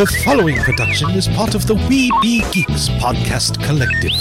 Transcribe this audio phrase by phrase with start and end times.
[0.00, 4.14] The following production is part of the We Be Geeks podcast collective.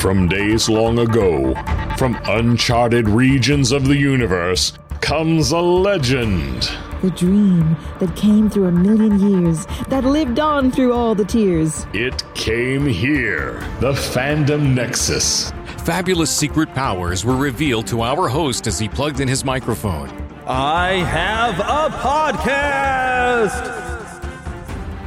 [0.00, 1.54] From days long ago,
[1.96, 6.68] from uncharted regions of the universe, comes a legend.
[7.00, 11.86] The dream that came through a million years, that lived on through all the tears.
[11.92, 15.52] It came here, the Fandom Nexus.
[15.88, 20.10] Fabulous secret powers were revealed to our host as he plugged in his microphone.
[20.46, 23.64] I have a podcast!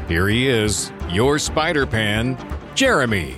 [0.08, 2.36] Here he is, your Spider Pan,
[2.73, 3.36] Jeremy.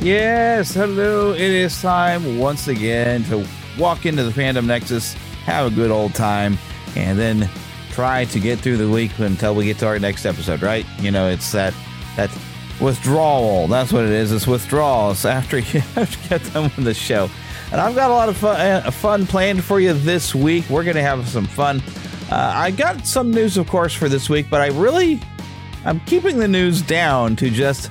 [0.00, 1.34] Yes, hello.
[1.34, 3.46] It is time once again to
[3.78, 5.12] walk into the Fandom Nexus,
[5.44, 6.56] have a good old time,
[6.94, 7.46] and then
[7.96, 10.84] try to get through the week until we get to our next episode, right?
[11.00, 11.72] You know, it's that
[12.16, 12.30] that
[12.78, 13.68] withdrawal.
[13.68, 14.32] That's what it is.
[14.32, 17.30] It's withdrawals after you have to get done with the show.
[17.72, 20.68] And I've got a lot of fun, uh, fun planned for you this week.
[20.68, 21.82] We're going to have some fun.
[22.30, 25.18] Uh, I got some news, of course, for this week, but I really,
[25.86, 27.90] I'm keeping the news down to just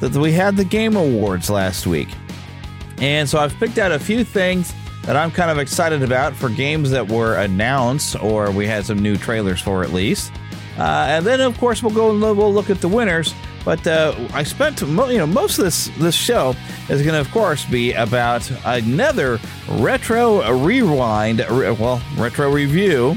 [0.00, 2.08] that we had the Game Awards last week.
[3.00, 6.48] And so I've picked out a few things that I'm kind of excited about for
[6.48, 10.32] games that were announced or we had some new trailers for at least.
[10.78, 13.34] Uh, and then of course we'll go and we'll look at the winners.
[13.64, 16.54] But uh, I spent you know most of this this show
[16.88, 19.40] is going to of course be about another
[19.72, 23.16] retro rewind re- well retro review.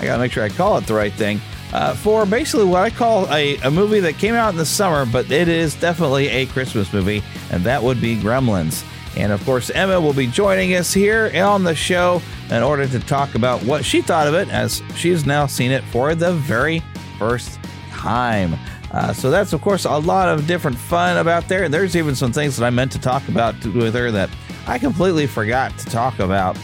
[0.00, 1.40] I got to make sure I call it the right thing
[1.74, 5.04] uh, for basically what I call a, a movie that came out in the summer,
[5.04, 8.84] but it is definitely a Christmas movie, and that would be Gremlins.
[9.16, 12.20] And of course, Emma will be joining us here on the show
[12.50, 15.84] in order to talk about what she thought of it, as she's now seen it
[15.84, 16.82] for the very
[17.18, 18.54] first time.
[18.90, 21.64] Uh, so that's of course a lot of different fun about there.
[21.64, 24.30] And there's even some things that I meant to talk about with her that
[24.66, 26.56] I completely forgot to talk about.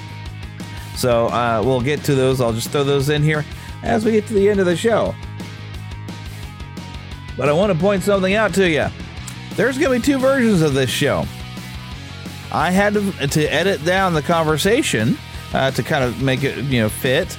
[0.96, 2.40] So uh, we'll get to those.
[2.40, 3.44] I'll just throw those in here
[3.82, 5.14] as we get to the end of the show.
[7.36, 8.86] But I want to point something out to you.
[9.54, 11.26] There's going to be two versions of this show.
[12.52, 15.16] I had to, to edit down the conversation
[15.52, 17.36] uh, to kind of make it, you know, fit.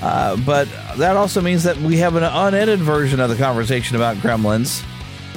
[0.00, 4.16] Uh, but that also means that we have an unedited version of the conversation about
[4.16, 4.84] Gremlins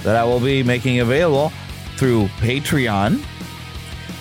[0.04, 1.52] that I will be making available
[1.98, 3.24] through Patreon.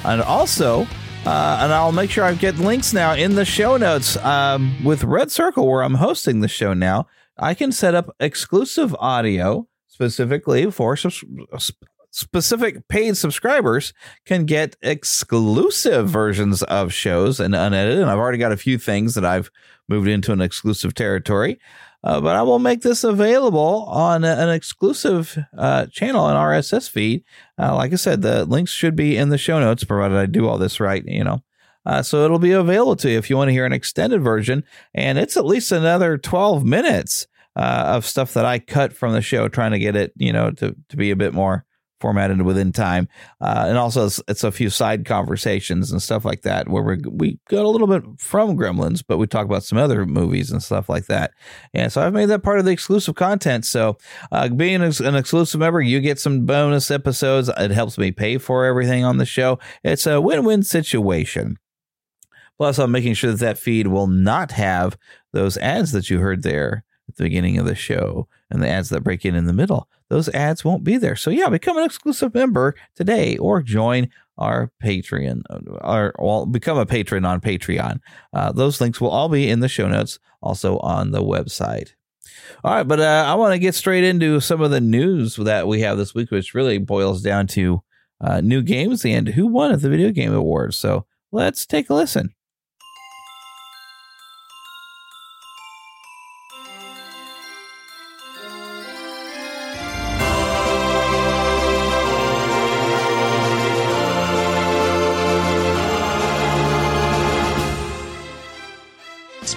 [0.04, 0.82] And also,
[1.24, 5.04] uh, and I'll make sure I get links now in the show notes um, with
[5.04, 7.06] Red Circle, where I'm hosting the show now.
[7.38, 10.96] I can set up exclusive audio specifically for
[12.14, 13.92] specific paid subscribers
[14.24, 17.98] can get exclusive versions of shows and unedited.
[17.98, 19.50] And I've already got a few things that I've
[19.88, 21.58] moved into an exclusive territory.
[22.04, 26.88] Uh, but I will make this available on a, an exclusive uh, channel and RSS
[26.88, 27.24] feed.
[27.58, 30.46] Uh, like I said, the links should be in the show notes, provided I do
[30.46, 31.02] all this right.
[31.04, 31.42] You know,
[31.84, 34.64] uh, so it'll be available to you if you want to hear an extended version,
[34.94, 37.26] and it's at least another twelve minutes
[37.56, 40.50] uh, of stuff that I cut from the show, trying to get it, you know,
[40.50, 41.64] to to be a bit more
[42.04, 43.08] formatted within time.
[43.40, 46.98] Uh, and also, it's, it's, a few side conversations and stuff like that where we
[47.10, 50.62] we got a little bit from Gremlins, but we talk about some other movies and
[50.62, 51.30] stuff like that.
[51.72, 53.64] And so I've made that part of the exclusive content.
[53.64, 53.96] So
[54.30, 57.48] uh, being an exclusive member, you get some bonus episodes.
[57.56, 59.58] It helps me pay for everything on the show.
[59.82, 61.56] It's a win win situation.
[62.58, 64.98] Plus, I'm making sure that that feed will not have
[65.32, 68.88] those ads that you heard there at the beginning of the show and the ads
[68.88, 69.88] that break in in the middle.
[70.08, 71.16] Those ads won't be there.
[71.16, 75.42] So yeah, become an exclusive member today or join our Patreon
[75.82, 78.00] or well, become a patron on Patreon.
[78.32, 81.94] Uh, those links will all be in the show notes, also on the website.
[82.62, 85.66] All right, but uh, I want to get straight into some of the news that
[85.66, 87.82] we have this week, which really boils down to
[88.20, 90.76] uh, new games and who won at the Video Game Awards.
[90.76, 92.34] So let's take a listen.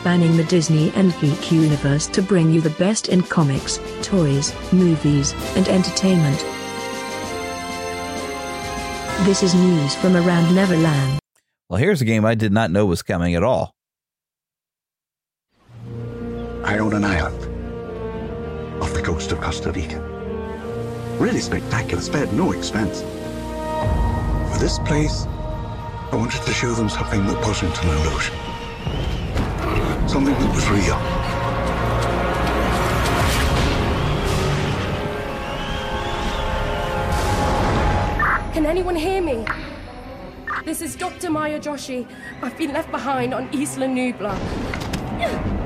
[0.08, 5.34] Spanning the Disney and geek universe to bring you the best in comics, toys, movies,
[5.58, 6.40] and entertainment.
[9.26, 11.20] This is news from around Neverland.
[11.68, 13.74] Well, here's a game I did not know was coming at all.
[16.64, 20.00] I own an island off the coast of Costa Rica.
[21.20, 23.02] Really spectacular, spared no expense.
[24.54, 28.47] For this place, I wanted to show them something that wasn't an illusion.
[30.08, 30.96] Something that was real.
[38.54, 39.46] Can anyone hear me?
[40.64, 41.30] This is Dr.
[41.30, 42.08] Maya Joshi.
[42.42, 45.57] I've been left behind on Isla Nublar.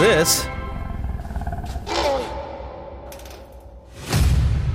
[0.00, 0.46] This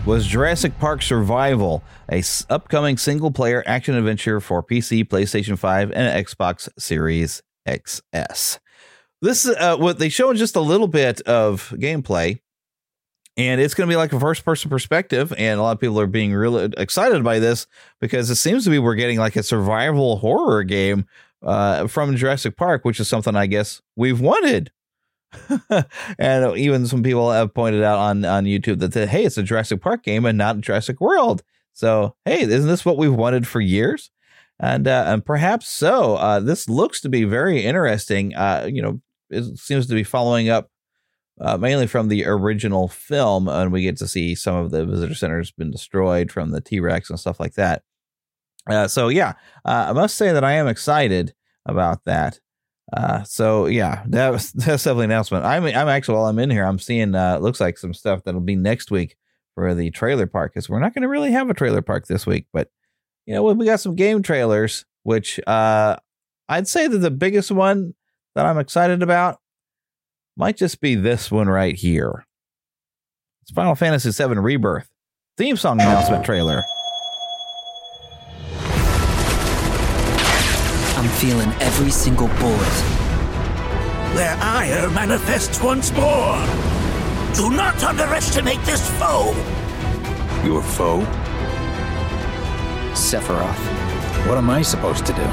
[0.05, 1.81] was Jurassic Park Survival,
[2.11, 8.59] a s- upcoming single-player action adventure for PC, PlayStation 5, and Xbox Series XS.
[9.23, 12.41] This is uh, what they showed just a little bit of gameplay,
[13.35, 15.33] and it's going to be like a first-person perspective.
[15.39, 17.65] And a lot of people are being really excited by this
[17.99, 21.07] because it seems to be we're getting like a survival horror game
[21.41, 24.71] uh, from Jurassic Park, which is something I guess we've wanted.
[26.19, 29.43] and even some people have pointed out on on YouTube that said, "Hey, it's a
[29.43, 31.43] Jurassic Park game and not Jurassic World."
[31.73, 34.11] So, hey, isn't this what we've wanted for years?
[34.59, 36.15] And uh, and perhaps so.
[36.15, 38.33] Uh, this looks to be very interesting.
[38.35, 40.69] Uh, you know, it seems to be following up
[41.41, 45.15] uh, mainly from the original film, and we get to see some of the visitor
[45.15, 47.83] centers been destroyed from the T Rex and stuff like that.
[48.69, 49.33] Uh, so yeah,
[49.65, 51.33] uh, I must say that I am excited
[51.65, 52.39] about that.
[52.93, 55.45] Uh, so yeah, that was that's definitely an announcement.
[55.45, 58.41] I'm I'm actually while I'm in here, I'm seeing uh, looks like some stuff that'll
[58.41, 59.17] be next week
[59.53, 62.25] for the trailer park because we're not going to really have a trailer park this
[62.25, 62.69] week, but
[63.25, 65.95] you know we got some game trailers, which uh,
[66.49, 67.93] I'd say that the biggest one
[68.35, 69.39] that I'm excited about
[70.37, 72.25] might just be this one right here.
[73.41, 74.89] It's Final Fantasy VII Rebirth
[75.37, 76.63] theme song announcement trailer.
[81.15, 82.75] Feeling every single bullet.
[84.15, 86.37] Their ire manifests once more.
[87.35, 89.33] Do not underestimate this foe.
[90.43, 91.01] Your foe?
[92.93, 93.63] Sephiroth.
[94.27, 95.27] What am I supposed to do?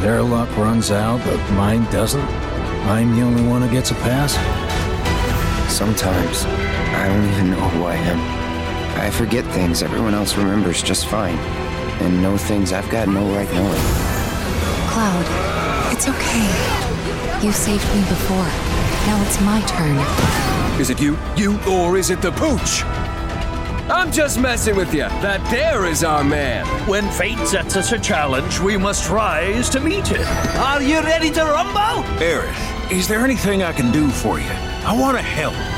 [0.00, 2.28] Their luck runs out, but mine doesn't?
[2.86, 4.32] I'm the only one who gets a pass?
[5.72, 9.00] Sometimes I don't even know who I am.
[9.00, 11.38] I forget things everyone else remembers just fine,
[12.00, 14.13] and know things I've got no right knowing.
[14.94, 17.44] Cloud, it's okay.
[17.44, 18.46] You saved me before.
[19.08, 19.98] Now it's my turn.
[20.80, 22.84] Is it you, you, or is it the pooch?
[23.90, 25.08] I'm just messing with you.
[25.20, 26.64] That there is our man.
[26.88, 30.24] When fate sets us a challenge, we must rise to meet it.
[30.58, 32.04] Are you ready to rumble?
[32.20, 34.46] Aerith, is there anything I can do for you?
[34.86, 35.73] I want to help.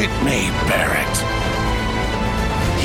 [0.00, 1.16] At me, Barret.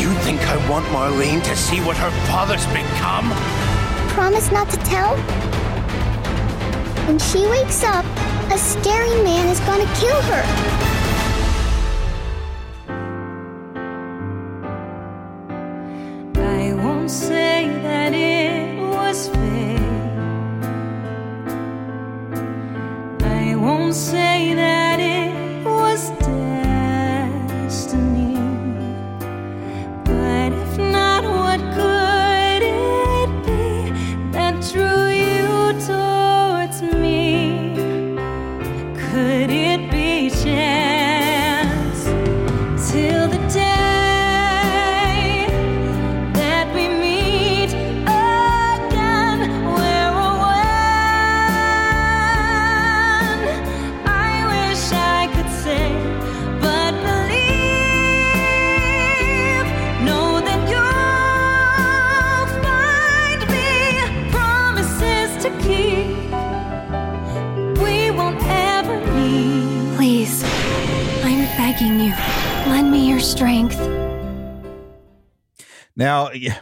[0.02, 3.30] You think I want Marlene to see what her father's become?
[4.16, 5.16] Promise not to tell?
[7.06, 8.04] When she wakes up,
[8.52, 10.93] a scary man is gonna kill her.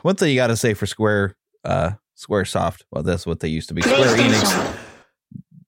[0.01, 3.67] One thing you got to say for Square, uh, SquareSoft, well, that's what they used
[3.69, 3.81] to be.
[3.81, 4.77] Square Enix,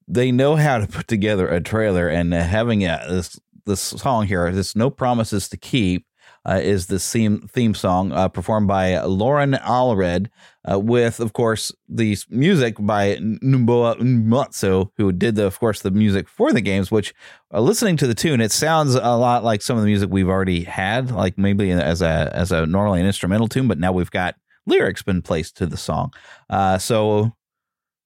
[0.07, 4.27] they know how to put together a trailer, and uh, having a, this this song
[4.27, 6.05] here, this "No Promises to Keep,"
[6.45, 10.27] uh, is the theme theme song uh, performed by Lauren Allred,
[10.69, 15.91] uh, with of course the music by Nobuo Uematsu, who did the of course the
[15.91, 16.91] music for the games.
[16.91, 17.13] Which
[17.53, 20.29] uh, listening to the tune, it sounds a lot like some of the music we've
[20.29, 24.11] already had, like maybe as a as a normally an instrumental tune, but now we've
[24.11, 24.35] got
[24.65, 26.13] lyrics been placed to the song.
[26.49, 27.33] Uh, so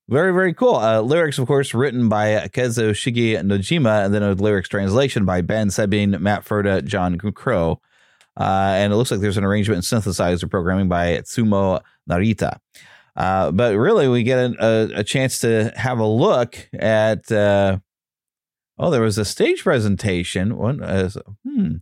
[0.10, 0.75] very, very cool.
[0.75, 5.70] Uh, lyrics, of course, written by Kazushige Nojima, and then a lyrics translation by Ben
[5.70, 7.82] Sabine, Matt Furta, John Crow.
[8.39, 12.60] Uh, and it looks like there's an arrangement and synthesizer programming by Tsumo Narita.
[13.15, 17.32] Uh, but really, we get a, a, a, chance to have a look at.
[17.32, 17.79] Uh,
[18.77, 20.56] oh, there was a stage presentation.
[20.56, 20.79] One,
[21.44, 21.77] hmm,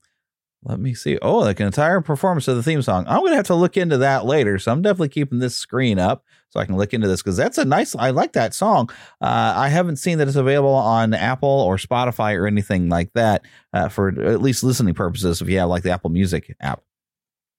[0.64, 1.18] let me see.
[1.22, 3.06] Oh, like an entire performance of the theme song.
[3.08, 4.58] I'm going to have to look into that later.
[4.58, 6.24] So I'm definitely keeping this screen up
[6.56, 8.90] so I can look into this because that's a nice, I like that song.
[9.20, 13.44] Uh, I haven't seen that it's available on Apple or Spotify or anything like that
[13.74, 16.82] uh, for at least listening purposes if you have like the Apple Music app.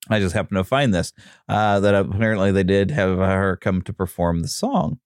[0.08, 1.12] I just happened to find this
[1.48, 4.98] uh, that apparently they did have her come to perform the song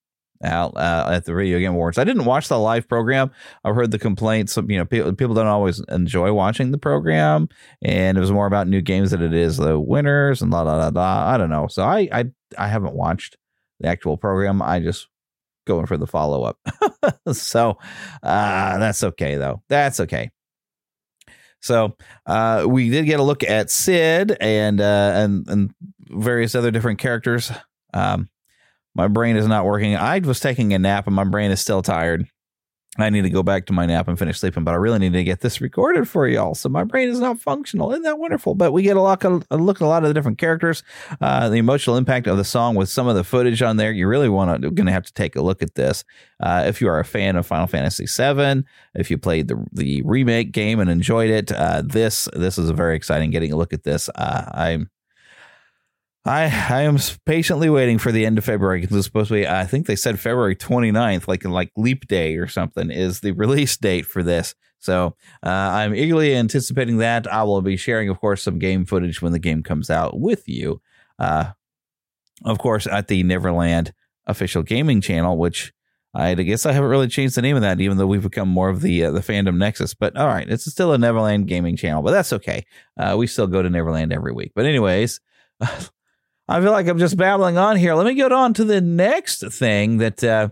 [0.45, 1.99] out uh, at the Video Game Awards.
[1.99, 3.31] I didn't watch the live program.
[3.65, 4.57] I've heard the complaints.
[4.57, 7.49] You know, people, people don't always enjoy watching the program,
[7.83, 10.77] and it was more about new games than it is the winners and la la
[10.77, 11.29] la la.
[11.29, 11.67] I don't know.
[11.67, 12.25] So I I
[12.59, 13.37] I haven't watched
[13.81, 14.63] the actual program.
[14.63, 15.09] I just
[15.67, 16.59] going for the follow up.
[17.33, 17.79] so
[18.23, 19.63] uh, that's okay though.
[19.69, 20.31] That's okay.
[21.61, 21.97] So
[22.27, 25.71] uh, we did get a look at Sid and uh, and and
[26.09, 27.53] various other different characters.
[27.93, 28.29] Um,
[28.95, 29.97] my brain is not working.
[29.97, 32.27] I was taking a nap and my brain is still tired.
[33.03, 35.13] I need to go back to my nap and finish sleeping, but I really need
[35.13, 36.55] to get this recorded for y'all.
[36.55, 37.93] So my brain is not functional.
[37.93, 38.55] Isn't that wonderful?
[38.55, 40.83] But we get a, lot of, a look at a lot of the different characters,
[41.21, 43.93] uh, the emotional impact of the song with some of the footage on there.
[43.93, 46.05] You really want to going to have to take a look at this.
[46.41, 48.65] Uh, if you are a fan of Final Fantasy VII,
[48.95, 52.75] if you played the the remake game and enjoyed it, uh, this this is a
[52.75, 53.31] very exciting.
[53.31, 54.91] Getting a look at this, uh, I'm
[56.31, 56.97] I I am
[57.27, 59.49] patiently waiting for the end of February because it's supposed to be.
[59.49, 63.77] I think they said February 29th, like like Leap Day or something, is the release
[63.77, 64.55] date for this.
[64.79, 67.31] So uh, I'm eagerly anticipating that.
[67.31, 70.49] I will be sharing, of course, some game footage when the game comes out with
[70.49, 70.81] you.
[71.19, 71.51] Uh,
[72.45, 73.93] of course, at the Neverland
[74.27, 75.73] official gaming channel, which
[76.15, 78.69] I guess I haven't really changed the name of that, even though we've become more
[78.69, 79.95] of the uh, the fandom nexus.
[79.95, 82.65] But all right, it's still a Neverland gaming channel, but that's okay.
[82.97, 84.53] Uh, we still go to Neverland every week.
[84.55, 85.19] But anyways.
[86.51, 87.95] I feel like I'm just babbling on here.
[87.95, 90.49] Let me get on to the next thing that uh,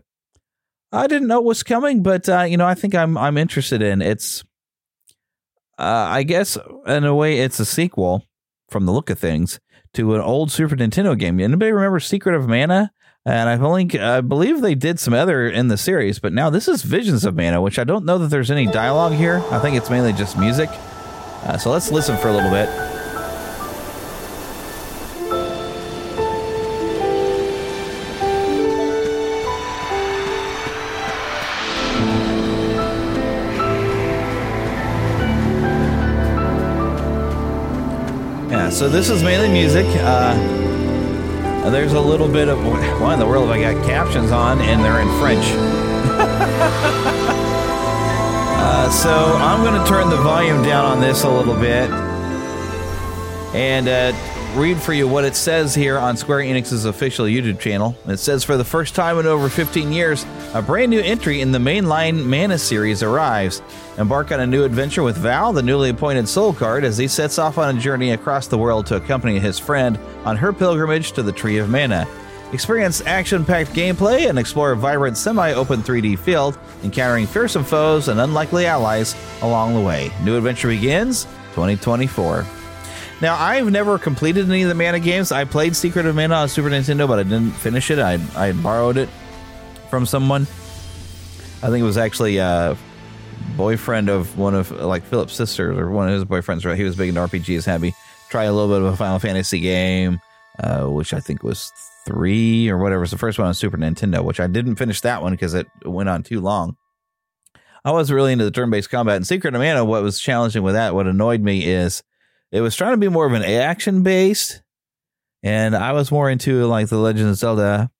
[0.92, 4.00] I didn't know was coming, but uh, you know, I think I'm I'm interested in.
[4.00, 4.44] It's,
[5.76, 8.24] uh, I guess, in a way, it's a sequel
[8.68, 9.58] from the look of things
[9.94, 11.40] to an old Super Nintendo game.
[11.40, 12.92] Anybody remember Secret of Mana?
[13.26, 16.68] And I only I believe they did some other in the series, but now this
[16.68, 19.42] is Visions of Mana, which I don't know that there's any dialogue here.
[19.50, 20.70] I think it's mainly just music.
[21.42, 22.97] Uh, so let's listen for a little bit.
[38.70, 39.86] So this is mainly music.
[40.00, 40.34] Uh,
[41.70, 42.58] there's a little bit of
[43.00, 45.44] why in the world have I got captions on and they're in French?
[48.58, 51.90] uh, so I'm going to turn the volume down on this a little bit
[53.54, 54.12] and uh,
[54.54, 57.96] read for you what it says here on Square Enix's official YouTube channel.
[58.06, 60.24] It says, For the first time in over 15 years,
[60.54, 63.60] a brand new entry in the mainline Mana series arrives.
[63.98, 67.38] Embark on a new adventure with Val, the newly appointed Soul Guard, as he sets
[67.38, 71.22] off on a journey across the world to accompany his friend on her pilgrimage to
[71.22, 72.08] the Tree of Mana.
[72.52, 78.08] Experience action packed gameplay and explore a vibrant semi open 3D field, encountering fearsome foes
[78.08, 80.10] and unlikely allies along the way.
[80.24, 82.46] New adventure begins 2024.
[83.20, 85.30] Now, I've never completed any of the Mana games.
[85.30, 87.98] I played Secret of Mana on Super Nintendo, but I didn't finish it.
[87.98, 89.10] I, I borrowed it
[89.88, 90.42] from someone.
[91.62, 92.76] I think it was actually a
[93.56, 96.64] boyfriend of one of like Philip's sisters or one of his boyfriends.
[96.64, 97.80] Right, he was big into RPGs.
[97.80, 97.94] Me
[98.28, 100.20] try a little bit of a Final Fantasy game,
[100.58, 101.72] uh, which I think was
[102.06, 103.00] three or whatever.
[103.00, 105.54] It was the first one on Super Nintendo, which I didn't finish that one because
[105.54, 106.76] it went on too long.
[107.84, 109.16] I was really into the turn-based combat.
[109.16, 112.02] And Secret of Mana, what was challenging with that, what annoyed me is
[112.52, 114.62] it was trying to be more of an action based,
[115.42, 117.90] and I was more into like the Legend of Zelda,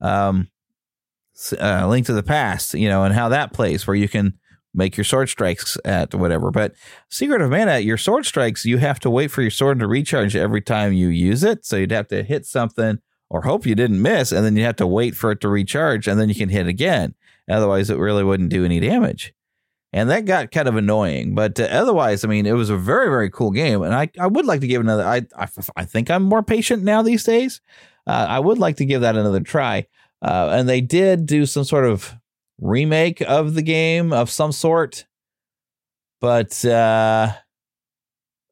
[0.00, 0.48] um,
[1.60, 4.38] uh, Link to the Past, you know, and how that plays, where you can
[4.72, 6.50] make your sword strikes at whatever.
[6.50, 6.74] But
[7.08, 10.34] Secret of Mana, your sword strikes, you have to wait for your sword to recharge
[10.34, 11.64] every time you use it.
[11.64, 12.98] So you'd have to hit something
[13.30, 16.06] or hope you didn't miss, and then you have to wait for it to recharge,
[16.06, 17.14] and then you can hit again.
[17.50, 19.34] Otherwise, it really wouldn't do any damage.
[19.92, 21.34] And that got kind of annoying.
[21.36, 23.82] But uh, otherwise, I mean, it was a very, very cool game.
[23.82, 26.82] And I, I would like to give another, I, I, I think I'm more patient
[26.82, 27.60] now these days.
[28.06, 29.86] Uh, I would like to give that another try.
[30.24, 32.14] Uh, and they did do some sort of
[32.58, 35.04] remake of the game of some sort.
[36.20, 37.34] But uh,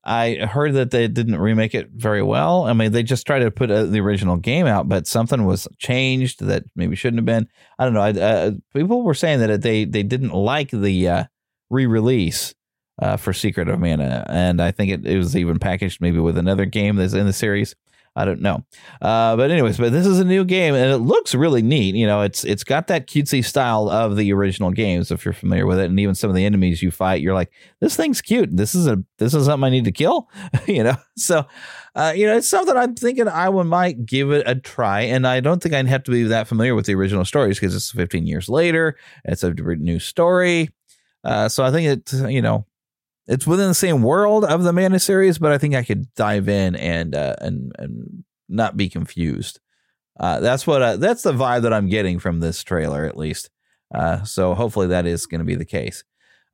[0.05, 2.65] I heard that they didn't remake it very well.
[2.65, 5.67] I mean, they just tried to put uh, the original game out, but something was
[5.79, 7.49] changed that maybe shouldn't have been.
[7.79, 8.03] I don't know.
[8.03, 11.25] I, uh, people were saying that they they didn't like the uh,
[11.71, 12.55] re-release
[13.01, 16.37] uh, for Secret of Mana, and I think it, it was even packaged maybe with
[16.37, 17.75] another game that's in the series.
[18.15, 18.65] I don't know.
[19.01, 21.95] Uh, but anyways, but this is a new game and it looks really neat.
[21.95, 25.67] You know, it's it's got that cutesy style of the original games if you're familiar
[25.67, 27.51] with it, and even some of the enemies you fight, you're like,
[27.81, 28.55] this thing's cute.
[28.55, 30.29] This is a this is something I need to kill.
[30.67, 31.47] you know, so
[31.95, 35.27] uh, you know, it's something I'm thinking I would might give it a try, and
[35.27, 37.93] I don't think I'd have to be that familiar with the original stories because it's
[37.93, 38.97] 15 years later.
[39.25, 40.69] It's a new story,
[41.25, 42.67] uh, so I think it you know
[43.27, 46.49] it's within the same world of the Mana series, but I think I could dive
[46.49, 49.61] in and uh, and and not be confused.
[50.19, 53.51] Uh, that's what uh, that's the vibe that I'm getting from this trailer, at least.
[53.95, 56.05] Uh, so hopefully that is going to be the case.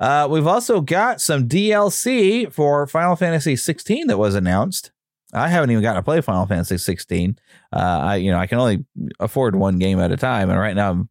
[0.00, 4.92] Uh, we've also got some DLC for Final Fantasy 16 that was announced.
[5.32, 7.38] I haven't even gotten to play Final Fantasy 16.
[7.72, 8.84] Uh, I you know I can only
[9.20, 11.08] afford one game at a time, and right now I'm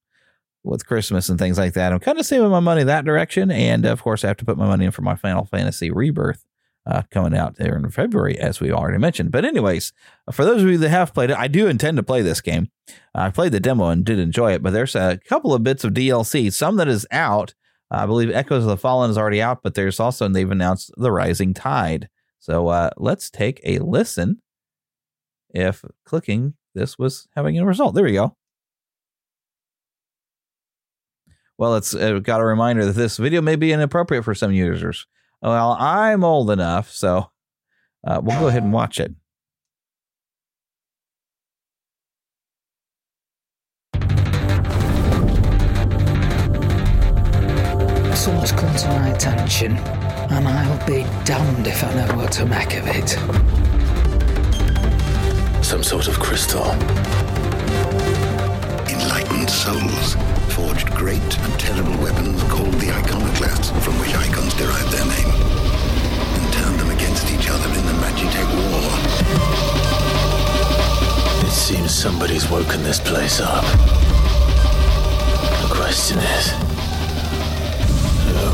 [0.67, 1.91] with Christmas and things like that.
[1.91, 3.51] I'm kind of saving my money that direction.
[3.51, 6.45] And of course, I have to put my money in for my Final Fantasy Rebirth
[6.85, 9.31] uh, coming out there in February, as we already mentioned.
[9.31, 9.91] But, anyways,
[10.31, 12.69] for those of you that have played it, I do intend to play this game.
[13.13, 15.93] I played the demo and did enjoy it, but there's a couple of bits of
[15.93, 17.53] DLC, some that is out.
[17.91, 20.91] I believe Echoes of the Fallen is already out, but there's also, and they've announced
[20.97, 22.09] The Rising Tide.
[22.39, 24.41] So uh, let's take a listen
[25.53, 27.95] if clicking this was having a result.
[27.95, 28.35] There we go.
[31.57, 35.07] Well, it's it got a reminder that this video may be inappropriate for some users.
[35.41, 37.31] Well, I'm old enough, so
[38.05, 39.13] uh, we'll go ahead and watch it.
[48.15, 52.75] Someone's come to my attention, and I'll be damned if I know what to make
[52.75, 53.09] of it.
[55.63, 56.71] Some sort of crystal.
[58.89, 60.36] Enlightened souls forged
[60.97, 66.79] great and terrible weapons called the iconoclasts, from which icons derived their name, and turned
[66.79, 68.89] them against each other in the Magitech War.
[71.45, 73.63] It seems somebody's woken this place up.
[75.61, 76.49] The question is,
[78.33, 78.49] who?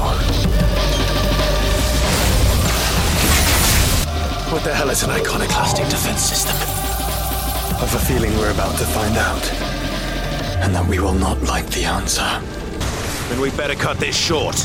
[4.52, 6.58] What the hell is an iconoclastic defense system?
[7.80, 9.73] I've a feeling we're about to find out
[10.64, 12.24] and that we will not like the answer.
[13.28, 14.56] Then we better cut this short.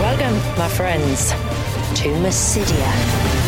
[0.00, 1.32] Welcome, my friends,
[2.00, 3.41] to Mysidia.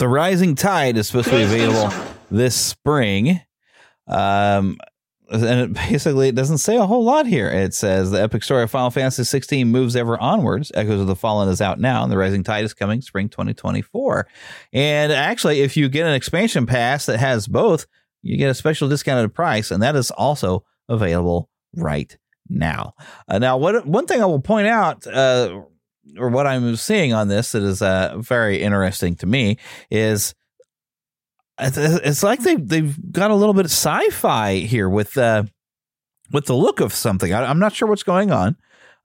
[0.00, 1.94] The Rising Tide is supposed to be available
[2.30, 3.38] this spring.
[4.06, 4.78] Um,
[5.30, 7.50] and it basically it doesn't say a whole lot here.
[7.50, 10.72] It says the epic story of Final Fantasy 16 moves ever onwards.
[10.74, 14.26] Echoes of the Fallen is out now, and the Rising Tide is coming spring 2024.
[14.72, 17.84] And actually, if you get an expansion pass that has both,
[18.22, 22.16] you get a special discounted price, and that is also available right
[22.48, 22.94] now.
[23.28, 25.60] Uh, now, what one thing I will point out uh,
[26.18, 29.58] or what I'm seeing on this that is uh, very interesting to me
[29.90, 30.34] is
[31.58, 35.44] it's like they they've got a little bit of sci-fi here with uh,
[36.32, 37.32] with the look of something.
[37.32, 38.56] I, am not sure what's going on,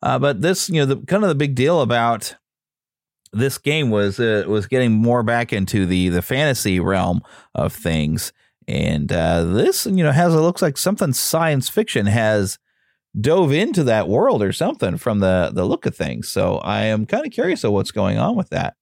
[0.02, 2.36] uh, but this you know the kind of the big deal about
[3.34, 7.22] this game was uh, was getting more back into the the fantasy realm
[7.54, 8.32] of things,
[8.68, 12.58] and uh, this you know has it looks like something science fiction has
[13.20, 16.30] dove into that world or something from the the look of things.
[16.30, 18.76] So I am kind of curious of what's going on with that.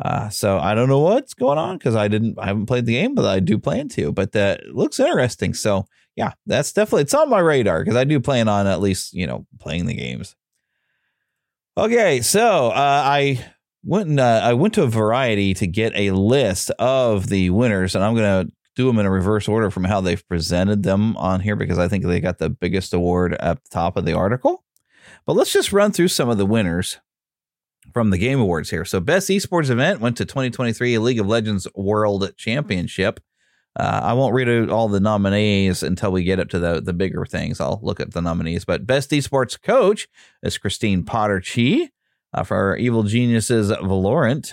[0.00, 2.94] Uh, so I don't know what's going on because I didn't I haven't played the
[2.94, 4.12] game, but I do plan to.
[4.12, 5.54] But that looks interesting.
[5.54, 9.12] So yeah, that's definitely it's on my radar because I do plan on at least
[9.12, 10.36] you know playing the games.
[11.76, 13.44] Okay, so uh, I
[13.84, 17.94] went and, uh, I went to a variety to get a list of the winners,
[17.94, 21.40] and I'm to do them in a reverse order from how they've presented them on
[21.40, 24.62] here because I think they got the biggest award at the top of the article.
[25.26, 27.00] But let's just run through some of the winners
[27.92, 28.84] from the Game Awards here.
[28.84, 33.18] So, best esports event went to 2023 League of Legends World Championship.
[33.74, 36.92] Uh, I won't read out all the nominees until we get up to the the
[36.92, 37.60] bigger things.
[37.60, 38.64] I'll look at the nominees.
[38.64, 40.06] But best esports coach
[40.40, 41.90] is Christine Potter Chi
[42.32, 44.52] uh, for Evil Geniuses Valorant.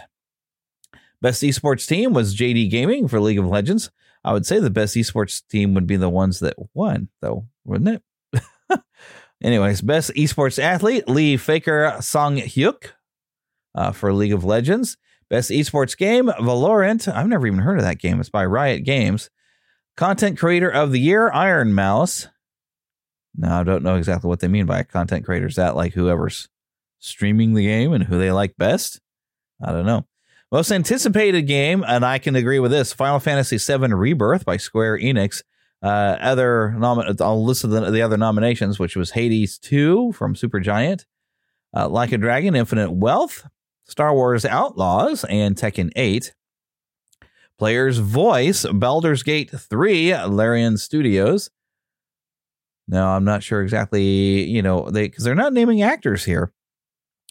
[1.22, 3.92] Best esports team was JD Gaming for League of Legends.
[4.26, 8.02] I would say the best esports team would be the ones that won, though, wouldn't
[8.32, 8.82] it?
[9.44, 12.94] Anyways, best esports athlete Lee Faker Song Hyuk
[13.76, 14.98] uh, for League of Legends.
[15.30, 17.08] Best esports game, Valorant.
[17.08, 18.20] I've never even heard of that game.
[18.20, 19.30] It's by Riot Games.
[19.96, 22.28] Content creator of the year, Ironmouse.
[23.38, 25.46] Now, I don't know exactly what they mean by content creator.
[25.46, 26.50] Is that like whoever's
[26.98, 29.00] streaming the game and who they like best?
[29.64, 30.08] I don't know.
[30.56, 35.00] Most anticipated game, and I can agree with this Final Fantasy VII Rebirth by Square
[35.00, 35.44] Enix.
[35.84, 41.04] Uh, other nom- I'll list the, the other nominations, which was Hades 2 from Supergiant,
[41.76, 43.46] uh, Like a Dragon, Infinite Wealth,
[43.84, 46.34] Star Wars Outlaws, and Tekken 8.
[47.60, 51.50] Player's Voice, Baldur's Gate 3, Larian Studios.
[52.88, 56.54] No, I'm not sure exactly, you know, they because they're not naming actors here.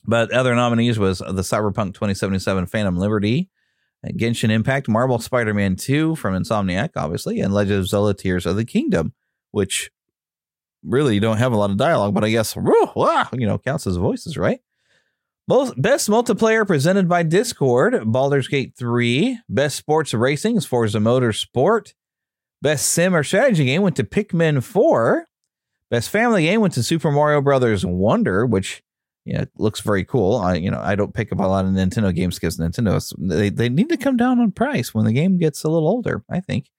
[0.05, 3.49] But other nominees was the Cyberpunk 2077 Phantom Liberty,
[4.07, 8.57] uh, Genshin Impact, Marvel Spider-Man 2 from Insomniac, obviously, and Legend of Zelda Tears of
[8.57, 9.15] the Kingdom,
[9.51, 9.91] which
[10.85, 13.87] really don't have a lot of dialogue, but I guess whew, wow, you know counts
[13.87, 14.61] as voices, right?
[15.47, 19.41] Most best multiplayer presented by Discord, Baldur's Gate 3.
[19.49, 21.93] Best sports racing is Forza Motorsport.
[22.63, 25.27] Best sim or strategy game went to Pikmin 4.
[25.91, 28.83] Best family game went to Super Mario Brothers Wonder, which
[29.25, 30.37] you know, looks very cool.
[30.37, 33.51] I you know I don't pick up a lot of Nintendo games because Nintendo they
[33.51, 36.25] they need to come down on price when the game gets a little older.
[36.31, 36.71] I think.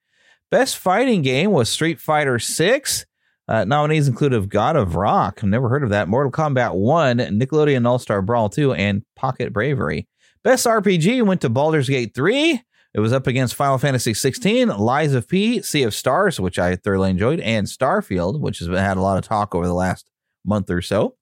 [0.52, 3.06] Best fighting game was Street Fighter Six.
[3.48, 8.00] Uh, nominees include God of Rock, never heard of that, Mortal Kombat 1, Nickelodeon All
[8.00, 10.08] Star Brawl 2, and Pocket Bravery.
[10.44, 12.62] Best RPG went to Baldur's Gate 3.
[12.96, 16.76] It was up against Final Fantasy 16, Lies of P, Sea of Stars, which I
[16.76, 20.10] thoroughly enjoyed, and Starfield, which has had a lot of talk over the last
[20.46, 21.16] month or so.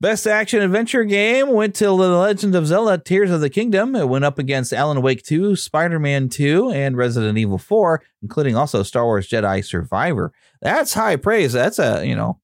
[0.00, 3.94] Best action adventure game went to The Legend of Zelda Tears of the Kingdom.
[3.94, 8.56] It went up against Alan Wake 2, Spider Man 2, and Resident Evil 4, including
[8.56, 10.32] also Star Wars Jedi Survivor.
[10.62, 11.52] That's high praise.
[11.52, 12.40] That's a, you know,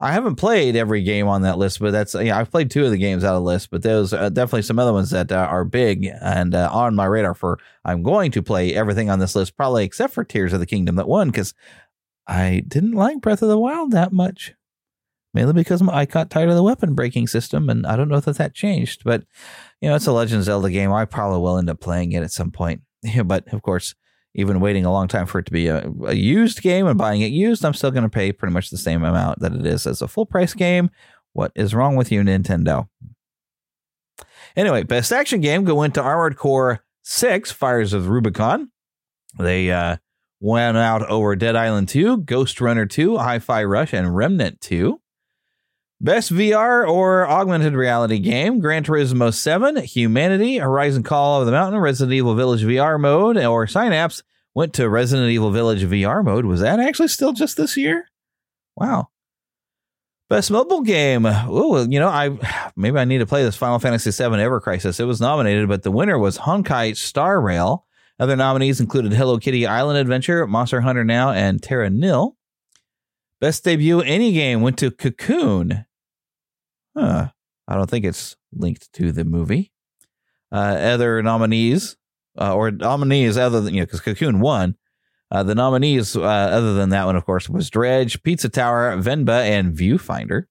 [0.00, 2.90] I haven't played every game on that list, but that's, yeah, I've played two of
[2.90, 5.36] the games out of the list, but there's uh, definitely some other ones that uh,
[5.36, 9.34] are big and uh, on my radar for I'm going to play everything on this
[9.34, 11.54] list, probably except for Tears of the Kingdom that won, because
[12.26, 14.52] I didn't like Breath of the Wild that much
[15.34, 18.36] mainly because I got tired of the weapon breaking system, and I don't know that
[18.36, 19.02] that changed.
[19.04, 19.24] But
[19.80, 20.92] you know, it's a Legend Zelda game.
[20.92, 22.82] I probably will end up playing it at some point.
[23.24, 23.94] but of course,
[24.34, 27.20] even waiting a long time for it to be a, a used game and buying
[27.20, 29.86] it used, I'm still going to pay pretty much the same amount that it is
[29.86, 30.90] as a full price game.
[31.32, 32.88] What is wrong with you, Nintendo?
[34.56, 38.70] Anyway, best action game go into Armored Core 6 Fires of Rubicon.
[39.38, 39.96] They uh,
[40.40, 45.00] went out over Dead Island 2, Ghostrunner 2, Hi Fi Rush, and Remnant 2.
[46.02, 51.80] Best VR or augmented reality game Gran Turismo 7, Humanity, Horizon Call of the Mountain,
[51.80, 56.44] Resident Evil Village VR mode, or Synapse went to Resident Evil Village VR mode.
[56.44, 58.08] Was that actually still just this year?
[58.74, 59.10] Wow.
[60.28, 61.24] Best mobile game.
[61.24, 62.36] Oh, you know, I
[62.76, 64.98] maybe I need to play this Final Fantasy VII Ever Crisis.
[64.98, 67.86] It was nominated, but the winner was Honkai Star Rail.
[68.18, 72.36] Other nominees included Hello Kitty Island Adventure, Monster Hunter Now, and Terra Nil.
[73.40, 75.84] Best debut any game went to Cocoon.
[76.96, 77.28] Huh.
[77.68, 79.72] I don't think it's linked to the movie.
[80.50, 81.96] Uh, other nominees,
[82.38, 84.76] uh, or nominees other than, you know, because Cocoon won.
[85.30, 89.40] Uh, the nominees, uh, other than that one, of course, was Dredge, Pizza Tower, Venba,
[89.40, 90.44] and Viewfinder.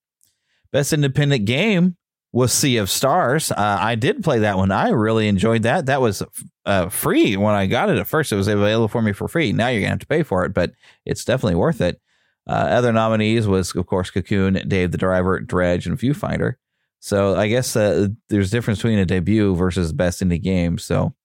[0.71, 1.97] Best independent game
[2.31, 3.51] was Sea of Stars.
[3.51, 4.71] Uh, I did play that one.
[4.71, 5.85] I really enjoyed that.
[5.85, 6.23] That was
[6.65, 8.31] uh, free when I got it at first.
[8.31, 9.51] It was available for me for free.
[9.51, 10.71] Now you're going to have to pay for it, but
[11.05, 12.01] it's definitely worth it.
[12.47, 16.55] Uh, other nominees was, of course, Cocoon, Dave the Diver, Dredge, and Viewfinder.
[16.99, 20.77] So I guess uh, there's a difference between a debut versus best indie game.
[20.77, 21.15] So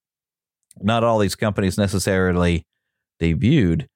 [0.80, 2.66] not all these companies necessarily
[3.20, 3.86] debuted.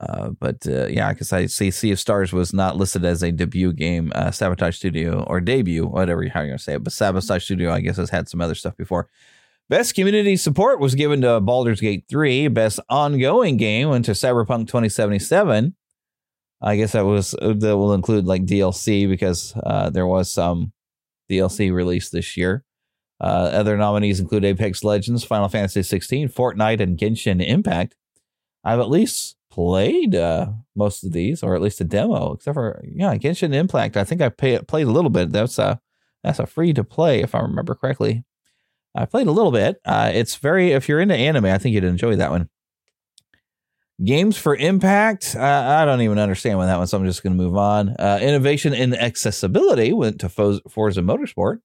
[0.00, 3.22] Uh, but uh, yeah, I guess I see Sea of Stars was not listed as
[3.22, 6.84] a debut game, uh, Sabotage Studio or debut, whatever how you're gonna say it.
[6.84, 9.08] But Sabotage Studio, I guess, has had some other stuff before.
[9.68, 12.48] Best community support was given to Baldur's Gate 3.
[12.48, 15.74] Best ongoing game went to Cyberpunk 2077.
[16.60, 20.72] I guess that was that will include like DLC because uh, there was some
[21.30, 22.64] DLC released this year.
[23.20, 27.96] Uh, other nominees include Apex Legends, Final Fantasy 16, Fortnite, and Genshin Impact.
[28.64, 32.84] I've at least played uh, most of these, or at least a demo, except for
[32.84, 33.96] yeah, Genshin Impact.
[33.96, 35.32] I think I pay, played a little bit.
[35.32, 35.80] That's a
[36.22, 38.24] that's a free to play, if I remember correctly.
[38.94, 39.80] I played a little bit.
[39.84, 42.48] Uh, it's very if you're into anime, I think you'd enjoy that one.
[44.04, 45.34] Games for Impact.
[45.36, 47.96] Uh, I don't even understand when that one, so I'm just going to move on.
[47.98, 51.58] Uh, innovation in accessibility went to Fo- Forza Motorsport.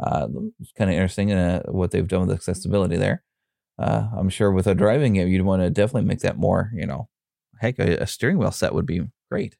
[0.00, 0.28] Uh,
[0.60, 3.24] it's kind of interesting uh, what they've done with accessibility there.
[3.76, 6.86] Uh, I'm sure with a driving game, you'd want to definitely make that more, you
[6.86, 7.08] know,
[7.60, 9.56] heck, a, a steering wheel set would be great.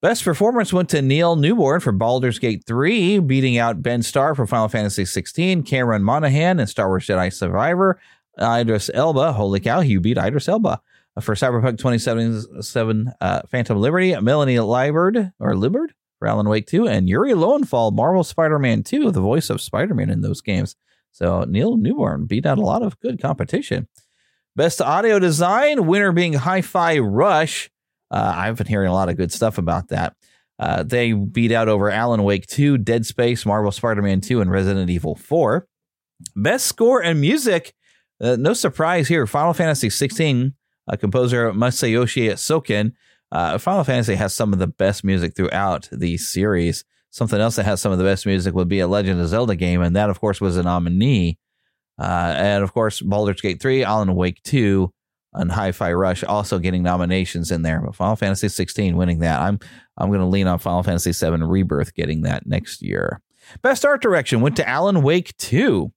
[0.00, 4.46] Best performance went to Neil Newbon for Baldur's Gate 3, beating out Ben Starr for
[4.46, 8.00] Final Fantasy 16, Cameron Monaghan and Star Wars Jedi Survivor,
[8.40, 9.34] Idris Elba.
[9.34, 10.80] Holy cow, you beat Idris Elba
[11.20, 17.08] for Cyberpunk 2077 uh, Phantom Liberty, Melanie Liburd or Libard for Alan Wake 2, and
[17.08, 20.76] Yuri Lowenthal, Marvel Spider-Man 2, the voice of Spider-Man in those games.
[21.12, 23.88] So Neil Newbon beat out a lot of good competition.
[24.54, 27.70] Best audio design, winner being Hi-Fi Rush.
[28.10, 30.14] Uh, I've been hearing a lot of good stuff about that.
[30.58, 34.90] Uh, they beat out over Alan Wake 2, Dead Space, Marvel Spider-Man 2, and Resident
[34.90, 35.66] Evil 4.
[36.36, 37.72] Best score and music,
[38.20, 39.26] uh, no surprise here.
[39.26, 40.54] Final Fantasy 16,
[40.88, 42.92] uh, composer Masayoshi Soken.
[43.32, 46.84] Uh, Final Fantasy has some of the best music throughout the series.
[47.10, 49.56] Something else that has some of the best music would be a Legend of Zelda
[49.56, 51.38] game, and that, of course, was a nominee.
[51.98, 54.92] Uh, and of course, Baldur's Gate 3, Alan Wake 2,
[55.34, 57.80] and Hi-Fi Rush also getting nominations in there.
[57.80, 59.40] But Final Fantasy 16 winning that.
[59.40, 59.58] I'm
[59.96, 63.20] I'm going to lean on Final Fantasy 7 Rebirth getting that next year.
[63.62, 65.92] Best art direction went to Alan Wake 2,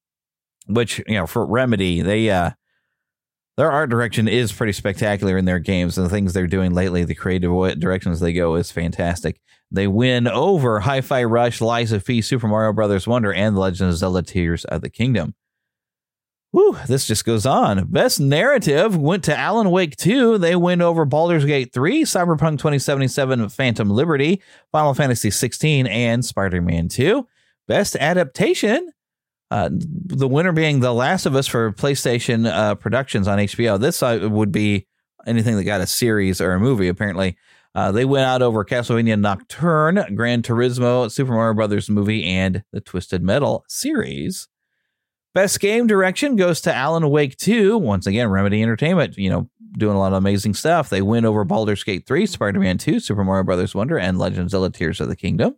[0.68, 2.52] which you know for Remedy they uh
[3.58, 7.04] their art direction is pretty spectacular in their games and the things they're doing lately.
[7.04, 9.40] The creative directions they go is fantastic.
[9.70, 13.90] They win over Hi-Fi Rush, Lies of P, Super Mario Brothers Wonder, and The Legend
[13.90, 15.36] of Zelda: Tears of the Kingdom.
[16.52, 17.86] Whew, this just goes on.
[17.88, 20.38] Best narrative went to Alan Wake 2.
[20.38, 24.40] They win over Baldur's Gate 3, Cyberpunk 2077, Phantom Liberty,
[24.72, 27.28] Final Fantasy 16, and Spider Man 2.
[27.68, 28.92] Best adaptation,
[29.54, 33.80] uh, the winner being The Last of Us for PlayStation uh, Productions on HBO.
[33.80, 34.88] This uh, would be
[35.28, 37.38] anything that got a series or a movie, apparently.
[37.76, 42.82] Uh, they went out over Castlevania Nocturne, Gran Turismo, Super Mario Brothers movie, and the
[42.82, 44.48] Twisted Metal series.
[45.36, 47.78] Best game direction goes to Alan Wake 2.
[47.78, 50.90] Once again, Remedy Entertainment, you know, doing a lot of amazing stuff.
[50.90, 54.46] They win over Baldur's Gate 3, Spider Man 2, Super Mario Brothers Wonder, and Legend
[54.46, 55.58] of Zelda Tears of the Kingdom.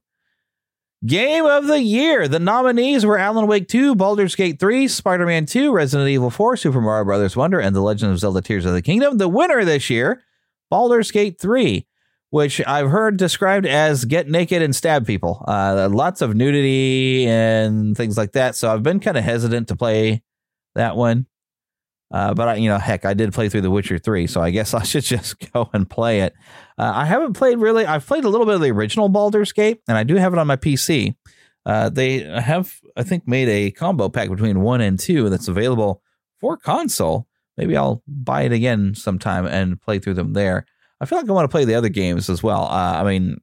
[1.05, 2.27] Game of the Year.
[2.27, 6.58] The nominees were Alan Wake 2, Baldur's Gate 3, Spider Man 2, Resident Evil 4,
[6.58, 9.17] Super Mario Brothers Wonder, and The Legend of Zelda Tears of the Kingdom.
[9.17, 10.23] The winner this year,
[10.69, 11.86] Baldur's Gate 3
[12.36, 15.41] which I've heard described as get naked and stab people.
[15.47, 18.58] Uh, lots of nudity and things like that.
[18.58, 20.21] So I've been kind of hesitant to play
[20.73, 21.27] that one.
[22.11, 24.51] Uh, but I, you know, heck, I did play through The Witcher 3, so I
[24.51, 26.33] guess I should just go and play it.
[26.77, 29.81] Uh, I haven't played really, I've played a little bit of the original Baldur's Gate,
[29.87, 31.15] and I do have it on my PC.
[31.65, 36.03] Uh, they have, I think, made a combo pack between one and two that's available
[36.39, 37.27] for console.
[37.57, 40.65] Maybe I'll buy it again sometime and play through them there.
[41.01, 42.65] I feel like I want to play the other games as well.
[42.65, 43.37] Uh, I mean,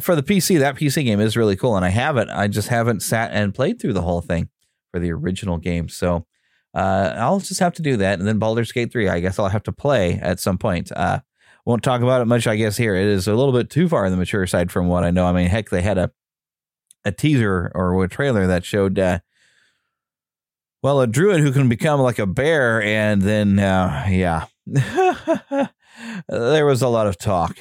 [0.00, 2.28] for the PC, that PC game is really cool, and I have it.
[2.30, 4.48] I just haven't sat and played through the whole thing
[4.92, 5.88] for the original game.
[5.88, 6.26] So
[6.74, 8.18] uh, I'll just have to do that.
[8.18, 10.90] And then Baldur's Gate 3, I guess I'll have to play at some point.
[10.92, 11.20] Uh,
[11.64, 12.94] won't talk about it much, I guess, here.
[12.94, 15.26] It is a little bit too far on the mature side from what I know.
[15.26, 16.10] I mean, heck, they had a,
[17.04, 19.20] a teaser or a trailer that showed, uh,
[20.82, 22.82] well, a druid who can become like a bear.
[22.82, 24.46] And then, uh, yeah.
[26.28, 27.58] there was a lot of talk.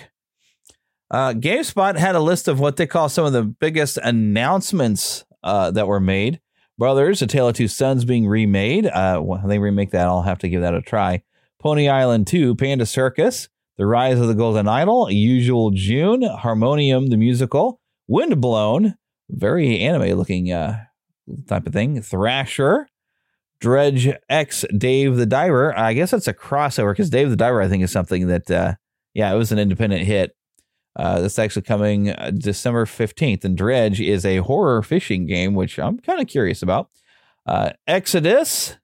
[1.12, 5.72] Uh, GameSpot had a list of what they call some of the biggest announcements uh,
[5.72, 6.40] that were made.
[6.80, 8.86] Brothers, A Tale of Two Sons being remade.
[8.88, 11.22] Uh, when they remake that, I'll have to give that a try.
[11.60, 17.18] Pony Island 2, Panda Circus, The Rise of the Golden Idol, Usual June, Harmonium the
[17.18, 18.96] Musical, Windblown,
[19.30, 20.86] very anime looking uh,
[21.48, 22.88] type of thing, Thrasher,
[23.60, 25.78] Dredge X Dave the Diver.
[25.78, 28.76] I guess that's a crossover because Dave the Diver, I think, is something that, uh,
[29.14, 30.34] yeah, it was an independent hit.
[31.00, 33.46] Uh, that's actually coming uh, December 15th.
[33.46, 36.90] And Dredge is a horror fishing game, which I'm kind of curious about.
[37.46, 38.76] Uh, Exodus,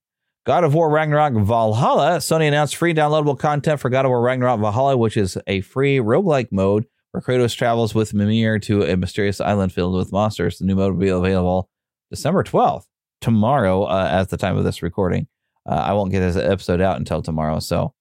[0.46, 2.20] God of War Ragnarok Valhalla.
[2.20, 5.98] Sony announced free downloadable content for God of War Ragnarok Valhalla, which is a free
[5.98, 10.58] roguelike mode where Kratos travels with Mimir to a mysterious island filled with monsters.
[10.58, 11.70] The new mode will be available
[12.10, 12.86] December 12th
[13.20, 15.28] tomorrow uh, at the time of this recording.
[15.70, 17.60] Uh, I won't get this episode out until tomorrow.
[17.60, 17.94] So,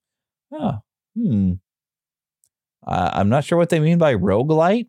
[0.53, 0.79] oh,
[1.17, 1.55] hmm.
[2.87, 4.89] Uh, I'm not sure what they mean by roguelike.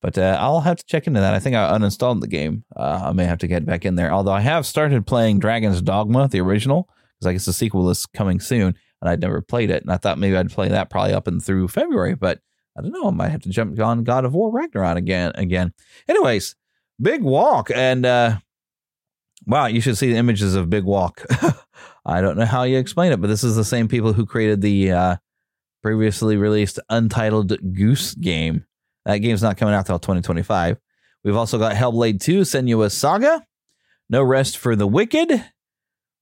[0.00, 1.34] But uh, I'll have to check into that.
[1.34, 2.64] I think I uninstalled the game.
[2.76, 4.12] Uh, I may have to get back in there.
[4.12, 6.88] Although I have started playing Dragon's Dogma, the original,
[7.18, 9.82] because I guess the sequel is coming soon, and I'd never played it.
[9.82, 12.40] And I thought maybe I'd play that probably up and through February, but
[12.76, 13.08] I don't know.
[13.08, 15.32] I might have to jump on God of War Ragnarok again.
[15.34, 15.72] Again.
[16.08, 16.54] Anyways,
[17.02, 18.38] Big Walk, and uh,
[19.46, 21.24] wow, you should see the images of Big Walk.
[22.06, 24.60] I don't know how you explain it, but this is the same people who created
[24.60, 25.16] the uh,
[25.88, 28.66] previously released Untitled Goose game.
[29.06, 30.76] That game's not coming out till 2025.
[31.24, 33.42] We've also got Hellblade 2 Senua's Saga,
[34.10, 35.42] No Rest for the Wicked,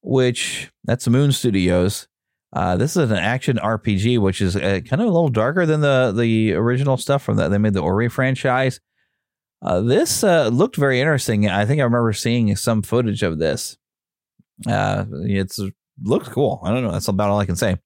[0.03, 2.07] which that's Moon Studios.
[2.53, 5.81] Uh, this is an action RPG, which is uh, kind of a little darker than
[5.81, 7.49] the the original stuff from that.
[7.49, 8.79] They made the Ori franchise.
[9.61, 11.49] Uh, this uh, looked very interesting.
[11.49, 13.77] I think I remember seeing some footage of this.
[14.65, 15.59] Uh, it's
[16.01, 16.61] looks cool.
[16.63, 16.93] I don't know.
[16.93, 17.79] That's about all I can say.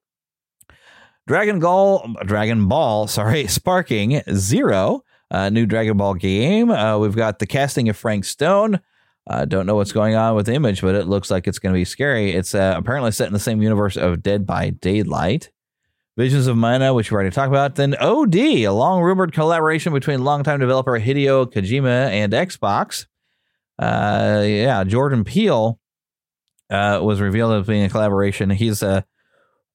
[1.31, 6.73] Dragon Ball, Dragon Ball, sorry, Sparking Zero, a new Dragon Ball game.
[6.73, 8.81] Uh, we've got the casting of Frank Stone.
[9.29, 11.73] Uh, don't know what's going on with the image, but it looks like it's going
[11.73, 12.33] to be scary.
[12.33, 15.53] It's uh, apparently set in the same universe of Dead by Daylight.
[16.17, 17.77] Visions of Mana, which we already talked about.
[17.77, 23.07] Then OD, a long rumored collaboration between longtime developer Hideo Kojima and Xbox.
[23.79, 25.79] Uh, yeah, Jordan Peele
[26.71, 28.51] uh, was revealed as being a collaboration.
[28.51, 29.03] He's uh,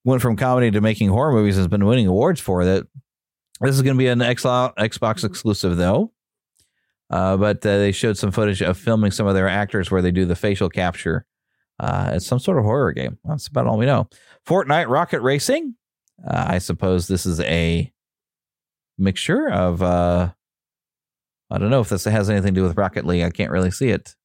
[0.06, 1.56] went from comedy to making horror movies.
[1.56, 2.86] Has been winning awards for that.
[3.60, 6.12] This is going to be an Xbox exclusive though.
[7.10, 10.10] Uh, but uh, they showed some footage of filming some of their actors where they
[10.10, 11.26] do the facial capture.
[11.78, 13.18] Uh, it's some sort of horror game.
[13.24, 14.08] That's about all we know.
[14.46, 15.74] Fortnite Rocket Racing.
[16.26, 17.92] Uh, I suppose this is a
[18.98, 19.82] mixture of.
[19.82, 20.32] Uh,
[21.50, 23.22] I don't know if this has anything to do with Rocket League.
[23.22, 24.16] I can't really see it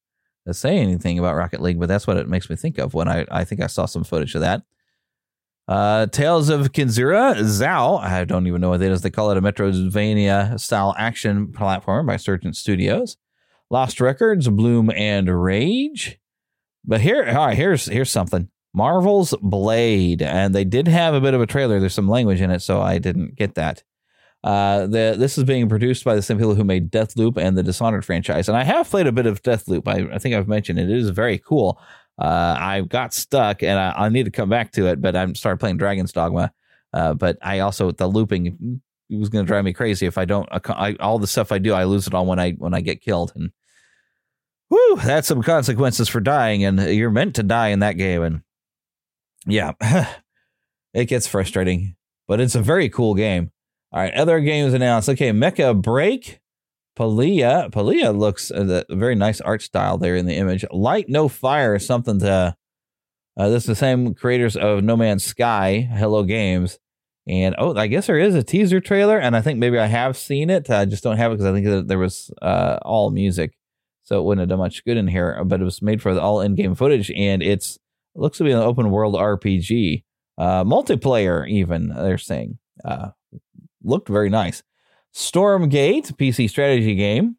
[0.48, 3.08] to say anything about Rocket League, but that's what it makes me think of when
[3.08, 4.64] I, I think I saw some footage of that.
[5.72, 7.98] Uh, Tales of Kenzera Zau.
[8.04, 9.04] I don't even know what that is.
[9.04, 13.16] They call it a Metroidvania style action platform by Surgent Studios.
[13.70, 16.20] Lost Records, Bloom and Rage.
[16.84, 18.50] But here, all right, here's here's something.
[18.74, 21.80] Marvel's Blade, and they did have a bit of a trailer.
[21.80, 23.82] There's some language in it, so I didn't get that.
[24.44, 27.64] Uh, the this is being produced by the same people who made Deathloop and the
[27.64, 29.88] Dishonored franchise, and I have played a bit of Deathloop.
[29.88, 30.90] I, I think I've mentioned it.
[30.90, 31.80] It is very cool.
[32.22, 35.34] Uh, I got stuck and I, I, need to come back to it, but I
[35.34, 36.52] started playing Dragon's Dogma.
[36.94, 38.80] Uh, but I also the looping
[39.10, 40.48] was going to drive me crazy if I don't.
[40.52, 43.02] I, all the stuff I do, I lose it all when I when I get
[43.02, 43.50] killed, and
[44.70, 46.64] whoo, that's some consequences for dying.
[46.64, 48.42] And you're meant to die in that game, and
[49.48, 49.72] yeah,
[50.94, 51.96] it gets frustrating.
[52.28, 53.52] But it's a very cool game.
[53.92, 55.10] All right, other games announced.
[55.10, 56.41] Okay, Mecha Break
[57.02, 60.64] Palia, Palia looks uh, a very nice art style there in the image.
[60.70, 62.56] Light No Fire is something to.
[63.36, 66.78] Uh, this is the same creators of No Man's Sky, Hello Games,
[67.28, 70.16] and oh, I guess there is a teaser trailer, and I think maybe I have
[70.16, 70.70] seen it.
[70.70, 73.58] I just don't have it because I think there was uh, all music,
[74.04, 75.44] so it wouldn't have done much good in here.
[75.44, 77.78] But it was made for the all in-game footage, and it's
[78.14, 80.04] it looks to be an open world RPG,
[80.38, 81.50] uh, multiplayer.
[81.50, 83.10] Even they're saying uh,
[83.84, 84.62] looked very nice.
[85.14, 87.38] Stormgate, PC strategy game.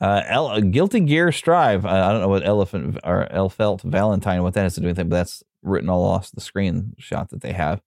[0.00, 1.86] Uh, El- Guilty Gear Strive.
[1.86, 5.08] I don't know what Elephant or Elphelt Valentine, what that has to do with it,
[5.08, 7.80] but that's written all off the screenshot that they have.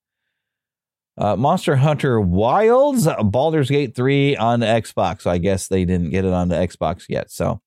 [1.18, 5.22] Uh, Monster Hunter Wilds, Baldur's Gate 3 on Xbox.
[5.22, 7.30] So I guess they didn't get it on the Xbox yet.
[7.30, 7.62] So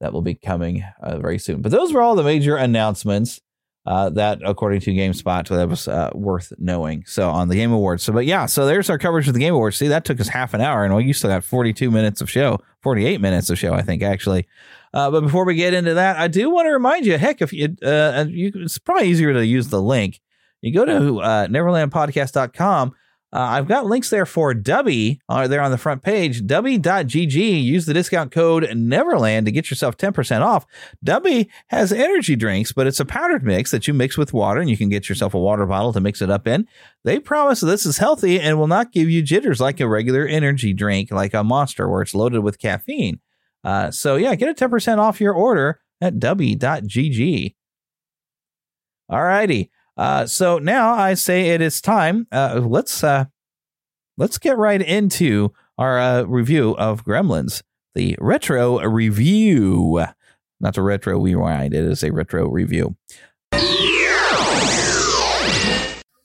[0.00, 1.62] that will be coming uh, very soon.
[1.62, 3.40] But those were all the major announcements
[3.86, 7.04] uh, that, according to GameSpot, that was uh, worth knowing.
[7.06, 8.02] So on the Game Awards.
[8.02, 9.76] So, but yeah, so there's our coverage of the Game Awards.
[9.76, 12.58] See, that took us half an hour, and we still got 42 minutes of show,
[12.82, 14.46] 48 minutes of show, I think, actually.
[14.92, 17.52] Uh, but before we get into that, I do want to remind you, heck, if
[17.52, 20.20] you, uh, you it's probably easier to use the link.
[20.60, 22.94] You go to uh, neverlandpodcast.com
[23.32, 26.42] uh, I've got links there for Dubby uh, there on the front page.
[26.42, 27.62] Dubby.gg.
[27.62, 30.66] Use the discount code Neverland to get yourself 10% off.
[31.04, 34.68] Dubby has energy drinks, but it's a powdered mix that you mix with water and
[34.68, 36.66] you can get yourself a water bottle to mix it up in.
[37.04, 40.72] They promise this is healthy and will not give you jitters like a regular energy
[40.72, 43.20] drink, like a monster where it's loaded with caffeine.
[43.62, 47.54] Uh, so yeah, get a 10% off your order at Dubby.gg.
[49.08, 49.70] All righty.
[50.00, 52.26] Uh, so now I say it is time.
[52.32, 53.26] Uh, let's uh,
[54.16, 57.62] let's get right into our uh, review of Gremlins,
[57.94, 60.02] the retro review.
[60.58, 61.74] Not the retro rewind.
[61.74, 62.96] It is a retro review.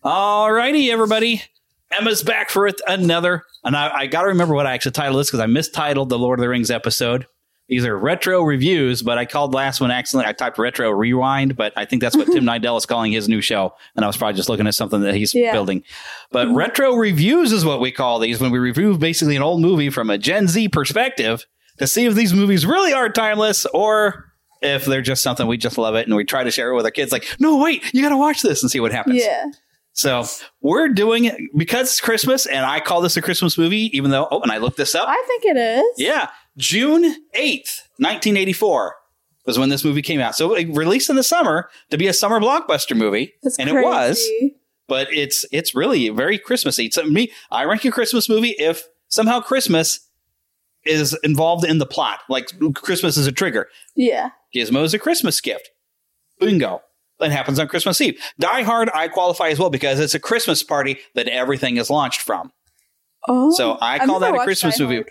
[0.05, 1.43] Alrighty, everybody.
[1.91, 3.43] Emma's back for another.
[3.65, 6.17] And I, I got to remember what I actually titled this because I mistitled the
[6.17, 7.27] Lord of the Rings episode.
[7.67, 10.29] These are retro reviews, but I called last one accidentally.
[10.29, 13.41] I typed retro rewind, but I think that's what Tim Nidell is calling his new
[13.41, 13.73] show.
[13.95, 15.51] And I was probably just looking at something that he's Yeah.
[15.51, 15.83] building.
[16.31, 16.57] But mm-hmm.
[16.57, 20.11] retro reviews is what we call these when we review basically an old movie from
[20.11, 21.45] a Gen Z perspective
[21.79, 25.77] to see if these movies really are timeless or if they're just something we just
[25.77, 27.11] love it and we try to share it with our kids.
[27.11, 29.17] Like, no, wait, you got to watch this and see what happens.
[29.23, 29.45] Yeah.
[29.93, 30.25] So
[30.61, 34.27] we're doing it because it's Christmas, and I call this a Christmas movie, even though,
[34.29, 35.07] oh, and I looked this up.
[35.07, 35.93] I think it is.
[35.97, 36.27] Yeah,
[36.57, 37.03] June
[37.35, 38.95] 8th, 1984
[39.45, 40.35] was when this movie came out.
[40.35, 43.83] So it released in the summer to be a summer blockbuster movie, That's and it
[43.83, 44.25] was.
[44.87, 46.91] But it's it's really very Christmassy.
[46.91, 49.99] So me, I rank a Christmas movie if somehow Christmas
[50.85, 53.67] is involved in the plot, like Christmas is a trigger.
[53.95, 54.29] Yeah.
[54.55, 55.71] Gizmo is a Christmas gift.
[56.39, 56.81] Bingo.
[57.19, 58.21] That happens on Christmas Eve.
[58.39, 62.21] Die Hard, I qualify as well because it's a Christmas party that everything is launched
[62.21, 62.51] from.
[63.27, 63.51] Oh.
[63.51, 65.05] So I call that a Christmas movie.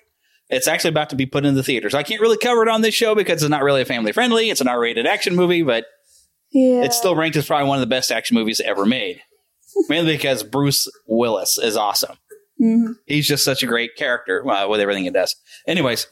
[0.51, 1.95] It's actually about to be put in the theaters.
[1.95, 4.51] I can't really cover it on this show because it's not really a family friendly.
[4.51, 5.87] It's an R rated action movie, but
[6.53, 6.83] Yeah.
[6.85, 9.21] it's still ranked as probably one of the best action movies ever made.
[9.89, 12.17] Mainly because Bruce Willis is awesome.
[12.63, 12.95] Mhm.
[13.07, 15.35] He's just such a great character uh, with everything he does.
[15.67, 16.07] Anyways,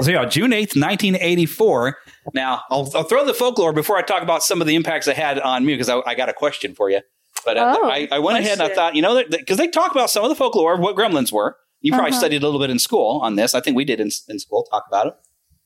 [0.00, 1.96] so yeah, June 8th, 1984.
[2.32, 5.16] Now, I'll, I'll throw the folklore before I talk about some of the impacts it
[5.16, 7.00] had on me because I, I got a question for you.
[7.44, 9.90] But uh, Oh, I, I went ahead and I thought, you know, because they talk
[9.92, 11.56] about some of the folklore of what gremlins were.
[11.84, 12.18] You probably Uh-huh.
[12.20, 13.54] studied a little bit in school on this.
[13.54, 15.14] I think we did in, in school talk about it.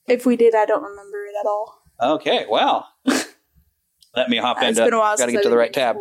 [0.09, 1.81] If we did, I don't remember it at all.
[2.03, 2.89] Okay, well,
[4.17, 4.85] let me hop It's into.
[4.85, 5.97] been a while Got to get to the right tab.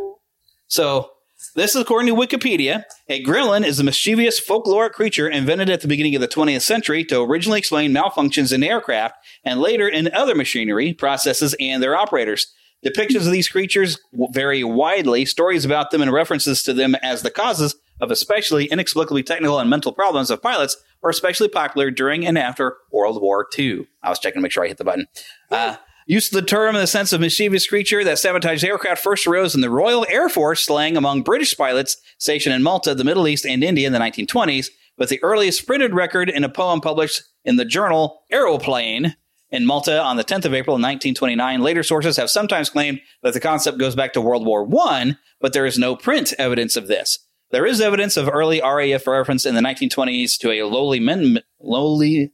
[0.68, 1.12] So,
[1.56, 2.84] this is according to Wikipedia.
[3.10, 7.04] A gremlin is a mischievous folkloric creature invented at the beginning of the 20th century
[7.06, 12.52] to originally explain malfunctions in aircraft and later in other machinery, processes, and their operators.
[12.84, 14.00] Depictions of these creatures
[14.32, 15.26] vary widely.
[15.26, 19.70] Stories about them and references to them as the causes of especially inexplicably technical and
[19.70, 23.88] mental problems of pilots were especially popular during and after World War II.
[24.04, 25.08] I was checking to make sure I hit the button.
[25.52, 29.28] Uh, use of the term in the sense of mischievous creature that sabotaged aircraft first
[29.28, 33.28] arose in the Royal Air Force slang among British pilots stationed in Malta, the Middle
[33.28, 37.24] East, and India in the 1920s, with the earliest printed record in a poem published
[37.46, 39.16] in the journal Aeroplane
[39.50, 41.62] in Malta on the 10th of April 1929.
[41.62, 45.54] Later sources have sometimes claimed that the concept goes back to World War I, but
[45.54, 47.20] there is no print evidence of this.
[47.52, 52.34] There is evidence of early RAF reference in the 1920s to a lowly men, lowly,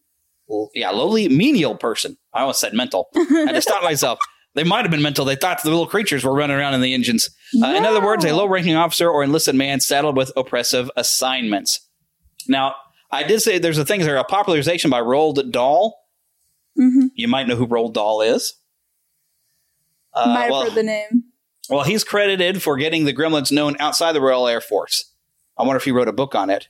[0.73, 2.17] yeah, lowly menial person.
[2.33, 3.09] I almost said mental.
[3.15, 4.19] I had to stop myself.
[4.55, 5.25] They might have been mental.
[5.25, 7.29] They thought the little creatures were running around in the engines.
[7.61, 11.87] Uh, in other words, a low ranking officer or enlisted man saddled with oppressive assignments.
[12.47, 12.75] Now,
[13.11, 15.99] I did say there's a thing there, a popularization by Roald Dahl.
[16.79, 17.07] Mm-hmm.
[17.15, 18.53] You might know who Roald Dahl is.
[20.13, 21.22] Uh, Might have well, heard the name.
[21.69, 25.11] Well, he's credited for getting the gremlins known outside the Royal Air Force.
[25.57, 26.67] I wonder if he wrote a book on it.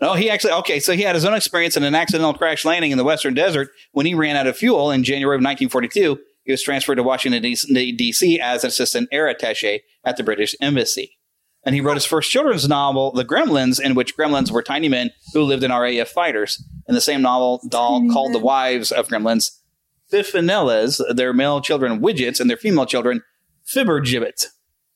[0.00, 2.90] No, he actually, okay, so he had his own experience in an accidental crash landing
[2.90, 6.18] in the Western Desert when he ran out of fuel in January of 1942.
[6.44, 8.40] He was transferred to Washington, D.C.
[8.40, 11.18] as an assistant air attache at the British Embassy.
[11.64, 15.10] And he wrote his first children's novel, The Gremlins, in which gremlins were tiny men
[15.32, 16.62] who lived in RAF fighters.
[16.86, 19.58] In the same novel, Dahl called the wives of gremlins
[20.12, 23.22] Fifinellas, their male children widgets, and their female children
[23.66, 24.46] fibbergibbets.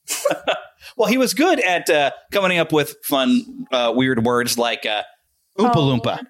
[0.96, 5.02] well, he was good at uh, coming up with fun, uh, weird words like uh,
[5.58, 6.20] Oompa Loompa.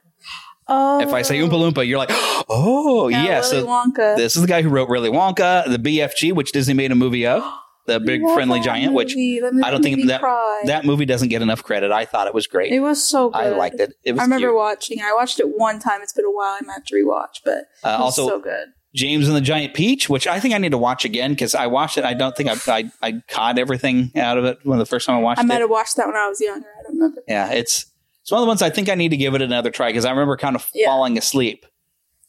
[0.71, 1.01] Oh.
[1.01, 2.11] If I say Oompa Loompa, you're like,
[2.49, 3.41] oh, Yeah, yeah.
[3.41, 4.17] So Wonka.
[4.17, 7.27] this is the guy who wrote Willy Wonka, the BFG, which Disney made a movie
[7.27, 7.43] of,
[7.87, 10.63] the Big Friendly Giant, which I don't think that cry.
[10.67, 11.91] that movie doesn't get enough credit.
[11.91, 12.71] I thought it was great.
[12.73, 13.39] It was so good.
[13.39, 13.95] I liked it.
[14.05, 14.57] It was I remember cute.
[14.57, 15.01] watching.
[15.01, 16.03] I watched it one time.
[16.03, 16.59] It's been a while.
[16.61, 18.69] I might have to rewatch, but Uh, it was also, so good.
[18.95, 21.67] James and the Giant Peach, which I think I need to watch again because I
[21.67, 22.05] watched it.
[22.05, 25.17] I don't think I, I I caught everything out of it when the first time
[25.17, 25.43] I watched it.
[25.43, 25.49] I it.
[25.49, 26.67] might have watched that when I was younger.
[26.67, 27.23] I don't remember.
[27.29, 27.87] Yeah, it's
[28.23, 30.05] it's one of the ones I think I need to give it another try because
[30.05, 30.87] I remember kind of Yeah.
[30.87, 31.67] falling asleep.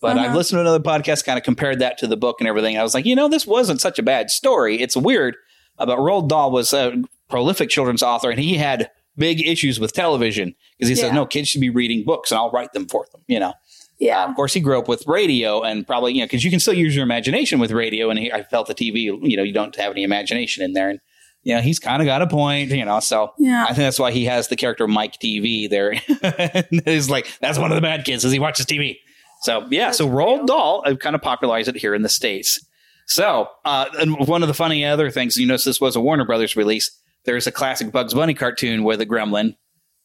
[0.01, 0.37] But I've Uh-huh.
[0.37, 2.77] listened to another podcast, kind of compared that to the book and everything.
[2.77, 4.81] I was like, you know, this wasn't such a bad story.
[4.81, 5.35] It's weird,
[5.77, 9.91] uh, but Roald Dahl was a prolific children's author, and he had big issues with
[9.91, 11.15] television because he said, Yeah.
[11.15, 13.21] no, kids should be reading books, and I'll write them for them.
[13.27, 13.53] You know.
[13.99, 14.27] Yeah.
[14.27, 16.73] Of course, he grew up with radio, and probably you know because you can still
[16.73, 18.09] use your imagination with radio.
[18.09, 20.89] And he, I felt the TV, you know, you don't have any imagination in there,
[20.89, 20.99] and
[21.43, 22.99] you know, he's kind of got a point, you know.
[22.99, 23.63] So Yeah.
[23.63, 25.93] I think that's why he has the character Mike Teavee there.
[26.85, 28.97] he's like, that's one of the bad kids, as he watches TV.
[29.41, 32.65] So yeah, so Roald Dahl uh, kind of popularized it here in the states.
[33.05, 36.25] So uh, and one of the funny other things, you notice this was a Warner
[36.25, 36.91] Brothers release.
[37.25, 39.55] There's a classic Bugs Bunny cartoon with a gremlin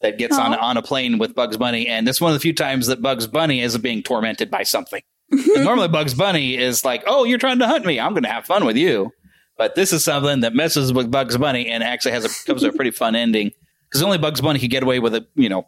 [0.05, 2.40] that gets on on a plane with Bugs Bunny, and this is one of the
[2.40, 5.02] few times that Bugs Bunny is being tormented by something.
[5.30, 7.98] Normally, Bugs Bunny is like, "Oh, you're trying to hunt me.
[7.98, 9.12] I'm going to have fun with you."
[9.57, 12.68] But this is something that messes with Bugs Bunny and actually has a comes to
[12.68, 13.52] a pretty fun ending
[13.88, 15.66] because only Bugs Bunny could get away with a you know,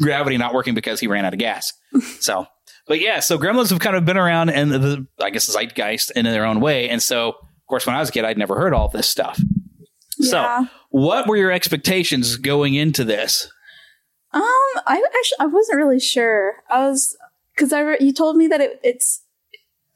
[0.00, 1.72] gravity not working because he ran out of gas.
[2.20, 2.46] So,
[2.86, 6.24] but yeah, so Gremlins have kind of been around and the, I guess zeitgeist in
[6.24, 6.88] their own way.
[6.88, 9.40] And so, of course, when I was a kid, I'd never heard all this stuff.
[10.18, 10.28] Yeah.
[10.30, 13.50] So, what were your expectations going into this?
[14.34, 14.42] Um,
[14.86, 16.54] I actually I wasn't really sure.
[16.70, 17.16] I was
[17.54, 19.22] because I re- you told me that it, it's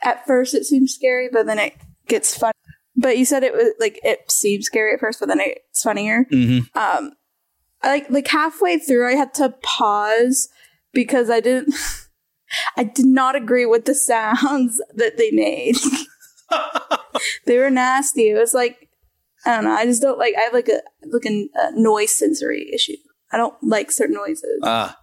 [0.02, 1.74] at first it seems scary, but then it
[2.06, 2.52] gets fun.
[2.96, 6.26] But you said it was like it seemed scary at first, but then it's funnier.
[6.30, 6.78] Mm-hmm.
[6.78, 7.12] Um,
[7.82, 10.48] I, like like halfway through, I had to pause
[10.92, 11.74] because I didn't.
[12.76, 15.76] I did not agree with the sounds that they made.
[17.46, 18.30] they were nasty.
[18.30, 18.86] It was like
[19.46, 19.72] I don't know.
[19.72, 20.34] I just don't like.
[20.36, 20.80] I have like a
[21.12, 22.96] like a, a noise sensory issue.
[23.32, 24.60] I don't like certain noises.
[24.62, 24.96] Ah,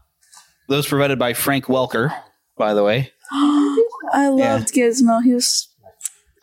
[0.69, 2.15] those provided by Frank Welker,
[2.57, 3.11] by the way.
[3.31, 5.21] I loved Gizmo.
[5.23, 5.69] He was.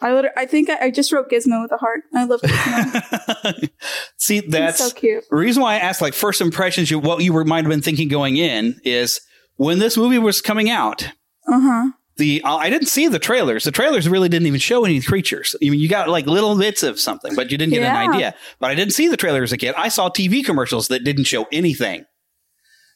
[0.03, 2.01] I literally, I think I, I just wrote Gizmo with a heart.
[2.15, 3.71] I love Gizmo.
[4.17, 5.25] See, that's so cute.
[5.29, 7.83] The reason why I asked, like, first impressions, you, what you were, might have been
[7.83, 9.21] thinking going in is
[9.57, 11.05] when this movie was coming out,
[11.47, 11.91] Uh huh.
[12.17, 13.65] The uh, I didn't see the trailers.
[13.65, 15.55] The trailers really didn't even show any creatures.
[15.65, 18.03] I mean, you got like little bits of something, but you didn't get Yeah.
[18.03, 18.35] an idea.
[18.59, 19.75] But I didn't see the trailers as a kid.
[19.77, 22.05] I saw TV commercials that didn't show anything.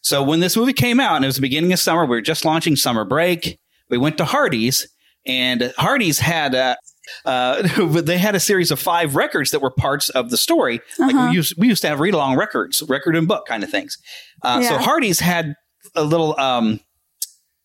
[0.03, 2.21] So when this movie came out, and it was the beginning of summer, we were
[2.21, 3.59] just launching summer break.
[3.89, 4.87] We went to Hardee's,
[5.27, 6.77] and Hardee's had uh,
[7.25, 7.62] uh,
[8.03, 10.81] they had a series of five records that were parts of the story.
[10.99, 11.29] Like Uh-huh.
[11.31, 13.97] we used, we used to have read along records, record and book kind of things.
[14.43, 14.83] Uh, So Yeah.
[14.83, 15.55] Hardee's had
[15.95, 16.81] a little um,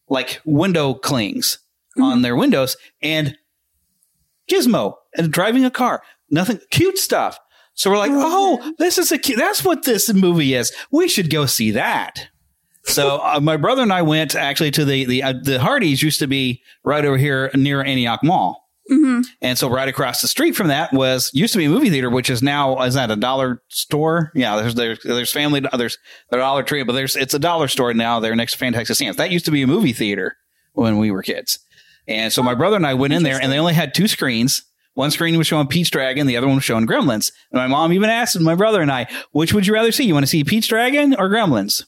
[0.09, 1.59] like window clings
[1.99, 3.35] on their windows and
[4.49, 6.01] Gizmo and driving a car.
[6.29, 7.39] Nothing cute stuff.
[7.73, 9.37] So we're like, oh, this is a cute.
[9.37, 10.73] That's what this movie is.
[10.91, 12.27] We should go see that.
[12.83, 16.19] So uh, my brother and I went actually to the the uh, the Hardee's used
[16.19, 18.68] to be right over here near Antioch Mall.
[18.89, 19.21] Mm-hmm.
[19.41, 22.09] And so right across the street from that was used to be a movie theater,
[22.09, 24.31] which is now is that a dollar store?
[24.33, 25.97] Yeah, there's there's there's family there's
[26.29, 28.19] the Dollar Tree, but there's it's a dollar store now.
[28.19, 29.17] There next to Fantastic Sam's.
[29.17, 30.37] That used to be a movie theater
[30.73, 31.59] when we were kids.
[32.07, 34.63] And so my brother and I went in there, and they only had two screens.
[34.95, 37.31] One screen was showing Pete's Dragon, the other one was showing Gremlins.
[37.51, 40.03] And my mom even asked my brother and I, which would you rather see?
[40.03, 41.85] You want to see Pete's Dragon or Gremlins?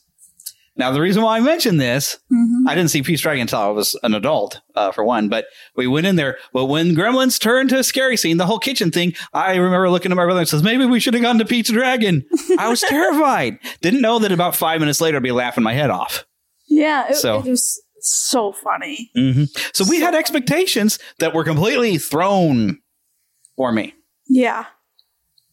[0.74, 2.18] Now, the reason why I mentioned this,
[2.66, 5.44] I didn't see Pete's Dragon until I was an adult, uh, for one, but
[5.76, 6.38] we went in there.
[6.54, 10.10] But when Gremlins turned to a scary scene, the whole kitchen thing, I remember looking
[10.12, 12.24] at my brother and says, maybe we should have gone to Pete's Dragon.
[12.58, 13.58] I was terrified.
[13.82, 16.24] Didn't know that about five minutes later I'd be laughing my head off.
[16.68, 19.10] Yeah, it, So- it was so funny.
[19.14, 19.44] hmm
[19.74, 22.78] So we had expectations that were completely thrown
[23.56, 23.94] for me.
[24.26, 24.64] Yeah.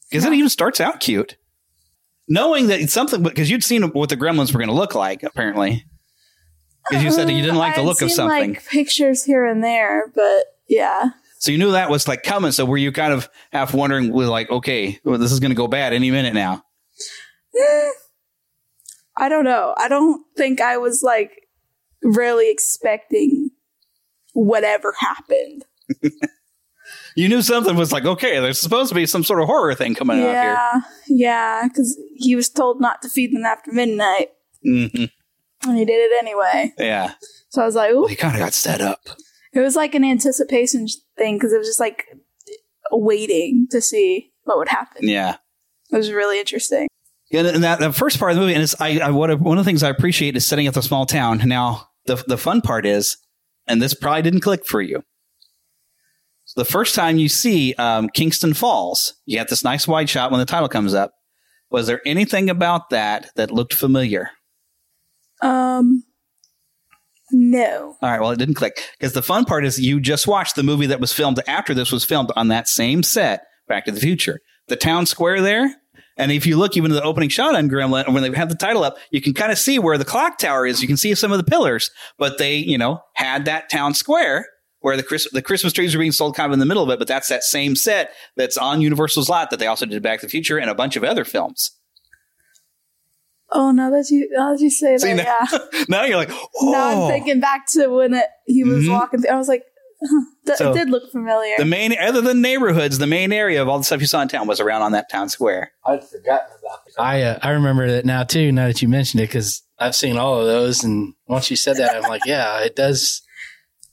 [0.10, 1.36] Because it even starts out cute.
[2.30, 5.24] Knowing that it's something, because you'd seen what the gremlins were going to look like,
[5.24, 5.86] apparently.
[6.88, 8.54] Because you said that you didn't like the look of something.
[8.54, 11.10] Like pictures here and there, but yeah.
[11.40, 12.52] so you knew that was like coming.
[12.52, 15.68] So were you kind of half wondering, like, okay, well, this is going to go
[15.68, 16.64] bad any minute now?
[17.60, 17.90] Eh,
[19.18, 19.74] I don't know.
[19.78, 21.48] I don't think I was like
[22.02, 23.50] really expecting
[24.34, 25.66] whatever happened.
[27.20, 29.94] You knew something was like, okay, there's supposed to be some sort of horror thing
[29.94, 30.34] coming out here.
[30.34, 34.30] yeah, yeah, because he was told not to feed them after midnight,
[34.62, 34.88] here.
[34.90, 35.06] hmm
[35.68, 36.74] and he did it anyway.
[36.78, 37.16] Yeah.
[37.50, 38.06] So I was like, ooh.
[38.08, 39.02] He kind of got set up.
[39.52, 42.06] It was like an anticipation thing because it was just like
[42.92, 45.08] waiting to see what would happen.
[45.10, 45.36] Yeah.
[45.92, 46.88] It was really interesting.
[47.30, 49.58] Yeah, and that the first part of the movie, and it's I, I what one
[49.58, 51.42] of the things I appreciate is setting up the small town.
[51.46, 53.18] Now, the the fun part is,
[53.68, 55.04] and this probably didn't click for you.
[56.56, 60.40] The first time you see um, Kingston Falls, you got this nice wide shot when
[60.40, 61.12] the title comes up.
[61.70, 64.32] Was there anything about that that looked familiar?
[65.42, 66.04] Um,
[67.32, 67.96] no.
[68.02, 70.64] All right, well, it didn't click because the fun part is you just watched the
[70.64, 74.00] movie that was filmed after this was filmed on that same set, Back to the
[74.00, 74.40] Future.
[74.68, 75.76] The town square there,
[76.18, 78.56] and if you look even at the opening shot on Gremlin, when they have the
[78.56, 80.82] title up, you can kind of see where the clock tower is.
[80.82, 84.46] You can see some of the pillars, but they, you know, had that town square
[84.82, 86.90] where the Chris, the Christmas trees are being sold kind of in the middle of
[86.90, 87.00] it.
[87.00, 90.26] But that's that same set that's on Universal's lot that they also did Back to
[90.26, 91.72] the Future and a bunch of other films.
[93.52, 95.84] Oh, now that you now that you say See, that, now- yeah.
[95.90, 98.92] now you're like, oh, Now I'm thinking back to when it, he was Mhm.
[98.92, 99.22] walking.
[99.22, 99.64] Through, I was like,
[100.08, 101.56] huh, that, So, it did look familiar.
[101.58, 104.28] the main, other than neighborhoods, the main area of all the stuff you saw in
[104.28, 105.72] town was around on that town square.
[105.84, 106.94] I'd forgotten about it.
[107.00, 108.52] I uh, I remember that now too.
[108.52, 111.78] Now that you mentioned it, because I've seen all of those, and once you said
[111.78, 113.24] that, I'm like, yeah, it does.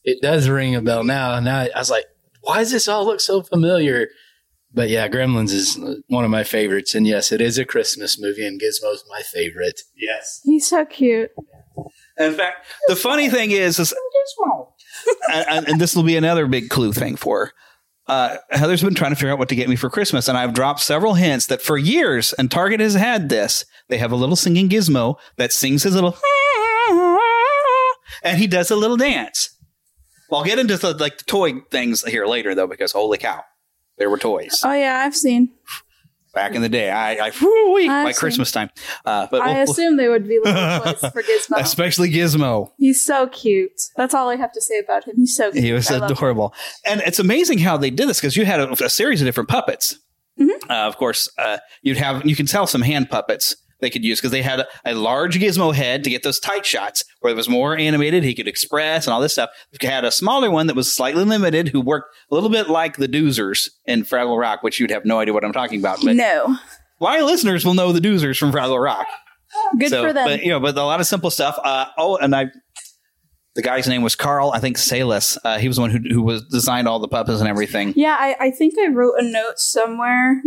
[0.07, 1.39] It does ring a bell now.
[1.41, 2.07] Now I was like,
[2.41, 4.09] why does this all look so familiar?
[4.73, 5.79] But yeah, Gremlins is
[6.09, 9.81] one of my favorites, and yes, it is a Christmas movie, and Gizmo's my favorite.
[9.97, 10.41] Yes.
[10.45, 11.31] He's so cute.
[12.19, 13.93] In fact, the funny thing is, is
[15.33, 17.53] and, and- and this will be another big clue thing for her.
[18.09, 20.55] Uh, Heather's been trying to figure out what to get me for Christmas, and I've
[20.55, 23.65] dropped several hints that for years, and Target has had this.
[23.89, 26.17] They have a little singing gizmo that sings his little,
[28.23, 29.51] and he does a little dance.
[30.31, 33.43] Well, I'll get into the, like the toy things here later though, because holy cow,
[33.99, 35.53] there were toys Oh yeah, I've seen.
[36.35, 36.91] back in the day.
[36.91, 38.13] I, I I've by.
[38.13, 38.69] Christmas time.
[39.05, 41.59] Uh, but I we'll- assume they would be little toys for Gizmo.
[41.61, 42.73] especially Gizmo.
[42.79, 43.71] He's so cute.
[43.97, 45.15] That's all I have to say about him.
[45.17, 45.65] He's so cute.
[45.65, 46.17] He was I love him.
[46.17, 46.55] adorable,
[46.85, 49.49] and it's amazing how they did this because you had a, a series of different
[49.49, 49.99] puppets.
[50.39, 50.71] Mm-hmm.
[50.71, 54.19] Uh, of course, uh, you'd have you can tell some hand puppets they could use
[54.21, 57.37] because they had a, a large Gizmo head to get those tight shots where it
[57.37, 58.25] was more animated.
[58.25, 59.51] He could express and all this stuff.
[59.81, 62.97] You had a smaller one that was slightly limited, who worked a little bit like
[62.97, 65.99] the Doozers in Fraggle Rock, which you'd have no idea what I'm talking about.
[66.03, 66.57] But No.
[67.01, 69.07] my listeners will know the Doozers from Fraggle Rock.
[69.79, 70.27] Good So, for them.
[70.27, 71.59] But you know, but a lot of simple stuff.
[71.63, 72.47] Uh, oh, and I,
[73.55, 74.51] the guy's name was Carl.
[74.53, 75.39] I think Salis.
[75.45, 77.93] Uh, he was the one who who was designed all the puppets and everything.
[77.97, 80.43] Yeah, I, I think I wrote a note somewhere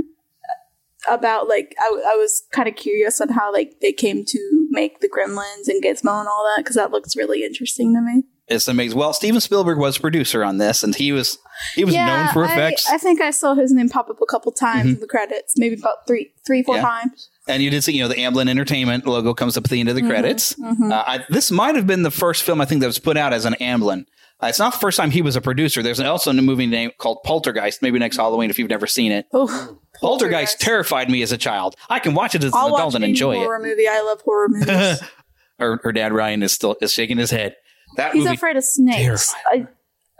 [1.07, 5.09] about like I was kind of curious on how like they came to make the
[5.09, 8.23] Gremlins and Gizmo and all that because that looks really interesting to me.
[8.47, 8.97] It's amazing.
[8.97, 11.37] Well, Steven Spielberg was producer on this, and he was
[11.75, 12.89] he was yeah, known for effects.
[12.89, 14.93] I, think I saw his name pop up a couple times Mhm.
[14.95, 16.81] in the credits, maybe about three, three, four Yeah.
[16.81, 17.29] times.
[17.47, 19.89] and you did see, you know, the Amblin Entertainment logo comes up at the end
[19.89, 20.53] of the Mhm, credits.
[20.53, 20.91] mhm.
[20.91, 23.33] Uh, I, this might have been the first film I think that was put out
[23.33, 24.05] as an Amblin.
[24.41, 25.83] Uh, it's not the first time he was a producer.
[25.83, 27.81] There's also a movie name called Poltergeist.
[27.81, 29.25] Maybe next Halloween if you've never seen it.
[29.33, 31.75] Oh, Poltergeist terrified me as a child.
[31.89, 33.39] I can watch it as an I'll watch adult and enjoy it.
[33.39, 33.87] horror movie.
[33.87, 35.01] I love horror movies.
[35.59, 37.55] her, her dad Ryan is still is shaking his head.
[37.97, 38.35] That He's movie.
[38.35, 39.33] afraid of snakes.
[39.51, 39.67] I,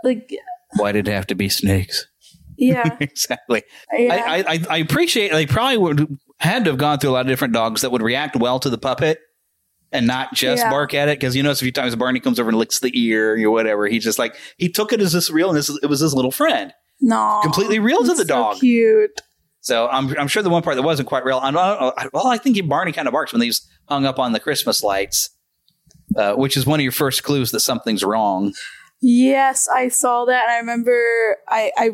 [0.04, 0.34] like,
[0.78, 2.08] Why did it have to be snakes?
[2.58, 3.64] yeah, exactly.
[3.98, 4.14] Yeah.
[4.14, 7.22] I, I I- I appreciate they probably would had to have gone through a lot
[7.22, 9.20] of different dogs that would react well to the puppet
[9.92, 10.70] and not just Yeah.
[10.70, 12.92] bark at it because you notice a few times Barney comes over and licks the
[13.00, 13.88] ear or whatever.
[13.88, 16.32] He just like he took it as this real and this it was his little
[16.32, 16.74] friend.
[17.02, 18.58] no, Completely real to the so dog.
[18.60, 19.22] Cute.
[19.62, 21.38] So I'm I'm sure the one part that wasn't quite real.
[21.40, 24.32] I don't, I- well, I think Barney kind of barks when he's hung up on
[24.32, 25.30] the Christmas lights,
[26.16, 28.54] uh, which is one of your first clues that something's wrong.
[29.02, 30.44] Yes, I saw that.
[30.44, 31.92] And I remember I I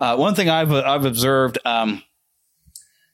[0.00, 2.02] Uh, one thing I've I've observed, um,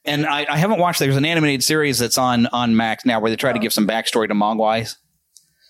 [0.05, 0.99] and I, I haven't watched.
[0.99, 3.87] There's an animated series that's on on Max now where they try to give some
[3.87, 4.97] backstory to Mogwais.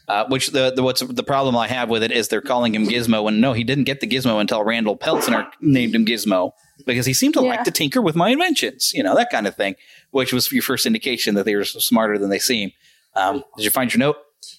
[0.06, 2.86] Uh, which the, the what's the problem I have with it is they're calling him
[2.86, 6.52] Gizmo, and no, he didn't get the Gizmo until Randall Peltzner named him Gizmo
[6.84, 7.48] because he seemed to Yeah.
[7.48, 9.76] like to tinker with my inventions, you know that kind of thing.
[10.10, 12.72] Which was your first indication that they were smarter than they seem.
[13.16, 14.16] Um, did you find your note?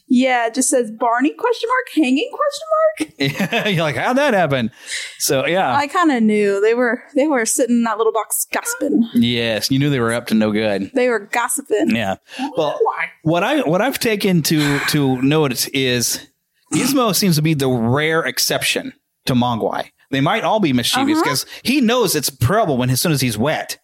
[0.07, 3.65] Yeah, it just says Barney question mark hanging question mark.
[3.73, 4.71] You're like, how'd that happen?
[5.19, 8.45] So yeah, I kind of knew they were they were sitting in that little box
[8.51, 9.09] gossiping.
[9.13, 10.91] yes, you knew they were up to no good.
[10.93, 11.95] They were gossiping.
[11.95, 12.15] Yeah.
[12.55, 12.79] Well,
[13.23, 16.25] what I what I've taken to to notice is
[16.73, 18.93] Gizmo seems to be the rare exception
[19.25, 19.89] to Mogwai.
[20.11, 21.21] They might all be mischievous Uh-huh.
[21.21, 21.23] Uh-huh.
[21.23, 23.79] because he knows it's trouble when as soon as he's wet,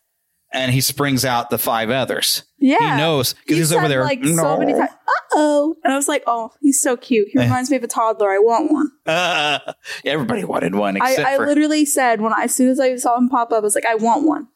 [0.53, 2.43] and he springs out the five others.
[2.57, 4.03] Yeah, he knows because he's over there.
[4.03, 4.89] like so many times.
[4.91, 7.29] Uh oh, and I was like, oh, he's so cute.
[7.31, 7.43] He Eh.
[7.43, 8.29] reminds me of a toddler.
[8.31, 8.91] I want one.
[9.05, 9.59] Uh,
[10.05, 12.95] everybody wanted one I, except I for literally said when I, as soon as I
[12.97, 14.47] saw him pop up, I was like, I want one.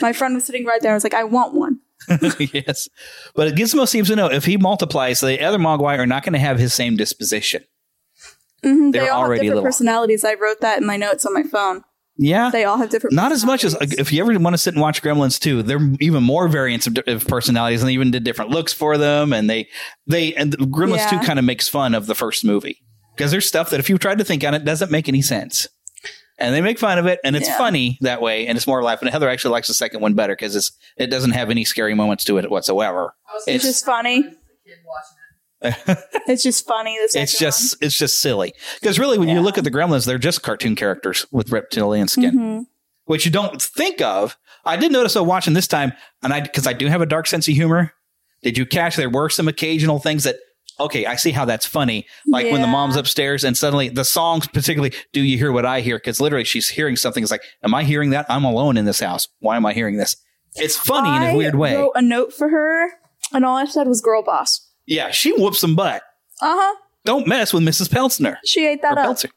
[0.00, 0.90] My friend was sitting right there.
[0.90, 1.78] I was like, I want one.
[2.52, 2.88] yes.
[3.34, 6.38] But Gizmo seems to know if he multiplies, the other Mogwai are not going to
[6.40, 7.62] have his same disposition.
[8.64, 9.64] Mhm, They're They all have already different little.
[9.64, 10.24] personalities.
[10.24, 11.84] I wrote that in my notes on my phone.
[12.16, 12.50] Yeah.
[12.50, 13.14] They all have different.
[13.14, 15.80] Not as much as if you ever want to sit and watch Gremlins 2, they're
[16.00, 19.32] even more variants of, of personalities and they even did different looks for them.
[19.32, 19.68] And they,
[20.06, 21.20] they, and the Gremlins Yeah.
[21.20, 22.82] 2 kind of makes fun of the first movie
[23.16, 25.66] because there's stuff that if you tried to think on it doesn't make any sense.
[26.38, 27.58] And they make fun of it and it's Yeah.
[27.58, 29.00] funny that way and it's more life.
[29.02, 31.94] And Heather actually likes the second one better because it's, it doesn't have any scary
[31.94, 33.14] moments to it whatsoever.
[33.46, 34.24] It's, just funny.
[36.28, 36.94] it's just funny.
[36.94, 38.52] It's just it's just silly.
[38.80, 42.34] Because really when you look at the gremlins they're just cartoon characters with reptilian skin
[42.38, 42.66] Mhm.
[43.06, 44.36] which you don't think of.
[44.64, 45.92] I did notice though watching this time
[46.22, 47.92] and i because i do have a dark sense of humor.
[48.42, 50.36] Did you catch there were some occasional things that
[50.80, 52.06] okay i see how that's funny.
[52.26, 55.80] Like when the mom's upstairs and suddenly the songs particularly do you hear what i
[55.80, 55.96] hear?
[55.98, 57.22] Because literally she's hearing something.
[57.22, 58.26] It's like am i hearing that?
[58.28, 59.28] I'm alone in this house.
[59.40, 60.16] Why am i hearing this?
[60.56, 61.74] It's funny in a weird way.
[61.74, 62.88] Wrote a note for her,
[63.32, 66.02] and all I said was "girl boss." Yeah she whoops some butt
[66.40, 66.74] Uh huh.
[67.04, 69.04] don't mess with mrs peltzner She ate that Or up.
[69.06, 69.28] Peltzer.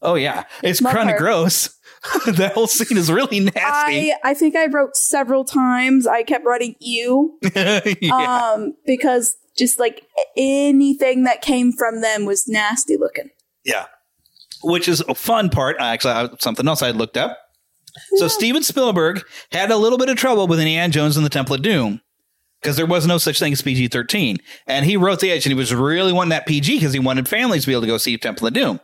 [0.00, 1.18] Oh yeah, it's Love kind of her.
[1.18, 1.76] gross.
[2.26, 3.60] that whole scene is really nasty.
[3.60, 6.06] I I think I wrote several times.
[6.06, 8.52] I kept writing "you" yeah.
[8.54, 10.06] um, because just like
[10.36, 13.30] anything that came from them was nasty looking.
[13.64, 13.86] yeah,
[14.62, 15.76] which is a fun part.
[15.80, 17.36] I actually, I- something else I looked up.
[18.18, 21.56] So Steven Spielberg had a little bit of trouble with Indiana Jones and the Temple
[21.56, 22.00] of Doom
[22.62, 25.52] because there was no such thing as PG thirteen, and he wrote the edge, and
[25.52, 27.98] he was really wanting that PG because he wanted families to be able to go
[27.98, 28.80] see Temple of Doom.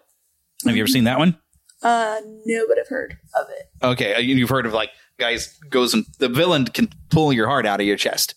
[0.66, 1.39] Have you ever seen that one?
[1.83, 2.16] Uh,
[2.47, 3.85] no, but I've heard of it.
[3.87, 7.47] Okay, uh, you- you've heard of like guys goes and the villain can pull your
[7.47, 8.35] heart out of your chest.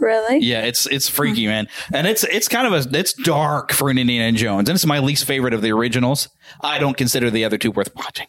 [0.00, 0.38] Really?
[0.40, 3.98] Yeah, it's it's freaky, man, and it's it's kind of a it's dark for an
[3.98, 6.28] Indiana Jones, and it's my least favorite of the originals.
[6.60, 8.26] I don't consider the other two worth watching,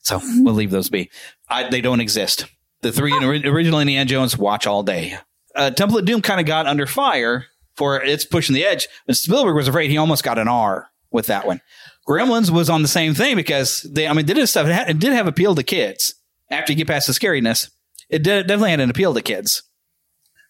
[0.00, 1.10] so we'll leave those be.
[1.48, 2.46] I, they don't exist.
[2.82, 5.18] The three in ori- original Indiana Jones watch all day.
[5.58, 7.46] Uh, Temple of Doom kind of got under fire
[7.76, 11.26] for its pushing the edge, but Spielberg was afraid he almost got an R with
[11.26, 11.60] that one.
[12.08, 14.66] Gremlins was on the same thing because they, I mean, did stuff.
[14.66, 16.14] It, had, it did have appeal to kids
[16.50, 17.70] after you get past the scariness.
[18.08, 19.62] It did, definitely had an appeal to kids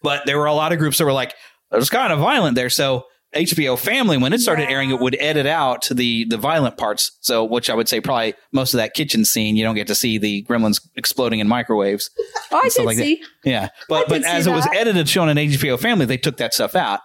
[0.02, 1.34] but there were a lot of groups that were like,
[1.72, 2.70] it was kind of violent there.
[2.70, 3.04] So
[3.34, 7.12] HBO Family, when it started airing, it would edit out the the violent parts.
[7.20, 9.94] So, which I would say probably most of that kitchen scene, you don't get to
[9.94, 12.10] see the gremlins exploding in microwaves.
[12.50, 13.02] Oh, I did like that.
[13.02, 13.22] see.
[13.44, 16.54] Yeah, but I but as it was edited, shown on HBO Family, they took that
[16.54, 17.00] stuff out.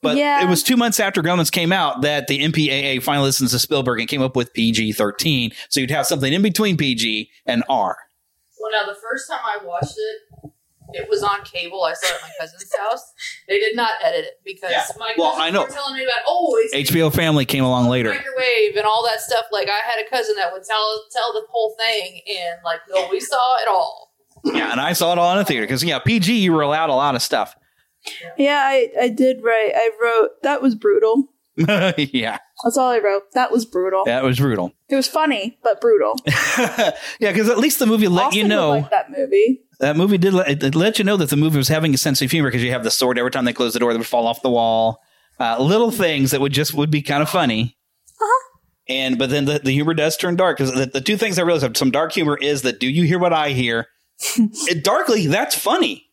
[0.00, 0.42] But Yeah.
[0.42, 4.00] it was two months after Gremlins came out that the MPAA finally listened to Spielberg
[4.00, 5.50] and came up with PG thirteen.
[5.68, 7.98] So you'd have something in between PG and R.
[8.58, 10.18] Well, now the first time I watched it,
[10.96, 11.84] it was on cable.
[11.84, 13.12] I saw it at my cousin's house.
[13.48, 14.84] They did not edit it because Yeah.
[14.98, 15.62] my Well, cousins I know.
[15.62, 18.10] were telling me about oh, it's HBO Family came along later.
[18.10, 19.44] microwave and all that stuff.
[19.52, 23.08] Like I had a cousin that would tell tell the whole thing, and like no,
[23.10, 24.12] we saw it all.
[24.44, 26.90] Yeah, and I saw it all in a theater because yeah, PG you were allowed
[26.90, 27.54] a lot of stuff.
[28.36, 29.72] Yeah, I, I did write.
[29.74, 31.24] I wrote, that was brutal.
[31.56, 33.22] yeah, That's all I wrote.
[33.34, 34.04] That was brutal.
[34.06, 34.72] that was brutal.
[34.88, 36.14] It was funny, but brutal.
[37.20, 39.60] Yeah, because at least the movie let Austin you would know like that movie.
[39.80, 42.22] that movie did let, it let you know that the movie was having a sense
[42.22, 44.06] of humor because you have the sword every time they close the door that would
[44.06, 45.00] fall off the wall.
[45.38, 47.76] Uh, little things that would just would be kind of funny.
[48.88, 51.42] And but then the, the humor does turn dark because the, the two things I
[51.42, 53.88] realized have some dark humor is that do you hear what I hear?
[54.38, 56.04] it darkly that's funny.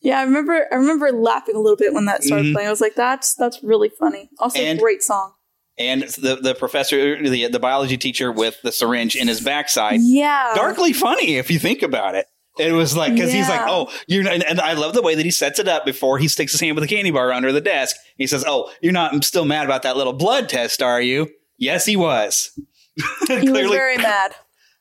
[0.00, 0.66] Yeah, I remember.
[0.72, 2.52] I remember laughing a little bit when that started Mhm.
[2.54, 2.68] playing.
[2.68, 5.32] I was like, "That's that's really funny." Also, And- great song.
[5.78, 10.52] And the the professor, the the biology teacher with the syringe in his backside, Yeah.
[10.54, 12.26] darkly funny if you think about it.
[12.56, 15.16] It was like because he's like, oh, you're, not, and, and I love the way
[15.16, 17.50] that he sets it up before he sticks his hand with a candy bar under
[17.50, 17.96] the desk.
[18.16, 21.84] He says, "Oh, you're not still mad about that little blood test, are you?" Yes,
[21.86, 22.52] he was.
[23.26, 24.36] He was very mad.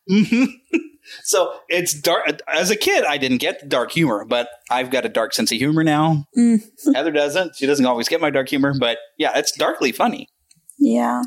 [0.08, 0.44] hmm
[1.24, 2.42] So it's dark.
[2.48, 5.52] As a kid, I didn't get the dark humor, but I've got a dark sense
[5.52, 6.26] of humor now.
[6.38, 6.62] Mm.
[6.96, 7.56] Heather doesn't.
[7.56, 10.30] She doesn't always get my dark humor, but yeah, it's darkly funny.
[10.78, 11.24] Yeah.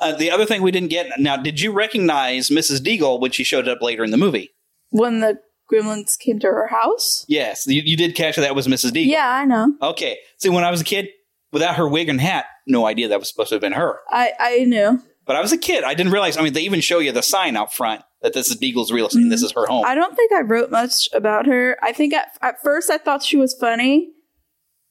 [0.00, 2.80] Uh, the other thing we didn't get now, did you recognize Mrs.
[2.80, 4.50] Deagle when she showed up later in the movie?
[4.90, 5.40] When the
[5.72, 7.24] gremlins came to her house.
[7.28, 8.90] Yes, you, you did catch that, that was Mrs.
[8.90, 9.06] Deagle.
[9.10, 9.74] Yeah, I know.
[9.82, 10.18] Okay.
[10.38, 11.08] See, when I was a kid,
[11.52, 13.98] without her wig and hat, no idea that was supposed to have been her.
[14.10, 15.02] I I knew.
[15.26, 15.84] But I was a kid.
[15.84, 16.36] I didn't realize.
[16.38, 19.08] I mean, they even show you the sign out front that this is Deagle's real
[19.08, 19.20] estate.
[19.22, 19.84] and This is her home.
[19.86, 21.76] I don't think I wrote much about her.
[21.82, 24.08] I think at, at first I thought she was funny,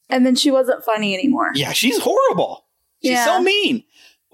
[0.09, 1.51] and then she wasn't funny anymore.
[1.55, 2.65] Yeah, she's horrible.
[3.03, 3.25] She's Yeah.
[3.25, 3.83] so mean.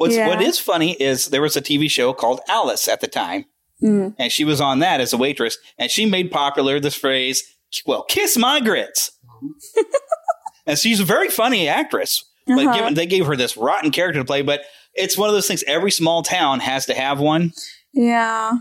[0.03, 0.27] What's Yeah.
[0.27, 3.45] what is funny is there was a TV show called Alice at the time,
[3.81, 4.15] Mm.
[4.19, 7.43] and she was on that as a waitress, and she made popular this phrase,
[7.85, 9.11] "Well, kiss my grits."
[10.65, 12.73] and she's a very funny actress, but Uh-huh.
[12.75, 14.61] given they gave her this rotten character to play, but
[14.93, 15.63] it's one of those things.
[15.67, 17.51] Every small town has to have one.
[17.93, 18.51] Yeah.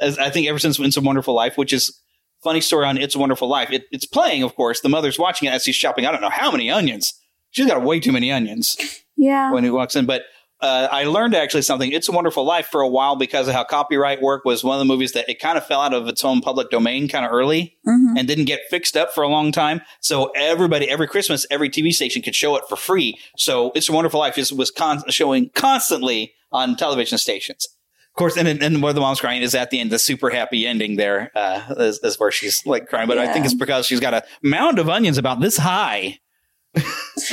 [0.00, 2.00] As I think ever since It's a Wonderful Life, which is
[2.42, 3.70] funny story on It's a Wonderful Life.
[3.70, 4.80] It, it's playing, of course.
[4.80, 6.06] The mother's watching it as she's shopping.
[6.06, 7.14] I don't know how many onions.
[7.50, 8.76] She's got way too many onions
[9.16, 9.52] Yeah.
[9.52, 10.04] when he walks in.
[10.06, 10.22] But
[10.60, 11.92] uh, I learned actually something.
[11.92, 14.78] It's a Wonderful Life for a while because of how copyright work was one of
[14.78, 17.32] the movies that it kind of fell out of its own public domain kind of
[17.32, 18.18] early Mhm.
[18.18, 19.82] and didn't get fixed up for a long time.
[20.00, 23.18] So everybody, every Christmas, every TV station could show it for free.
[23.36, 27.68] So It's a Wonderful Life just was con- showing constantly on television stations.
[28.12, 30.68] Of course, and, and where the mom's crying is at the end, the super happy
[30.68, 33.08] ending there uh, is, is where she's like crying.
[33.08, 36.20] But I think it's because she's got a mound of onions about this high.
[36.76, 36.84] and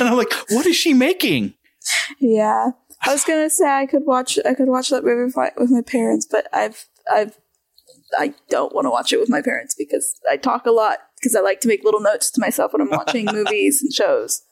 [0.08, 1.54] I'm like, what is she making?
[2.20, 2.70] Yeah.
[3.04, 5.70] I was gonna say I could watch I could watch that movie with my, with
[5.70, 7.36] my parents, but I've I've
[8.18, 11.34] I don't want to watch it with my parents because I talk a lot because
[11.34, 14.42] I like to make little notes to myself when I'm watching movies and shows.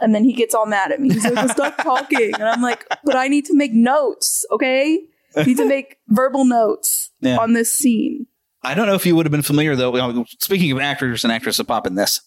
[0.00, 1.10] And then he gets all mad at me.
[1.12, 4.98] He's like, "Stop talking," and I'm like, "But I need to make notes, okay?
[5.36, 7.36] I need to make verbal notes Yeah.
[7.38, 8.26] on this scene."
[8.62, 10.24] I don't know if you would have been familiar though.
[10.38, 12.20] Speaking of actors and actresses pop in this,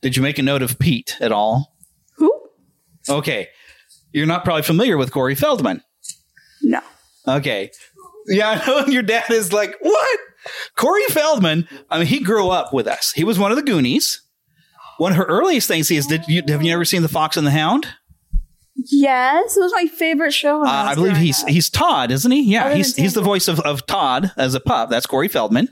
[0.00, 1.74] did you make a note of Pete at all?
[2.16, 2.32] Who?
[3.08, 3.48] Okay,
[4.12, 5.82] you're not probably familiar with Corey Feldman.
[6.62, 6.80] No.
[7.26, 7.70] Okay.
[8.26, 10.20] Yeah, I know your dad is like, what?
[10.76, 13.12] Corey Feldman, I mean, he grew up with us.
[13.12, 14.22] He was one of the Goonies.
[14.98, 17.36] One of her earliest things he is, did you, have you ever seen The Fox
[17.36, 17.86] and the Hound?
[18.90, 20.62] Yes, it was my favorite show.
[20.62, 21.48] Uh, I, I believe he's up.
[21.50, 22.42] he's Todd, isn't he?
[22.52, 24.88] Yeah, he's he's the voice of, of Todd as a pup.
[24.88, 25.68] That's Corey Feldman.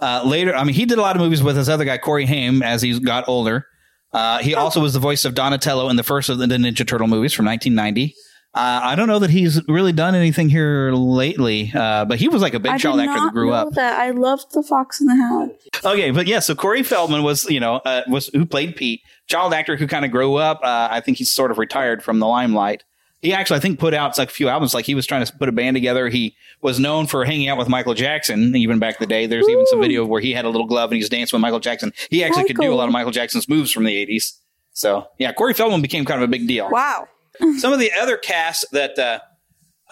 [0.00, 2.26] Uh, later, I mean, he did a lot of movies with his other guy, Corey
[2.26, 3.66] Haim, as he got older.
[4.12, 7.08] Uh, he also was the voice of Donatello in the first of the Ninja Turtle
[7.08, 8.14] movies from 1990.
[8.54, 12.40] Uh, I don't know that he's really done anything here lately, uh, but he was
[12.40, 13.72] like a big I child actor that grew up.
[13.74, 15.52] That I loved the Fox and the Hound.
[15.84, 19.52] Okay, but yeah, so Corey Feldman was, you know, uh, was who played Pete, child
[19.52, 20.60] actor who kind of grew up.
[20.62, 22.84] Uh, I think he's sort of retired from the limelight.
[23.20, 24.74] He actually, I think, put out like a few albums.
[24.74, 26.08] Like he was trying to put a band together.
[26.08, 29.26] He was known for hanging out with Michael Jackson, even back in the day.
[29.26, 31.60] There's even some video where he had a little glove and he's dancing with Michael
[31.60, 31.92] Jackson.
[32.10, 34.38] He actually could do a lot of Michael Jackson's moves from the 80s.
[34.72, 36.70] So yeah, Corey Feldman became kind of a big deal.
[36.70, 37.08] Wow.
[37.58, 39.18] Some of the other casts that uh,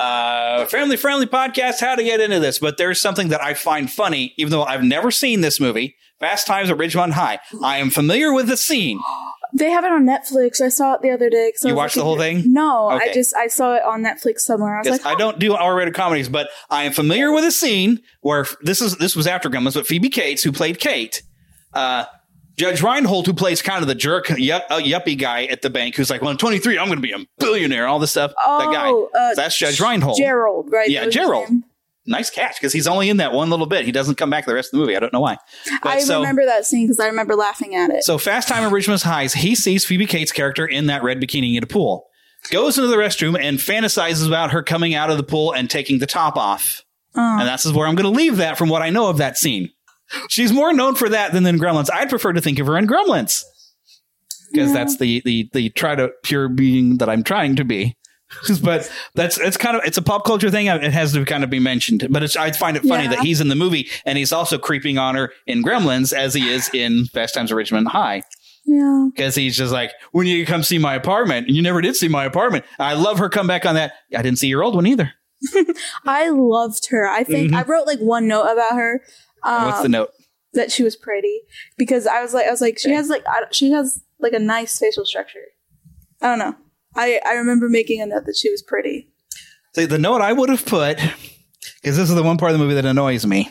[0.00, 3.90] uh, family friendly podcast, how to get into this, but there's something that I find
[3.90, 5.96] funny, even though I've never seen this movie.
[6.20, 7.40] Fast Times at Ridgemont High.
[7.62, 9.00] I am familiar with the scene.
[9.56, 10.60] They have it on Netflix.
[10.60, 11.52] I saw it the other day.
[11.64, 12.42] You watched the whole thing?
[12.52, 13.10] No, Okay.
[13.10, 14.76] I just I saw it on Netflix somewhere.
[14.76, 18.00] I was like, I don't do R-rated comedies, but I am familiar with a scene
[18.20, 21.22] where this is this was after Gremlins, but Phoebe Cates, who played Kate,
[21.72, 22.04] uh,
[22.58, 25.94] Judge Reinhold, who plays kind of the jerk yup, uh, yuppie guy at the bank,
[25.96, 28.32] who's like, "Well, I'm 23, I'm going to be a billionaire." All this stuff.
[28.32, 28.88] that guy.
[28.88, 30.16] Oh, uh, That's Judge Reinhold.
[30.18, 30.88] Gerald, right?
[30.88, 31.48] Yeah, Gerald.
[32.06, 33.84] Nice catch because he's only in that one little bit.
[33.84, 34.96] He doesn't come back the rest of the movie.
[34.96, 35.36] I don't know why.
[35.82, 38.04] But I so, remember that scene because I remember laughing at it.
[38.04, 41.56] so Fast Time at Richmond's Highs, he sees Phoebe Cates' character in that red bikini
[41.56, 42.06] in a pool,
[42.50, 45.98] goes into the restroom and fantasizes about her coming out of the pool and taking
[45.98, 46.82] the top off.
[47.14, 47.38] Oh.
[47.38, 49.70] And that's where I'm going to leave that from what I know of that scene.
[50.28, 51.90] She's more known for that than in Gremlins.
[51.92, 53.44] I'd prefer to think of her in Gremlins
[54.52, 57.96] because that's the the the try to pure being that I'm trying to be.
[58.62, 60.66] but that's it's kind of it's a pop culture thing.
[60.66, 62.06] It has to kind of be mentioned.
[62.10, 63.10] But it's I find it funny Yeah.
[63.10, 66.48] that he's in the movie and he's also creeping on her in Gremlins as he
[66.48, 68.22] is in Fast Times at Richmond High
[68.64, 69.08] yeah.
[69.14, 72.08] because he's just like, when you come see my apartment, and you never did see
[72.08, 72.64] my apartment.
[72.78, 73.92] I love her come back on that.
[74.16, 75.12] I didn't see your old one either.
[76.06, 77.06] I loved her.
[77.06, 77.56] I think Mhm.
[77.56, 79.02] I wrote like one note about her.
[79.44, 80.10] Um, What's the note?
[80.54, 81.40] That she was pretty
[81.76, 84.38] because I was like, I was like, she has like, I, she has like a
[84.38, 85.44] nice facial structure.
[86.22, 86.56] I don't know.
[86.96, 89.10] I I remember making a note that she was pretty.
[89.74, 92.64] See, the note I would have put, because this is the one part of the
[92.64, 93.50] movie that annoys me.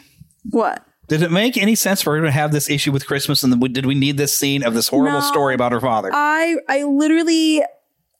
[0.49, 0.83] What?
[1.07, 3.43] Did it make any sense for her to have this issue with Christmas?
[3.43, 5.25] And did we need this scene of this horrible No.
[5.25, 6.09] story about her father?
[6.11, 7.61] I I literally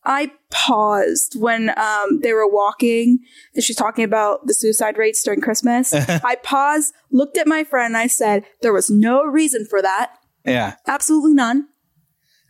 [0.03, 3.19] I paused when um they were walking
[3.55, 5.91] and she's talking about the suicide rates during Christmas.
[6.23, 10.11] I paused, looked at my friend, and I said, There was no reason for that.
[10.45, 10.75] yeah.
[10.85, 11.67] Absolutely none.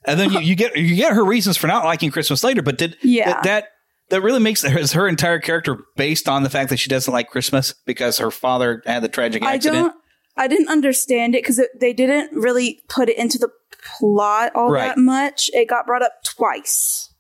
[0.08, 2.78] And then you, you get you get her reasons for not liking Christmas later, but
[2.78, 3.26] did Yeah.
[3.26, 3.68] that that,
[4.10, 7.30] that really makes her, her entire character based on the fact that she doesn't like
[7.30, 9.76] Christmas because her father had the tragic accident.
[9.78, 9.96] I don't
[10.38, 13.50] I didn't understand it because they didn't really put it into the
[14.00, 14.88] plot all Right.
[14.90, 15.50] that much.
[15.54, 17.14] It got brought up twice.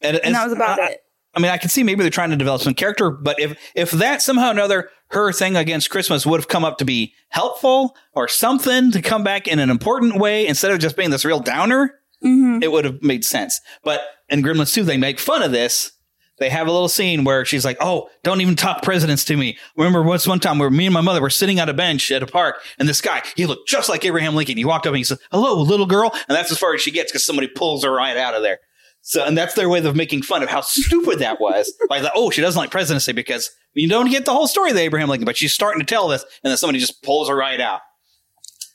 [0.00, 1.00] And, And that was about I, it.
[1.34, 3.90] I mean, I can see maybe they're trying to develop some character, but if if
[3.92, 7.96] that somehow or another her thing against Christmas would have come up to be helpful
[8.14, 11.40] or something to come back in an important way instead of just being this real
[11.40, 12.62] downer, Mm-hmm.
[12.62, 13.60] it would have made sense.
[13.82, 15.92] But in Gremlins 2, they make fun of this.
[16.38, 19.58] They have a little scene where she's like, "Oh, don't even talk presidents to me."
[19.76, 22.22] Remember, once one time where me and my mother were sitting on a bench at
[22.22, 24.56] a park, and this guy he looked just like Abraham Lincoln.
[24.56, 26.90] He walked up and he said, "Hello, little girl," and that's as far as she
[26.90, 28.58] gets because somebody pulls her right out of there.
[29.02, 31.72] So, and that's their way of making fun of how stupid that was.
[31.90, 35.10] The oh, she doesn't like presidency because you don't get the whole story of Abraham
[35.10, 37.80] Lincoln, but she's starting to tell this, and then somebody just pulls her right out.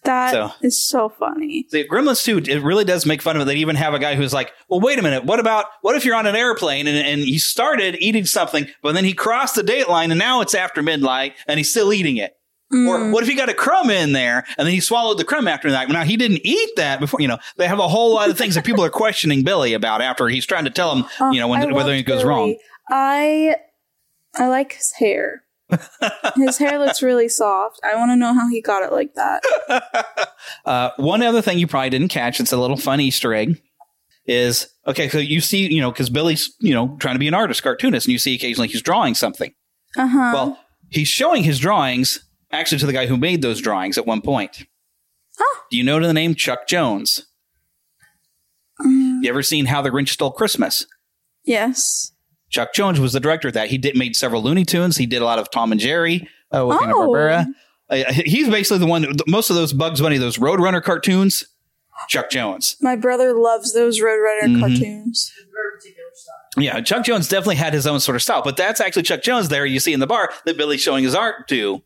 [0.05, 1.65] That is So- so funny.
[1.71, 3.45] The Gremlins 2, it really does make fun of it.
[3.45, 5.25] They even have a guy who's like, well, wait a minute.
[5.25, 8.93] What about, what if you're on an airplane and, and he started eating something, but
[8.93, 12.17] then he crossed the date line and now it's after midnight and he's still eating
[12.17, 12.33] it?
[12.73, 12.87] Mm.
[12.87, 15.47] Or what if he got a crumb in there and then he swallowed the crumb
[15.47, 15.87] after that?
[15.89, 18.55] Now he didn't eat that before, you know, they have a whole lot of things
[18.55, 21.47] that people are questioning Billy about after he's trying to tell him, Oh, you know,
[21.47, 22.29] when, whether it goes Billy.
[22.29, 22.55] wrong.
[22.89, 23.55] I
[24.35, 25.43] I like his hair.
[26.35, 27.79] His hair looks really soft.
[27.83, 29.43] I want to know how he got it like that.
[30.63, 33.61] Uh, one other thing you probably didn't catch, it's a little fun Easter egg,
[34.25, 37.33] is okay, so you see, you know, because Billy's, you know, trying to be an
[37.35, 39.53] artist, cartoonist, and you see occasionally he's drawing something.
[39.95, 40.31] Uh huh.
[40.33, 40.59] Well,
[40.89, 44.65] he's showing his drawings actually to the guy who made those drawings at one point.
[45.71, 47.25] Do you know the name Chuck Jones?
[48.81, 49.23] Mm.
[49.23, 50.85] You ever seen How the Grinch Stole Christmas?
[51.43, 52.11] yes.
[52.55, 53.69] Chuck Jones was the director of that.
[53.69, 54.95] He did made several Looney Tunes.
[54.95, 56.25] He did a lot of Tom and Jerry
[56.55, 57.09] uh, with Hanna Oh.
[57.09, 57.47] Barbera.
[57.89, 59.05] Uh, he's basically the one.
[59.27, 61.45] Most of those Bugs Bunny, those Roadrunner cartoons,
[62.07, 62.77] Chuck Jones.
[62.81, 64.59] My brother loves those Roadrunner Mhm.
[64.61, 65.33] cartoons.
[66.57, 69.49] Yeah, Chuck Jones definitely had his own sort of style, but that's actually Chuck Jones
[69.49, 71.83] there you see in the bar that Billy's showing his art to.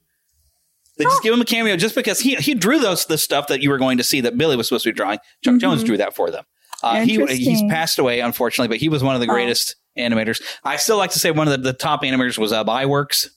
[0.98, 3.64] They just give him a cameo just because he he drew those the stuff that
[3.64, 5.18] you were going to see that Billy was supposed to be drawing.
[5.44, 5.62] Chuck Mhm.
[5.62, 6.44] Jones drew that for them.
[6.84, 9.34] Uh, he he's passed away unfortunately, but he was one of the Oh.
[9.34, 10.42] greatest animators.
[10.64, 13.28] I still like to say one of the, the top animators was uh, Iwerks.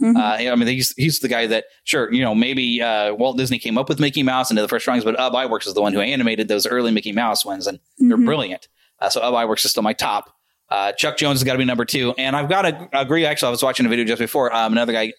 [0.00, 0.16] Mhm.
[0.16, 3.58] Uh, I mean, he's he's the guy that sure you know maybe uh, Walt Disney
[3.58, 5.82] came up with Mickey Mouse and did the first drawings, but Ub Iwerks is the
[5.82, 8.24] one who animated those early Mickey Mouse ones, and they're Mhm.
[8.24, 8.68] brilliant.
[8.98, 10.34] Uh, so Ub Iwerks is still my top.
[10.70, 13.26] Uh, Chuck Jones has got to be number two, and I've got to agree.
[13.26, 14.54] Actually, I was watching a video just before.
[14.54, 15.12] Um, another guy,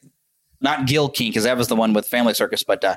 [0.62, 2.96] not Gil Keane, because that was the one with Family Circus, but uh,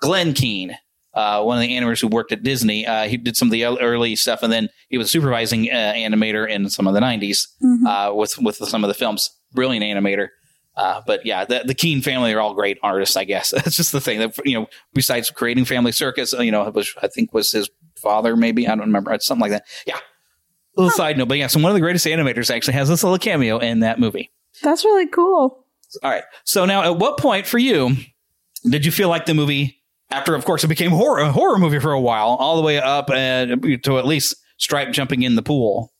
[0.00, 0.76] Glenn Keane,
[1.14, 2.86] uh, one of the animators who worked at Disney.
[2.86, 6.48] Uh, he did some of the early stuff, and then he was supervising uh, animator
[6.48, 7.86] in some of the '90s Mhm.
[8.10, 9.30] uh, with with some of the films.
[9.52, 10.28] Brilliant animator.
[10.76, 13.16] Uh, but yeah, the, the Keane family are all great artists.
[13.16, 14.18] I guess that's just the thing.
[14.18, 18.36] That you know, besides creating Family Circus, you know, was I think was his father,
[18.36, 19.64] maybe I don't remember, It's something like that.
[19.86, 19.98] Yeah.
[20.76, 23.16] Little side note, but yeah, so one of the greatest animators actually has this little
[23.18, 24.32] cameo in that movie.
[24.60, 25.64] That's really cool.
[26.02, 26.24] All right.
[26.42, 27.96] So now, at what point for you
[28.68, 29.80] did you feel like the movie,
[30.14, 32.78] after of course it became horror a horror movie for a while, all the way
[32.78, 33.46] up uh,
[33.82, 35.92] to at least Stripe jumping in the pool?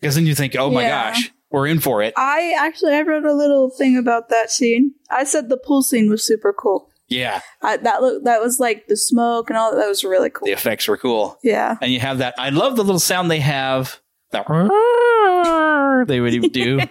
[0.00, 1.10] Because then you think, oh my Yeah.
[1.12, 2.12] gosh, we're in for it.
[2.16, 4.92] I actually I wrote a little thing about that scene.
[5.10, 6.90] I said the pool scene was super cool.
[7.08, 10.46] Yeah, I, that look that was like the smoke and all that was really cool.
[10.46, 11.38] the effects were cool.
[11.42, 11.76] Yeah.
[11.80, 12.34] And you have that.
[12.36, 14.00] I love the little sound they have.
[14.32, 14.44] That
[16.08, 16.80] they would do.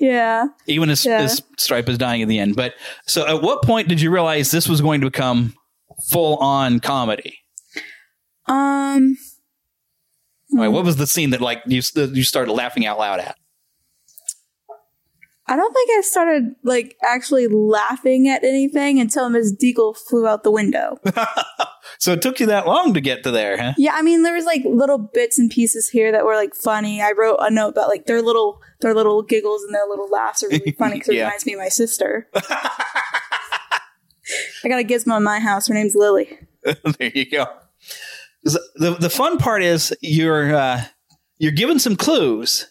[0.00, 0.46] Yeah.
[0.66, 1.20] even as, Yeah.
[1.20, 2.56] as Stripe is dying at the end.
[2.56, 2.74] But
[3.06, 5.54] so, at what point did you realize this was going to become
[6.08, 7.38] full on comedy?
[8.46, 9.16] Um
[10.52, 13.36] Like, what was the scene that like you you started laughing out loud at?
[15.46, 20.44] I don't think I started like actually laughing at anything until Miss Deagle flew out
[20.44, 20.98] the window.
[21.98, 23.74] So it took you that long to get to there, huh?
[23.76, 27.02] yeah, I mean there was like little bits and pieces here that were like funny.
[27.02, 30.42] I wrote a note about like their little their little giggles and their little laughs
[30.42, 32.28] are really funny because it reminds me of my sister.
[34.64, 35.68] I got a gizmo in my house.
[35.68, 36.38] Her name's Lily.
[36.64, 37.46] there you go.
[38.42, 40.84] The the fun part is you're uh,
[41.38, 42.66] you're given some clues.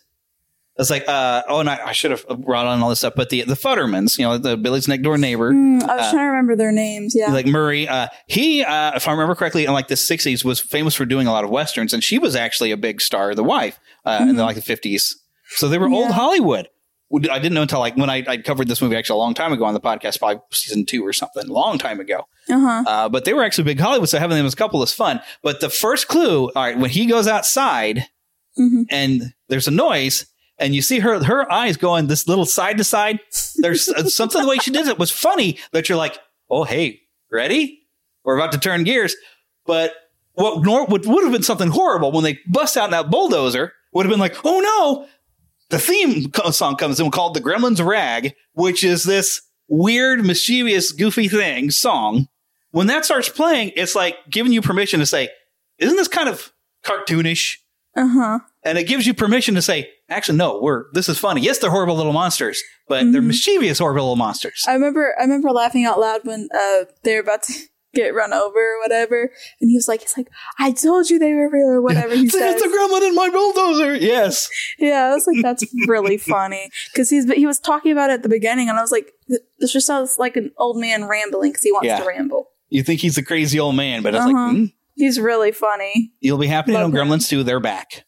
[0.77, 3.29] It's like uh, oh, and I, I should have brought on all this stuff, but
[3.29, 5.51] the the Futtermans, you know, the Billy's next door neighbor.
[5.51, 7.13] Mm, I was uh, trying to remember their names.
[7.15, 7.33] Yeah.
[7.33, 7.87] like Murray.
[7.87, 11.27] Uh, he, uh, if I remember correctly, in like the '60s, was famous for doing
[11.27, 14.37] a lot of westerns, and she was actually a big star, the wife, uh, in
[14.37, 15.15] the, like the '50s.
[15.49, 16.69] So they were old Hollywood.
[17.11, 19.51] I didn't know until like when I, I covered this movie actually a long time
[19.51, 22.25] ago on the podcast, probably season two or something, a long time ago.
[22.49, 22.83] uh-huh.
[22.87, 25.19] Uh, but they were actually big Hollywood, so having them as a couple is fun.
[25.41, 28.05] But the first clue, all right, when he goes outside
[28.57, 28.85] Mhm.
[28.89, 30.25] and there's a noise,
[30.57, 33.19] and you see her her eyes going this little side to side.
[33.55, 33.85] There's
[34.15, 36.17] something the way she did it was funny that you're like,
[36.49, 37.01] oh hey,
[37.31, 37.87] ready?
[38.23, 39.15] We're about to turn gears.
[39.65, 39.93] But
[40.33, 44.05] what nor would would have been something horrible when they bust out that bulldozer would
[44.05, 45.07] have been like, oh no.
[45.69, 51.27] The theme song comes in called "The Gremlins Rag," which is this weird, mischievous, goofy
[51.27, 52.27] thing song.
[52.71, 55.29] When that starts playing, it's like giving you permission to say,
[55.77, 56.51] "Isn't this kind of
[56.85, 57.57] cartoonish?"
[57.97, 58.39] Uh-huh.
[58.63, 61.41] and it gives you permission to say, actually, no, we're this is funny.
[61.41, 63.25] Yes, they're horrible little monsters, but they're Mhm.
[63.27, 64.63] mischievous horrible little monsters.
[64.67, 67.53] I remember I remember laughing out loud when uh they're about to
[67.93, 69.31] get run over or whatever.
[69.59, 70.29] And he was like, he's like,
[70.59, 72.39] I told you they were real or whatever he says.
[72.39, 73.95] There's the gremlin in my bulldozer.
[73.95, 74.49] Yes.
[74.77, 78.23] Yeah, I was like, that's really funny because he's he was talking about it at
[78.23, 81.51] the beginning, and I was like, th- this just sounds like an old man rambling
[81.51, 81.99] because he wants Yeah.
[81.99, 82.49] to ramble.
[82.69, 84.31] You think he's a crazy old man, but it's Uh-huh.
[84.33, 86.11] like, mm, He's really funny.
[86.19, 86.91] you'll be happy to know him.
[86.91, 88.05] Gremlins 2, they're back.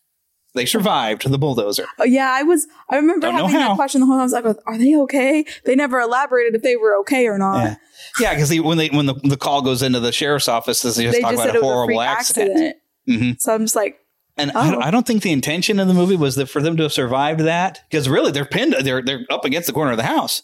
[0.53, 1.85] They survived the bulldozer.
[1.99, 2.67] Oh yeah, I was.
[2.89, 4.21] I remember Don't having that question the whole time.
[4.21, 7.63] I was like, "Are they okay?" They never elaborated if they were okay or not.
[7.63, 7.75] Yeah.
[8.19, 10.97] Yeah, because when they when the, the call goes into the sheriff's office, they just
[11.13, 12.49] they talk just about a was a horrible accident.
[12.51, 12.75] accident.
[13.07, 13.99] hmm So I'm just like,
[14.37, 14.79] And Oh.
[14.81, 16.91] I, I don't think the intention of the movie was that for them to have
[16.93, 20.43] survived that because really they're pinned, they're they're up against the corner of the house,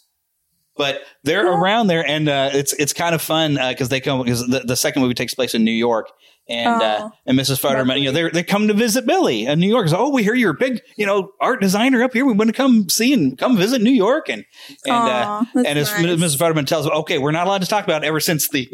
[0.76, 4.46] but they're around there, and uh, it's it's kind of fun because they come because
[4.46, 6.08] the, the second movie takes place in New York.
[6.48, 7.10] And uh, Oh.
[7.26, 7.60] and Mrs.
[7.60, 9.88] Futterman, you know, they they come to visit Billy in New York.
[9.88, 12.24] So, oh, we hear you're a big, you know, art designer up here.
[12.24, 14.28] We want to come see and come visit New York.
[14.30, 14.44] And
[14.86, 16.06] and Aw, uh, and as nice.
[16.16, 16.38] Mrs.
[16.38, 18.66] Futterman tells, them, okay, we're not allowed to talk about it ever since the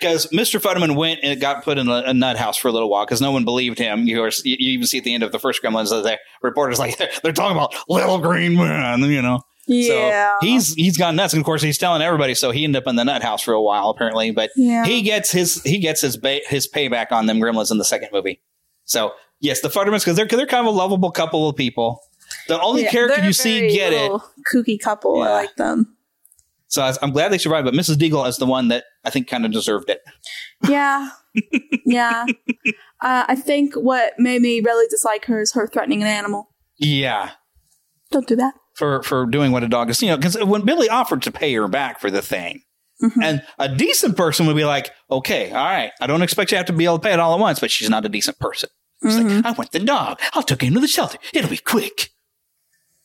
[0.00, 0.60] because Mr.
[0.60, 3.20] Futterman went and got put in a, a nut house for a little while because
[3.20, 4.06] no one believed him.
[4.08, 6.18] You, are, you you even see at the end of the first Gremlins that the
[6.42, 9.40] reporters like they're talking about little green man, you know.
[9.68, 10.32] Yeah.
[10.40, 12.34] So he's he's gone nuts, and of course he's telling everybody.
[12.34, 14.84] So he ended up in the nut house for a while apparently, but Yeah.
[14.84, 18.08] he gets his he gets his ba- his payback on them Gremlins in the second
[18.12, 18.40] movie.
[18.84, 22.00] So yes, the Futtermans because they're they're kind of a lovable couple of people.
[22.46, 24.10] The only Yeah, character you see get it.
[24.52, 25.22] Kooky couple.
[25.22, 25.96] I like them.
[26.70, 27.94] So I, I'm glad they survived, but Mrs.
[27.96, 30.02] Deagle is the one that I think kind of deserved it.
[30.68, 31.08] Yeah.
[31.86, 32.26] yeah.
[33.00, 36.50] Uh, I think what made me really dislike her is her threatening an animal.
[36.76, 37.30] Yeah.
[38.10, 38.52] Don't do that.
[38.78, 40.00] For for doing what a dog is.
[40.00, 42.62] You know, because when Billy offered to pay her back for the thing,
[43.00, 43.22] Mm-hmm.
[43.22, 46.58] and a decent person would be like, "Okay, all right, I don't expect you to
[46.58, 48.40] have to be able to pay it all at once," but she's not a decent
[48.40, 48.70] person.
[49.04, 49.36] She's Mm-hmm.
[49.36, 50.18] like, "I want the dog.
[50.32, 51.16] I'll take him to the shelter.
[51.32, 52.10] It'll be quick."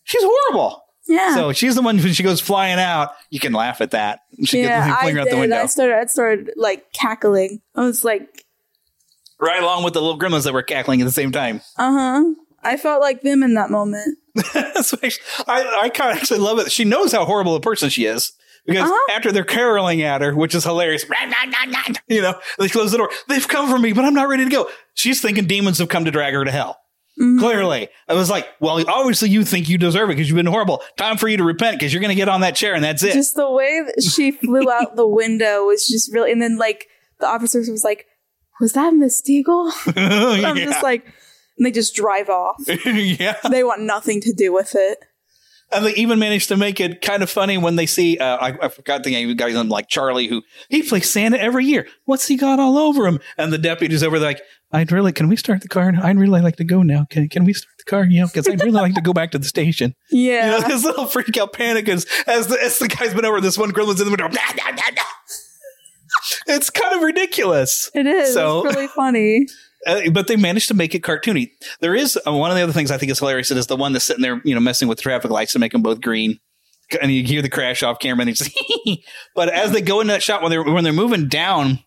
[0.03, 0.81] She's horrible.
[1.07, 1.35] Yeah.
[1.35, 3.11] So she's the one when she goes flying out.
[3.29, 4.21] You can laugh at that.
[4.45, 5.39] She yeah, gets I fling her out the did.
[5.41, 5.57] window.
[5.61, 5.95] I started.
[5.95, 7.61] I started like cackling.
[7.75, 8.45] I was like,
[9.39, 11.61] right along with the little gremlins that were cackling at the same time.
[11.77, 12.23] uh huh.
[12.63, 14.17] I felt like them in that moment.
[14.53, 15.03] That's what
[15.47, 16.71] I, I kind of actually love it.
[16.71, 18.33] She knows how horrible a person she is
[18.65, 19.13] because uh-huh.
[19.15, 21.05] after they're caroling at her, which is hilarious,
[22.07, 23.09] you know, they close the door.
[23.27, 24.69] They've come for me, but I'm not ready to go.
[24.93, 26.79] She's thinking demons have come to drag her to hell.
[27.19, 27.39] Mm-hmm.
[27.39, 30.81] Clearly, I was like, well, obviously you think you deserve it because you've been horrible.
[30.97, 33.03] Time for you to repent because you're going to get on that chair and that's
[33.03, 33.13] it.
[33.13, 36.87] Just the way that she flew out the window was just really, and then like
[37.19, 38.07] the officers was like,
[38.59, 39.71] "Was that Miss Deagle?"
[40.43, 41.05] I'm just like,
[41.57, 42.63] and they just drive off.
[42.85, 43.37] yeah.
[43.49, 44.99] They want nothing to do with it.
[45.71, 48.65] And they even managed to make it kind of funny when they see, uh, I,
[48.65, 51.87] I forgot the name, of the guy like Charlie, who he plays Santa every year.
[52.05, 53.19] What's he got all over him?
[53.37, 54.41] And the deputy's over there like,
[54.71, 55.91] I'd really, can we start the car?
[56.01, 57.05] I'd really like to go now.
[57.09, 58.05] Can, can we start the car?
[58.05, 59.95] Yeah, because I'd really like to go back to the station.
[60.11, 60.57] Yeah.
[60.57, 63.41] You know, this little freak out panic as, as, the, as the guy's been over,
[63.41, 64.29] this one gremlin's in the window.
[66.47, 67.89] It's kind of ridiculous.
[67.93, 68.33] It is.
[68.33, 69.47] So- it's really funny.
[69.85, 71.51] Uh, but they managed to make it cartoony.
[71.79, 73.51] There is uh, one of the other things I think is hilarious.
[73.51, 75.71] It is the one that's sitting there, you know, messing with traffic lights to make
[75.73, 76.39] them both green,
[77.01, 78.25] and you hear the crash off camera.
[78.25, 78.37] And
[79.35, 81.79] but as they go into that shot when they're when they're moving down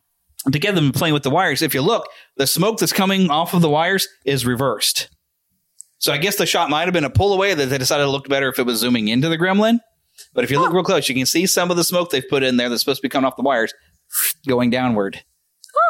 [0.50, 3.54] to get them playing with the wires, if you look, the smoke that's coming off
[3.54, 5.08] of the wires is reversed.
[5.98, 8.08] So I guess the shot might have been a pull away that they decided it
[8.08, 9.80] looked better if it was zooming into the gremlin.
[10.34, 12.42] But if you look real close, you can see some of the smoke they've put
[12.42, 13.72] in there that's supposed to be coming off the wires
[14.46, 15.22] going downward.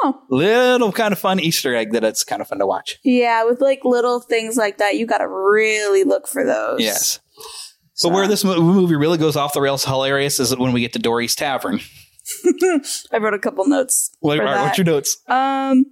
[0.04, 0.22] Oh.
[0.30, 2.98] Little kind of fun Easter egg that it's kind of fun to watch.
[3.04, 6.80] Yeah, with like little things like that, you got to really look for those.
[6.80, 7.20] Yes.
[8.02, 10.98] But where this movie really goes off the rails hilarious is when we get to
[10.98, 11.80] Dorry's Tavern.
[13.12, 14.10] I wrote a couple notes.
[14.20, 15.16] What, right, what's your notes?
[15.28, 15.86] Um,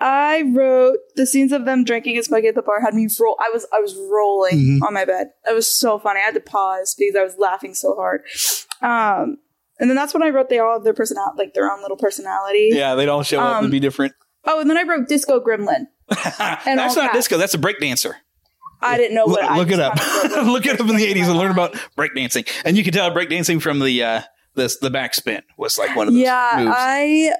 [0.00, 3.36] I wrote the scenes of them drinking and smoking at the bar had me roll.
[3.40, 4.86] I was I was rolling Mhm.
[4.86, 5.28] on my bed.
[5.48, 6.20] It was so funny.
[6.20, 8.22] I had to pause because I was laughing so hard.
[8.82, 9.38] Um,
[9.78, 11.96] and then that's when I wrote they all have their personality, like their own little
[11.96, 12.70] personality.
[12.72, 14.14] Yeah, they'd all show up Um, and be different.
[14.44, 15.86] Oh, and then I wrote Disco Gremlin.
[16.66, 17.14] And That's not caps.
[17.14, 17.38] disco.
[17.38, 18.14] That's a breakdancer.
[18.82, 19.42] I didn't know what.
[19.42, 19.94] I look it up.
[20.44, 22.46] look it up in the eighties and learn about breakdancing.
[22.64, 24.22] And you can tell breakdancing from the uh,
[24.54, 26.76] this the backspin was like one of those yeah, moves.
[26.76, 27.32] I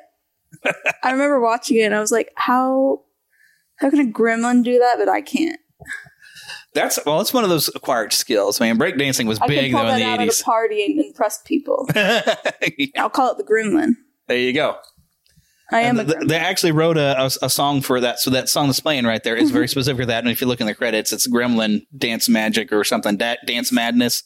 [1.02, 3.02] I remember watching it and I was like, how
[3.76, 5.60] how can a gremlin do that, but I can't.
[6.74, 8.78] That's well, it's one of those acquired skills, man.
[8.78, 10.42] Breakdancing was I big though in the eighties.
[10.42, 11.88] party and impress people.
[11.94, 13.92] I'll call it the gremlin.
[14.26, 14.76] There you go.
[15.70, 18.18] I am th- they actually wrote a, a, a song for that.
[18.18, 20.22] So that song that's playing right there is very specific for that.
[20.24, 23.16] And if you look in the credits, it's Gremlin Dance Magic or something.
[23.16, 24.24] Da- Dance Madness.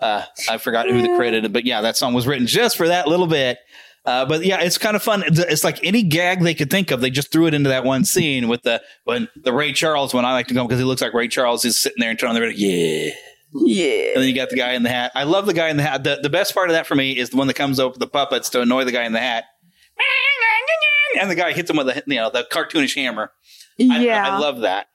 [0.00, 3.08] Uh, I forgot who the credited, but yeah, that song was written just for that
[3.08, 3.58] little bit.
[4.08, 5.22] Uh, but yeah, it's kind of fun.
[5.22, 8.04] It's- like any gag they could think of, they just threw it into that one
[8.06, 10.24] scene with the when the Ray Charles one.
[10.24, 12.36] I like to go because he looks like Ray Charles is sitting there and turning
[12.36, 12.68] on the radio.
[12.68, 13.10] Yeah.
[13.54, 14.12] Yeah.
[14.14, 15.12] And then you got the guy in the hat.
[15.14, 16.04] I love the guy in the hat.
[16.04, 18.06] The, the best part of that for me is the one that comes over the
[18.06, 19.44] puppets to annoy the guy in the hat.
[21.20, 23.32] And the guy hits him with a you know the cartoonish hammer.
[23.76, 24.24] Yeah.
[24.26, 24.88] I, I love that.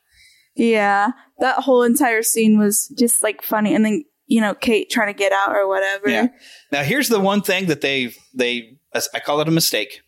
[0.56, 5.14] Yeah, that whole entire scene was just like funny, and then you know Kate trying
[5.14, 6.10] to get out or whatever.
[6.10, 6.28] Yeah.
[6.72, 8.78] Now here's the one thing that they they
[9.14, 10.02] I call it a mistake.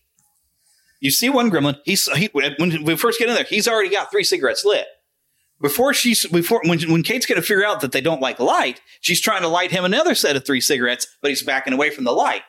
[1.00, 1.78] You see one gremlin.
[1.86, 4.88] He's he, when we first get in there, he's already got three cigarettes lit.
[5.62, 8.82] Before she's before when when Kate's going to figure out that they don't like light,
[9.02, 12.04] she's trying to light him another set of three cigarettes, but he's backing away from
[12.04, 12.42] the light.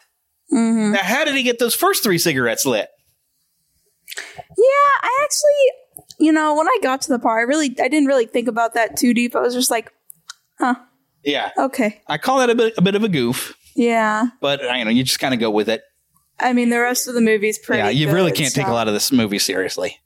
[0.52, 0.92] Mm-hmm.
[0.92, 2.88] Now, how did he get those first three cigarettes lit?
[4.16, 8.06] Yeah, I actually, you know, when I got to the part, I really, I didn't
[8.06, 9.34] really think about that too deep.
[9.36, 9.92] I was just like,
[10.58, 10.76] huh,
[11.24, 14.28] Yeah, okay, I call that a bit a bit of a goof, yeah.
[14.40, 15.82] but I know you just kind of go with it.
[16.38, 17.78] I mean, the rest of the movie's pretty.
[17.82, 19.98] yeah, you really can't take a lot of this movie seriously,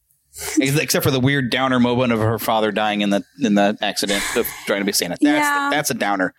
[0.61, 4.23] except for the weird downer moment of her father dying in the in the accident
[4.37, 5.17] of trying to be Santa.
[5.21, 5.69] That's Yeah.
[5.71, 6.35] that's a downer.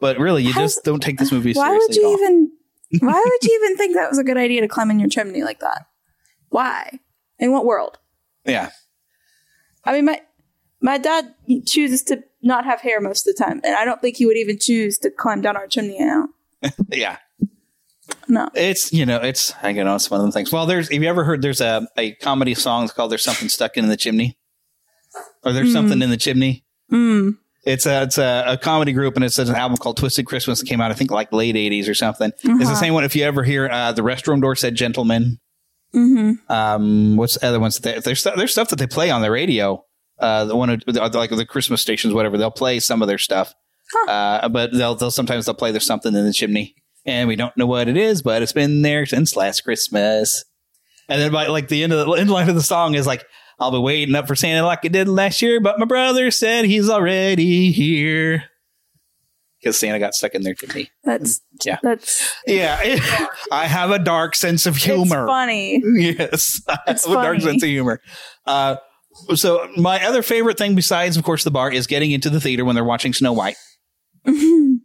[0.00, 1.86] But really, you just don't take this movie Why seriously.
[1.88, 2.52] would you even?
[3.00, 5.42] Why would you even think that was a good idea to climb in your chimney
[5.42, 5.86] like that?
[6.50, 7.00] Why?
[7.38, 7.98] In what world?
[8.44, 8.70] Yeah,
[9.84, 10.20] I mean, my
[10.80, 11.34] my dad
[11.66, 14.36] chooses to not have hair most of the time, and I don't think he would
[14.36, 16.28] even choose to climb down our chimney now.
[16.92, 17.18] yeah.
[18.28, 20.52] No, It's you know it's I know it's one of them things.
[20.52, 23.76] Well, there's have you ever heard there's a a comedy song called "There's Something Stuck
[23.76, 24.38] in the Chimney"
[25.44, 25.72] or "There's Mm.
[25.72, 27.30] Something in the Chimney." Hmm.
[27.64, 30.66] It's a it's a, a comedy group and it's an album called Twisted Christmas that
[30.66, 32.30] came out I think like late '80s or something.
[32.30, 32.74] It's the Uh-huh.
[32.76, 33.02] same one.
[33.04, 35.38] If you ever hear uh, the restroom door said "Gentlemen,"
[35.94, 36.50] Mm-hmm.
[36.52, 37.78] um, what's the other ones?
[37.80, 39.84] That they, there's there's stuff that they play on the radio.
[40.18, 42.38] Uh, the one who- the- like the Christmas stations, whatever.
[42.38, 43.52] They'll play some of their stuff,
[44.08, 46.74] uh, but they'll they'll sometimes they'll play there's something in the chimney,
[47.06, 50.44] and we don't know what it is, but it's been there since last Christmas.
[51.08, 53.24] And then by like the end of the end line of the song is like,
[53.60, 56.64] "I'll be waiting up for Santa like I did last year, but my brother said
[56.64, 58.44] he's already here."
[59.60, 60.90] Because Santa got stuck in their chimney.
[61.04, 61.78] That's Yeah.
[61.82, 62.78] that's Yeah,
[63.52, 65.22] I have a dark sense of humor.
[65.22, 65.82] It's funny.
[65.96, 68.00] Yes, I It's a dark sense of humor.
[68.44, 68.76] Uh,
[69.34, 72.64] So my other favorite thing besides, of course, the bar is getting into the theater
[72.66, 73.56] when they're watching Snow White.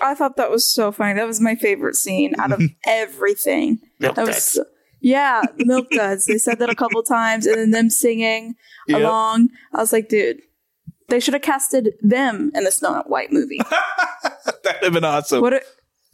[0.00, 1.14] I thought that was so funny.
[1.14, 3.78] That was my favorite scene out of everything.
[4.00, 4.44] Milk that was duds.
[4.52, 4.64] so-
[5.00, 6.24] yeah, milk duds.
[6.24, 8.54] They said that a couple times, and then them singing
[8.88, 9.00] Yep.
[9.00, 9.48] along.
[9.74, 10.40] I was like, dude,
[11.08, 13.60] they should have casted them in the Snow White movie.
[14.64, 15.42] That'd have been awesome.
[15.42, 15.62] what are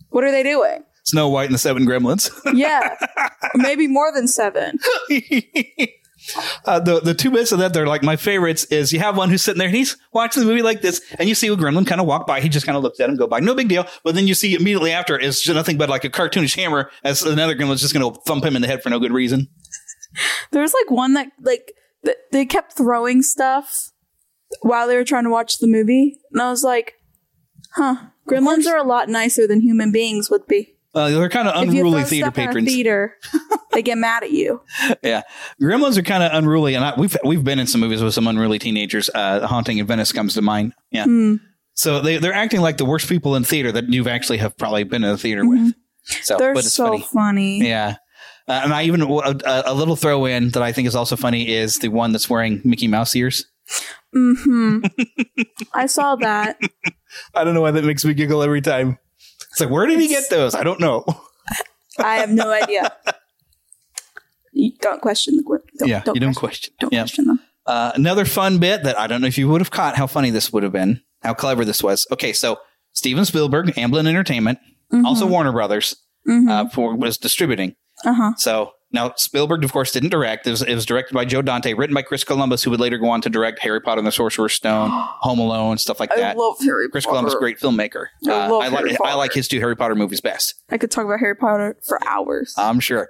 [0.08, 0.82] What are they doing?
[1.04, 2.30] Snow White and the Seven Gremlins.
[2.52, 2.96] Yeah,
[3.54, 4.78] maybe more than seven.
[6.66, 9.30] Uh, the the two bits of that they're like my favorites is you have one
[9.30, 11.86] who's sitting there and he's watching the movie like this and you see a gremlin
[11.86, 13.68] kind of walk by he just kind of looks at him go by no big
[13.68, 16.90] deal but then you see immediately after is just nothing but like a cartoonish hammer
[17.04, 19.48] as another gremlin's just going to thump him in the head for no good reason
[20.50, 21.72] There's like one that like
[22.04, 23.90] th- they kept throwing stuff
[24.62, 26.94] while they were trying to watch the movie, and I was like,
[27.74, 27.96] huh.
[28.28, 30.76] Gremlins are a lot nicer than human beings would be.
[30.94, 33.16] Uh, they're kind of unruly theater stuff in a patrons theater,
[33.72, 34.60] they get mad at you.
[35.02, 35.22] yeah
[35.62, 38.26] gremlins are kind of unruly and I, we've we've been in some movies with some
[38.26, 41.36] unruly teenagers uh haunting in venice comes to mind yeah Hmm.
[41.74, 44.84] so they, they're acting like the worst people in theater that you've actually have probably
[44.84, 45.74] been in a theater with
[46.22, 47.68] so They're but it's so funny funny.
[47.68, 47.96] Yeah.
[48.48, 49.36] Uh, and I even a,
[49.66, 52.60] a little throw in that I think is also funny is the one that's wearing
[52.64, 53.46] Mickey Mouse ears.
[54.12, 54.80] hmm
[55.74, 56.58] I saw that.
[57.34, 58.98] I don't know why that makes me giggle every time.
[59.50, 60.54] It's like, where did he get those?
[60.54, 61.04] I don't know.
[61.98, 62.92] I have no idea.
[64.52, 65.42] You don't question the
[65.78, 66.72] don't, yeah, don't you don't question.
[66.78, 66.88] question.
[66.90, 67.40] Don't question them.
[67.66, 70.30] Uh, another fun bit that I don't know if you would have caught how funny
[70.30, 72.06] this would have been, how clever this was.
[72.10, 72.58] Okay, so
[72.92, 74.58] Steven Spielberg, Amblin Entertainment,
[74.92, 75.04] Mhm.
[75.04, 75.94] also Warner Brothers,
[76.28, 76.50] Mhm.
[76.50, 77.76] uh, for, was distributing.
[78.04, 78.32] Uh huh.
[78.38, 80.46] So now Spielberg, of course, didn't direct.
[80.46, 82.98] It was, it was directed by Joe Dante, written by Chris Columbus, who would later
[82.98, 84.90] go on to direct Harry Potter and the Sorcerer's Stone,
[85.20, 86.36] Home Alone, stuff like that.
[86.36, 87.12] I love Harry Chris Potter.
[87.14, 88.06] Columbus, great filmmaker.
[88.28, 90.54] I Uh, love I, like I like his two Harry Potter movies best.
[90.70, 92.54] I could talk about Harry Potter for hours.
[92.58, 93.08] I'm sure.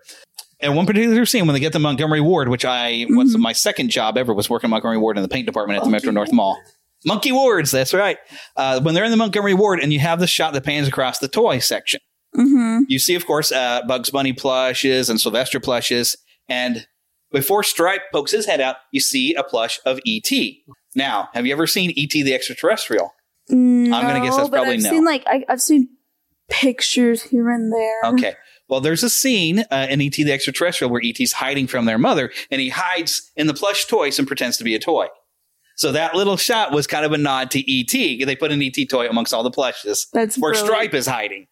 [0.62, 3.88] And one particular scene when they get to Montgomery Ward, which I was my second
[3.88, 6.32] job ever was working in Montgomery Ward in the paint department at the Metro North
[6.32, 6.60] Mall.
[7.06, 8.18] Monkey Wards, that's right.
[8.56, 11.18] Uh, when they're in the Montgomery Ward and you have the shot that pans across
[11.18, 11.98] the toy section,
[12.36, 12.84] Mm-hmm.
[12.88, 16.16] you see, of course, uh, Bugs Bunny plushes and Sylvester plushes.
[16.48, 16.86] And
[17.32, 20.64] before Stripe pokes his head out, you see a plush of E.T.
[20.94, 22.22] Now, have you ever seen E.T.
[22.22, 23.12] the Extraterrestrial?
[23.50, 24.90] I'm gonna guess that's probably I've no.
[24.90, 25.88] Seen like I, I've seen
[26.48, 28.12] pictures here and there.
[28.12, 28.34] Okay.
[28.68, 30.22] Well, there's a scene uh, in E.T.
[30.22, 34.18] the Extraterrestrial where E.T.'s hiding from their mother, and he hides in the plush toys
[34.18, 35.06] and pretends to be a toy.
[35.76, 38.24] So that little shot was kind of a nod to E.T.
[38.24, 38.86] They put an E.T.
[38.86, 40.66] toy amongst all the plushes That's where brilliant.
[40.72, 41.46] Stripe is hiding.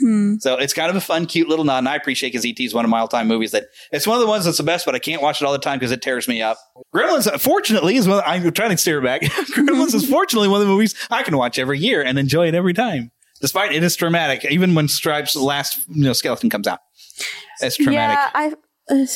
[0.00, 0.36] Hmm.
[0.38, 2.64] So it's kind of a fun, cute little nod, and I appreciate because E.T.
[2.64, 3.50] is one of my all-time movies.
[3.52, 5.52] That it's one of the ones that's the best, but I can't watch it all
[5.52, 6.58] the time because it tears me up.
[6.94, 8.22] Gremlins, fortunately, is one.
[8.24, 9.22] I'm trying to steer it back.
[9.54, 12.54] Gremlins is fortunately one of the movies I can watch every year and enjoy it
[12.54, 13.10] every time,
[13.40, 14.44] despite it is traumatic.
[14.50, 16.80] Even when Stripe's last you know, skeleton comes out,
[17.60, 18.16] it's traumatic.
[18.16, 18.54] Yeah, I.
[18.90, 19.06] Uh,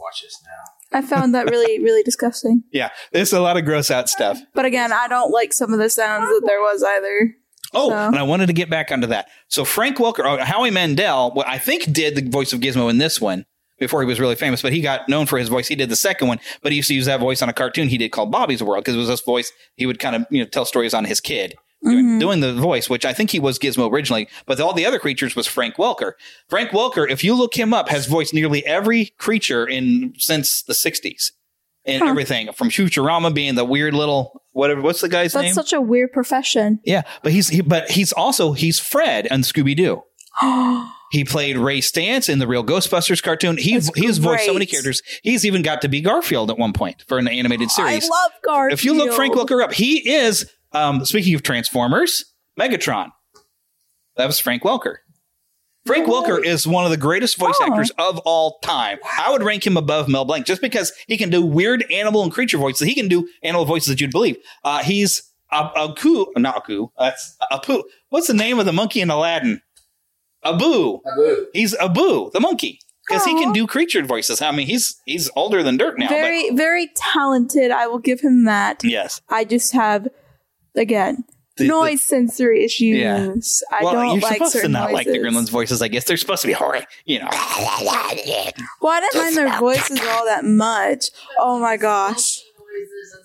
[0.00, 0.98] Watch this now.
[0.98, 2.62] I found that really, really disgusting.
[2.72, 4.38] Yeah, it's a lot of gross out stuff.
[4.54, 7.34] But again, I don't like some of the sounds that there was either.
[7.74, 9.28] Oh, So- and I wanted to get back onto that.
[9.48, 12.98] So Frank Welker, or Howie Mandel, well, I think did the voice of Gizmo in
[12.98, 13.44] this one
[13.78, 15.66] before he was really famous, but he got known for his voice.
[15.68, 17.88] He did the second one, but he used to use that voice on a cartoon
[17.88, 19.52] he did called Bobby's World because it was this voice.
[19.76, 21.54] He would kind of you know tell stories on his kid.
[21.82, 22.20] Doing, Mhm.
[22.20, 25.36] doing the voice, which I think he was Gizmo originally, but all the other creatures
[25.36, 26.12] was Frank Welker.
[26.48, 30.72] Frank Welker, if you look him up, has voiced nearly every creature in since the
[30.72, 31.32] '60s,
[31.84, 32.08] and Huh.
[32.08, 34.80] everything from Futurama being the weird little whatever.
[34.80, 35.54] What's the guy's That's name?
[35.54, 36.80] That's such a weird profession.
[36.84, 40.02] Yeah, but he's he, but he's also he's Fred and Scooby Doo.
[41.10, 43.56] He played Ray Stantz in the Real Ghostbusters cartoon.
[43.56, 45.00] He he's voiced so many characters.
[45.22, 48.04] He's even got to be Garfield at one point for an animated series.
[48.04, 48.72] I love Garfield.
[48.72, 52.24] if you look Frank Welker up, he is um, speaking of Transformers,
[52.58, 53.10] Megatron.
[54.16, 54.96] That was Frank Welker.
[55.86, 57.66] Frank Welker is one of the greatest voice Oh.
[57.66, 58.98] actors of all time.
[59.18, 62.32] I would rank him above Mel Blanc just because he can do weird animal and
[62.32, 62.86] creature voices.
[62.88, 64.36] He can do animal voices that you'd believe.
[64.64, 66.88] Uh, he's a Aku, not Aku.
[66.98, 67.82] That's Apu.
[68.08, 69.60] What's the name of the monkey in Aladdin?
[70.42, 71.00] Abu.
[71.10, 71.46] Abu.
[71.52, 74.40] He's Abu, the monkey, because he can do creature voices.
[74.42, 76.08] I mean, he's he's older than dirt now.
[76.08, 77.70] very, very talented.
[77.70, 78.82] I will give him that.
[78.84, 79.20] yes.
[79.28, 80.08] I just have,
[80.74, 81.24] again,
[81.56, 82.98] The- noise sensory issues.
[82.98, 83.32] Yeah.
[83.70, 85.34] I well, don't you're like supposed to certain not like the noises.
[85.48, 85.82] Gremlins voices.
[85.82, 86.86] I guess they're supposed to be horrid.
[87.04, 87.28] You know.
[87.30, 91.10] Well, I didn't mind their voices all that much.
[91.38, 92.42] Oh my gosh.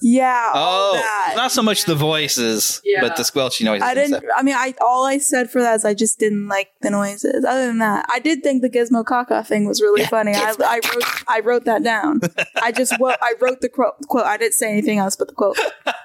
[0.01, 0.51] Yeah.
[0.53, 1.33] all Oh, that.
[1.35, 3.01] not so much the voices, Yeah.
[3.01, 3.81] but the squelchy noises.
[3.83, 4.23] I didn't.
[4.37, 7.43] I mean, I all I said for that is I just didn't like the noises.
[7.43, 10.33] Other than that, I did think the Gizmo Kaka thing was really funny.
[10.35, 12.21] I, I wrote I wrote that down.
[12.61, 13.95] I just well, I wrote the quote.
[14.07, 14.25] Quote.
[14.25, 15.57] I didn't say anything else but the quote.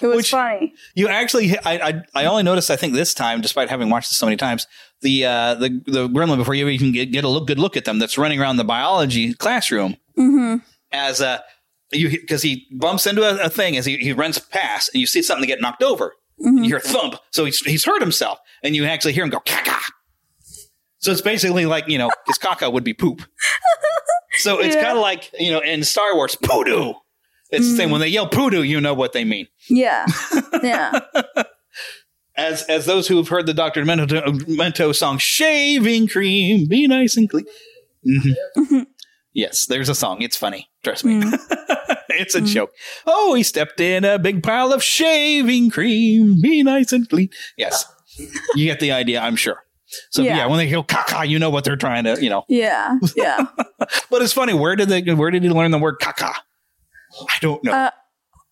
[0.00, 0.74] It was funny.
[0.94, 2.70] You actually, I, I, I only noticed.
[2.70, 4.66] I think this time, despite having watched this so many times,
[5.02, 7.84] the uh, the the gremlin before you even get, get a look, good look at
[7.84, 10.56] them, that's running around the biology classroom Mm-hmm.
[10.92, 11.40] as uh,
[11.92, 15.06] you because he bumps into a, a thing as he, he runs past, and you
[15.06, 16.14] see something get knocked over.
[16.40, 16.58] Mm-hmm.
[16.58, 19.40] You hear a thump, so he's he's hurt himself, and you actually hear him go
[19.40, 19.78] caca.
[20.98, 23.22] So it's basically like you know his caca would be poop.
[24.38, 24.82] So it's Yeah.
[24.84, 26.94] kind of like you know in Star Wars poodoo.
[27.50, 27.92] It's the same mm.
[27.92, 29.46] when they yell poodoo, you know what they mean.
[29.68, 30.06] Yeah.
[30.62, 31.00] Yeah.
[32.36, 37.30] As as those who have heard the Doctor Demento, song "Shaving Cream," be nice and
[37.30, 37.46] clean.
[38.06, 38.86] Mhm.
[39.32, 40.22] yes, there's a song.
[40.22, 40.68] It's funny.
[40.82, 41.20] Trust me.
[41.20, 41.38] Mm.
[42.10, 42.46] it's a mm.
[42.46, 42.72] joke.
[43.06, 46.40] Oh, he stepped in a big pile of shaving cream.
[46.40, 47.28] Be nice and clean.
[47.56, 47.84] Yes,
[48.54, 49.20] you get the idea.
[49.20, 49.62] I'm sure.
[50.10, 50.46] So yeah, Yeah.
[50.46, 52.44] when they go caca, you know what they're trying to, you know.
[52.48, 52.98] Yeah.
[53.14, 53.46] Yeah.
[54.10, 54.52] But it's funny.
[54.52, 55.02] Where did they?
[55.02, 56.34] Where did he learn the word caca?
[57.20, 57.72] I don't know.
[57.72, 57.90] Uh,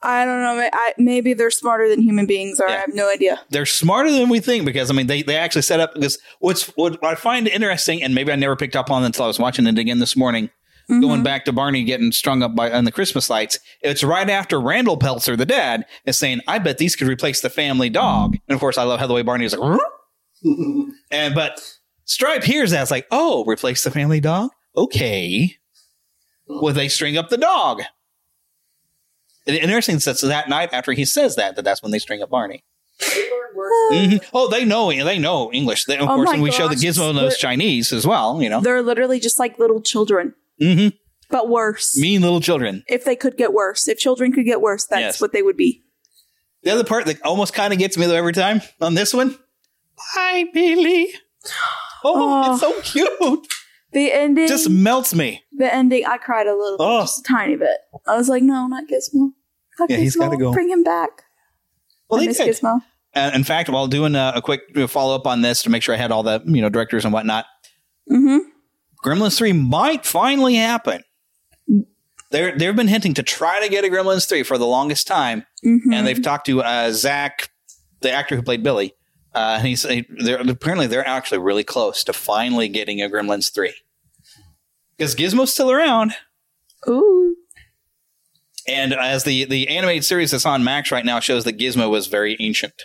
[0.02, 0.68] I don't know.
[0.72, 2.68] I, maybe they're smarter than human beings are.
[2.68, 3.40] I have no idea.
[3.50, 6.66] they're smarter than we think because I mean they, they actually set up because what's
[6.76, 9.38] what I find interesting and maybe I never picked up on it until I was
[9.38, 10.50] watching it again this morning.
[10.86, 14.60] Going back to Barney getting strung up by on the Christmas lights, it's right after
[14.60, 18.54] Randall Peltzer, the dad, is saying, "I bet these could replace the family dog." And
[18.54, 19.80] of course, I love how the way Barney is like,
[21.10, 21.58] and but
[22.04, 24.50] Stripe hears that, it's like, "Oh, replace the family dog?
[24.76, 25.54] Okay."
[26.46, 27.80] Well, they string up the dog.
[29.46, 32.22] And interesting that so that night after he says that, that that's when they string
[32.22, 32.64] up Barney.
[33.92, 34.24] Mhm.
[34.32, 35.84] Oh, they know they know English.
[35.84, 38.40] They, of Oh course, and we show the Gizmo knows Chinese as well.
[38.42, 40.88] You know, They're literally just like little children, hmm
[41.30, 41.96] but worse.
[41.98, 42.84] mean little children.
[42.88, 45.20] If they could get worse, if children could get worse, that's Yes.
[45.20, 45.82] what they would be.
[46.62, 49.36] The other part that almost kind of gets me though every time on this one,
[49.98, 51.08] hi Billy.
[52.04, 53.46] Oh, it's so cute.
[53.94, 55.42] The ending, Just melts me.
[55.56, 56.04] the ending.
[56.04, 56.98] I cried a little, Oh.
[57.00, 57.78] bit, just a tiny bit.
[58.06, 59.30] I was like, no, not Gizmo.
[59.78, 60.20] Not Yeah, he's Gizmo.
[60.20, 60.52] gotta go.
[60.52, 61.10] Bring him back.
[62.10, 62.48] Well, I miss did.
[62.48, 62.80] Gizmo.
[63.14, 65.94] Uh, in fact, while doing a, a quick follow up on this to make sure
[65.94, 67.46] I had all the you know directors and whatnot,
[68.10, 68.38] Mm-hmm.
[69.04, 71.02] Gremlins three might finally happen.
[72.30, 75.46] They're they've been hinting to try to get a Gremlins three for the longest time,
[75.64, 75.92] Mhm.
[75.94, 77.50] and they've talked to uh, Zach,
[78.00, 78.94] the actor who played Billy,
[79.34, 79.82] uh, and he's
[80.18, 83.74] they're apparently they're actually really close to finally getting a Gremlins three
[84.96, 86.14] because Gizmo's still around.
[86.88, 87.36] Ooh.
[88.66, 92.06] And as the the animated series that's on Max right now shows that Gizmo was
[92.06, 92.84] very ancient.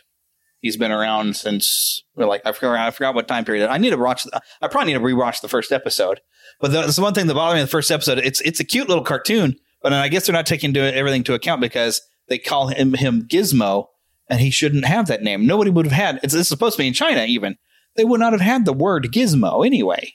[0.61, 3.69] He's been around since well, like I forgot I forgot what time period.
[3.69, 4.27] I need to watch.
[4.61, 6.19] I probably need to rewatch the first episode.
[6.60, 8.18] But the, that's one thing that bothered me in the first episode.
[8.19, 11.34] It's it's a cute little cartoon, but I guess they're not taking to everything to
[11.34, 13.86] account because they call him him Gizmo,
[14.30, 15.48] and he shouldn't have that name.
[15.48, 16.19] Nobody would have had.
[16.23, 17.57] It's, it's supposed to be in China even.
[17.95, 20.14] They would not have had the word Gizmo anyway.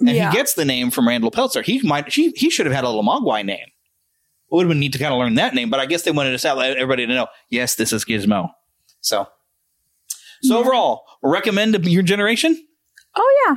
[0.00, 0.30] And Yeah.
[0.30, 1.62] he gets the name from Randall Peltzer.
[1.62, 3.58] He might he, he should have had a little Mogwai name.
[3.66, 6.10] It would have been neat to kind of learn that name, but I guess they
[6.10, 8.50] wanted to let everybody to know, yes, this is Gizmo.
[9.00, 9.28] So,
[10.42, 12.60] so overall, recommend to your generation
[13.16, 13.56] Oh yeah,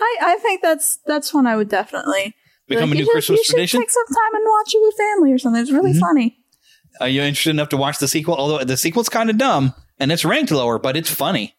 [0.00, 2.34] I I think that's that's one I would definitely
[2.68, 3.80] be Become a you new Christmas should tradition?
[3.80, 5.60] Take some time and watch it with family or something.
[5.62, 6.00] It's really Mhm.
[6.00, 6.38] funny.
[7.00, 8.34] Are you interested enough to watch the sequel?
[8.36, 11.54] Although the sequel's kind of dumb and it's ranked lower, but it's funny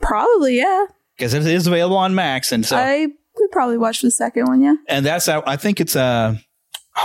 [0.00, 0.86] Probably yeah.
[1.16, 4.60] Because it is available on Max, and so I could probably watch the second one.
[4.60, 4.74] Yeah.
[4.88, 6.36] and that's I think it's uh,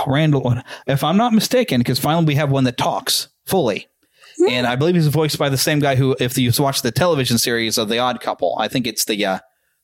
[0.06, 0.62] Randall.
[0.86, 3.88] If I'm not mistaken, because finally we have one that talks fully,
[4.48, 7.38] and I believe he's voiced by the same guy who, if you watch the television
[7.38, 9.38] series of The Odd Couple, I think it's the uh,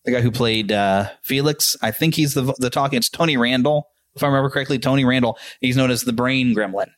[0.05, 1.77] the guy who played uh, Felix.
[1.83, 2.97] I think he's the the talking.
[2.97, 4.79] It's Tony Randall, if I remember correctly.
[4.79, 5.39] Tony Randall.
[5.61, 6.91] He's known as the Brain Gremlin.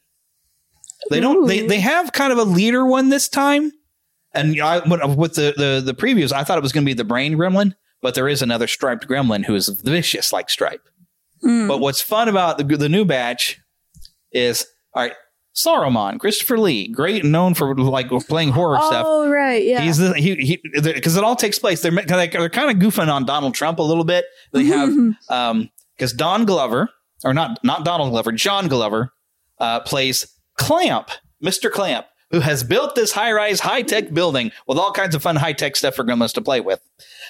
[1.10, 1.46] They don't.
[1.46, 3.72] They they have kind of a leader one this time,
[4.34, 7.04] and I with the the the previews, I thought it was going to be the
[7.04, 10.88] Brain Gremlin, but there is another striped Gremlin who is vicious like Stripe.
[11.68, 13.60] But what's fun about the the new batch
[14.32, 15.12] is all right.
[15.52, 19.04] Saruman, Christopher Lee, great and known for like playing horror stuff.
[19.06, 19.80] Oh right, yeah.
[19.80, 21.82] He's the he he because it all takes place.
[21.82, 24.26] They're they're, they're kind of goofing on Donald Trump a little bit.
[24.52, 24.90] They have
[25.28, 26.88] um because Don Glover
[27.24, 29.12] or not not Donald Glover, John Glover
[29.58, 30.26] uh, plays
[30.56, 35.14] Clamp, Mister Clamp, who has built this high rise, high tech building with all kinds
[35.14, 36.80] of fun high tech stuff for Gremlins to play with,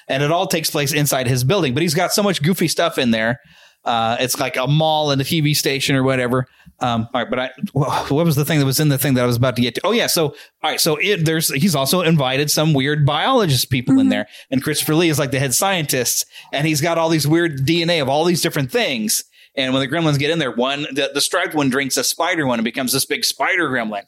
[0.08, 1.74] and it all takes place inside his building.
[1.74, 3.40] But he's got so much goofy stuff in there.
[3.84, 6.46] Uh, it's like a mall and a TV station or whatever.
[6.80, 9.24] Um, all right, but I what was the thing that was in the thing that
[9.24, 9.80] I was about to get to?
[9.84, 10.34] Oh yeah, so all
[10.70, 14.94] right, so it, there's he's also invited some weird biologist people in there, and Christopher
[14.94, 18.24] Lee is like the head scientist, and he's got all these weird DNA of all
[18.24, 19.24] these different things.
[19.56, 22.46] And when the gremlins get in there, one the, the striped one drinks a spider
[22.46, 24.04] one and becomes this big spider gremlin.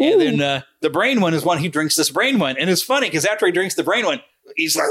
[0.00, 2.82] And then uh, the brain one is one he drinks this brain one, and it's
[2.82, 4.20] funny because after he drinks the brain one,
[4.56, 4.88] he's like,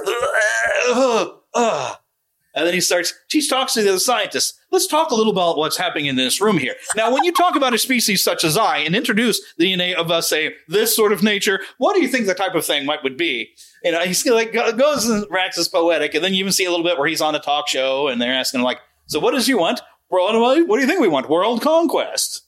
[0.89, 1.97] ugh, ugh.
[2.55, 4.59] And then he starts, he talks to the other scientists.
[4.71, 6.75] Let's talk a little about what's happening in this room here.
[6.95, 10.09] Now, when you talk about a species such as I and introduce the DNA of
[10.09, 13.03] us, say, this sort of nature, what do you think the type of thing might
[13.03, 13.49] would be?
[13.83, 16.15] You know, he's like, goes and waxes poetic.
[16.15, 18.19] And then you even see a little bit where he's on a talk show and
[18.19, 19.81] they're asking, like, so what does you want?
[20.09, 20.35] World,
[20.67, 21.29] what do you think we want?
[21.29, 22.41] World conquest.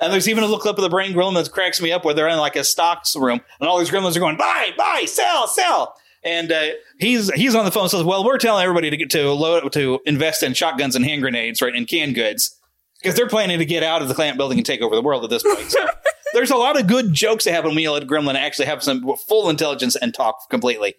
[0.00, 2.14] And there's even a look up of the brain gremlin that cracks me up where
[2.14, 5.46] they're in like a stocks room and all these gremlins are going, buy, buy, sell,
[5.48, 5.96] sell.
[6.22, 9.10] And uh, he's he's on the phone and says, well, we're telling everybody to get
[9.10, 12.58] to load, to invest in shotguns and hand grenades, right, and canned goods
[13.00, 15.22] because they're planning to get out of the plant building and take over the world
[15.22, 15.70] at this point.
[15.70, 15.86] So
[16.34, 19.16] there's a lot of good jokes that happen when you let Gremlin actually have some
[19.28, 20.94] full intelligence and talk completely.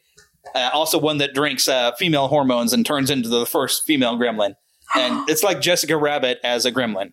[0.55, 4.55] Uh, also, one that drinks uh, female hormones and turns into the first female gremlin.
[4.95, 7.11] And it's like Jessica Rabbit as a gremlin.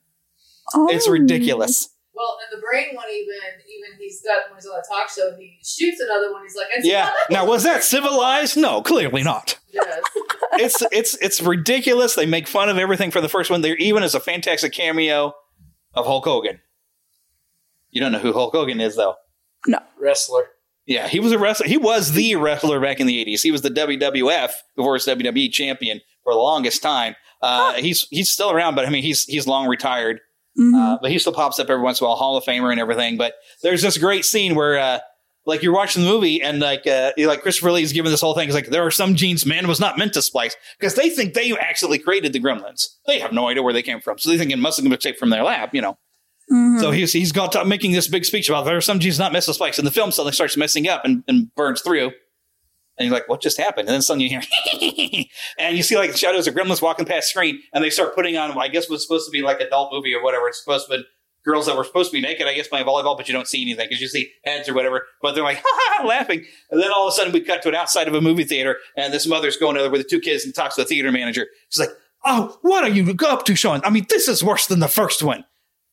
[0.90, 1.90] It's ridiculous.
[2.14, 3.34] Well, and the brain one, even
[3.68, 6.42] even he's got when he's on a talk show, he shoots another one.
[6.44, 7.10] He's like, Yeah.
[7.28, 8.56] Now, was that civilized?
[8.56, 9.58] No, clearly not.
[9.72, 10.00] Yes.
[10.52, 12.14] It's it's it's ridiculous.
[12.14, 13.62] They make fun of everything for the first one.
[13.62, 15.34] There even is a fantastic cameo
[15.94, 16.60] of Hulk Hogan.
[17.90, 19.14] You don't know who Hulk Hogan is, though.
[19.66, 20.44] No wrestler.
[20.86, 21.66] Yeah, he was a wrestler.
[21.66, 23.40] He was the wrestler back in the '80s.
[23.42, 27.16] He was the WWF before his WWE champion for the longest time.
[27.42, 30.20] Uh, He's he's still around, but I mean, he's he's long retired.
[30.74, 32.80] Uh, but he still pops up every once in a while, Hall of Famer and
[32.80, 33.16] everything.
[33.16, 34.98] But there's this great scene where, uh,
[35.46, 38.48] like, you're watching the movie and like, uh, like Christopher Lee's giving this whole thing.
[38.48, 41.34] It's like there are some genes man was not meant to splice because they think
[41.34, 42.86] they actually created the Gremlins.
[43.06, 44.98] They have no idea where they came from, so they think it must have been
[44.98, 45.74] taken from their lab.
[45.74, 45.98] You know.
[46.80, 49.32] So he's he's got to making this big speech about there are some genes not
[49.32, 52.12] meant to splice, and the film suddenly starts messing up and, and burns through.
[52.96, 53.88] And you're like, what just happened?
[53.88, 55.26] And then suddenly you hear,
[55.58, 58.56] and you see like shadows of gremlins walking past screen, and they start putting on,
[58.56, 60.46] I guess, what's supposed to be like adult movie or whatever.
[60.48, 61.04] It's supposed to be
[61.44, 63.62] girls that were supposed to be naked, I guess, playing volleyball, but you don't see
[63.62, 65.06] anything because you see heads or whatever.
[65.20, 66.44] But they're like, ha ha, laughing.
[66.70, 68.78] And then all of a sudden we cut to an outside of a movie theater,
[68.96, 71.46] and this mother's going over with the two kids and talks to the theater manager.
[71.68, 73.80] She's like, oh, what are you up to, Sean?
[73.84, 75.44] I mean, this is worse than the first one.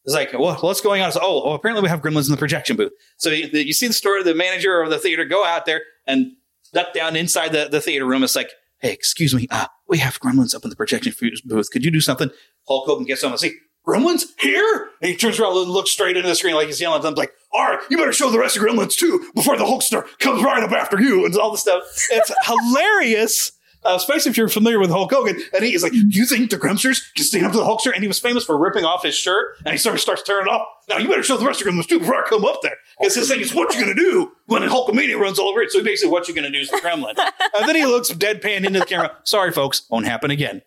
[0.06, 1.10] It's like, well, what's going on?
[1.10, 2.94] It's, oh, oh, apparently we have gremlins in the projection booth.
[3.18, 5.84] So you, you see the story, of the manager of the theater go out there
[6.08, 6.32] and
[6.74, 8.24] duck down inside the, the theater room.
[8.24, 11.14] It's like, hey, excuse me, uh, we have gremlins up in the projection
[11.46, 11.70] booth.
[11.72, 12.30] Could you do something?
[12.68, 13.54] Hulk Hogan gets on and see,
[13.88, 14.90] gremlins here?
[15.02, 17.16] And he turns around and looks straight into the screen like he's yelling at them,
[17.16, 20.44] like, all right, you better show the rest of gremlins too before the Hulkster comes
[20.44, 21.84] right up after you and all this stuff.
[22.12, 23.52] It's hilarious.
[23.84, 26.58] Uh, especially if you're familiar with Hulk Hogan, and he's like, "Do you think the
[26.58, 29.16] Gremsters can stand up to the Hulkster?" And he was famous for ripping off his
[29.16, 30.68] shirt, and he sort of starts tearing it off.
[30.88, 33.16] Now you better show the rest of Gremlins too before I come up there, because
[33.16, 36.12] his thing is, "What you gonna do when Hulkamania runs all over it?" So basically,
[36.12, 37.16] what you gonna do is the Kremlin.
[37.56, 39.18] and then he looks deadpan into the camera.
[39.24, 40.62] Sorry, folks, won't happen again.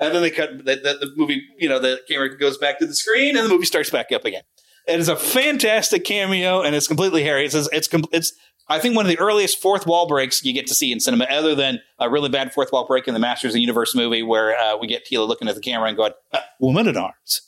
[0.00, 1.42] And then they cut the, the, the movie.
[1.58, 4.24] You know, the camera goes back to the screen, and the movie starts back up
[4.24, 4.42] again.
[4.86, 7.46] It is a fantastic cameo, and it's completely hairy.
[7.46, 8.32] It's it's it's
[8.68, 11.24] I think one of the earliest fourth wall breaks you get to see in cinema,
[11.24, 14.22] other than a really bad fourth wall break in the Masters of the Universe movie,
[14.22, 17.42] where uh, we get Teela looking at the camera and going, "Uh, "Woman at arms,"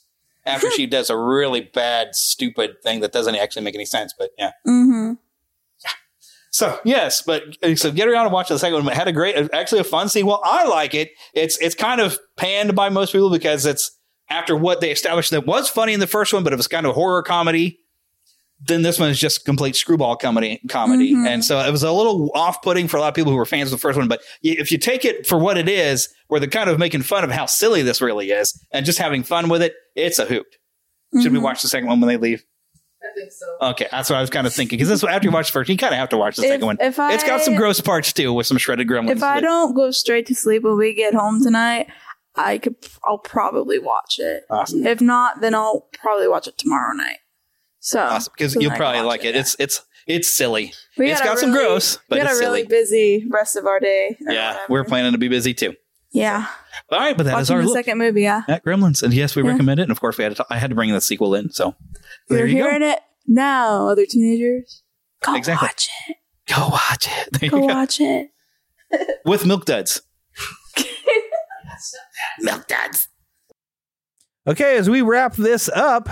[0.45, 4.13] after she does a really bad, stupid thing that doesn't actually make any sense.
[4.17, 5.13] But yeah, Mm-hmm.
[6.51, 8.93] so yes, but uh, so get around and watch the second one.
[8.93, 10.39] It had a great, actually a fun sequel.
[10.43, 11.11] I like it.
[11.33, 13.91] It's it's kind of panned by most people because it's
[14.29, 16.85] after what they established that was funny in the first one, but it was kind
[16.85, 17.79] of horror comedy.
[18.59, 21.27] Then this one is just complete screwball comedy, comedy, Mhm.
[21.27, 23.71] and so it was a little off-putting for a lot of people who were fans
[23.71, 24.07] of the first one.
[24.07, 27.23] But if you take it for what it is, where they're kind of making fun
[27.23, 30.47] of how silly this really is, and just having fun with it, it's a hoot.
[31.21, 31.43] Should we Mhm.
[31.43, 32.43] watch the second one when they leave?
[33.03, 33.45] I think so.
[33.69, 34.77] Okay, that's what I was kind of thinking.
[34.77, 36.49] Because this after you watch the first, you kind of have to watch the If-
[36.49, 36.77] second one.
[36.81, 39.11] if I, it's got some gross parts too, with some shredded gremlins.
[39.11, 41.87] If I don't go straight to sleep when we get home tonight,
[42.35, 42.75] I could.
[43.05, 44.45] I'll probably watch it.
[44.49, 44.85] Awesome.
[44.85, 47.17] If not, then I'll probably watch it tomorrow night.
[47.79, 49.35] So awesome because you'll then I can probably like it.
[49.35, 50.73] It's it's it's silly.
[50.97, 52.67] We it's got got some really- gross, but we got a really silly.
[52.67, 54.17] busy rest of our day.
[54.21, 54.65] Yeah, whatever.
[54.69, 55.75] we're planning to be busy too.
[56.11, 56.47] yeah.
[56.91, 58.21] All right, but that is Watching our the look second movie.
[58.23, 59.51] Yeah, at Gremlins, and yes, we Yeah.
[59.51, 59.83] recommend it.
[59.83, 60.45] And of course, we had to.
[60.49, 61.51] I had to bring the sequel in.
[61.51, 61.75] So
[62.29, 62.69] there you're you go.
[62.69, 64.83] hearing it now, other teenagers.
[65.23, 65.67] Go Exactly.
[65.67, 66.17] watch it.
[66.53, 67.29] Go watch it.
[67.39, 67.73] There Go you go.
[67.73, 68.29] watch it.
[69.25, 70.01] With Milk Duds.
[72.39, 73.07] Milk duds.
[74.47, 76.09] Okay, as we wrap this up,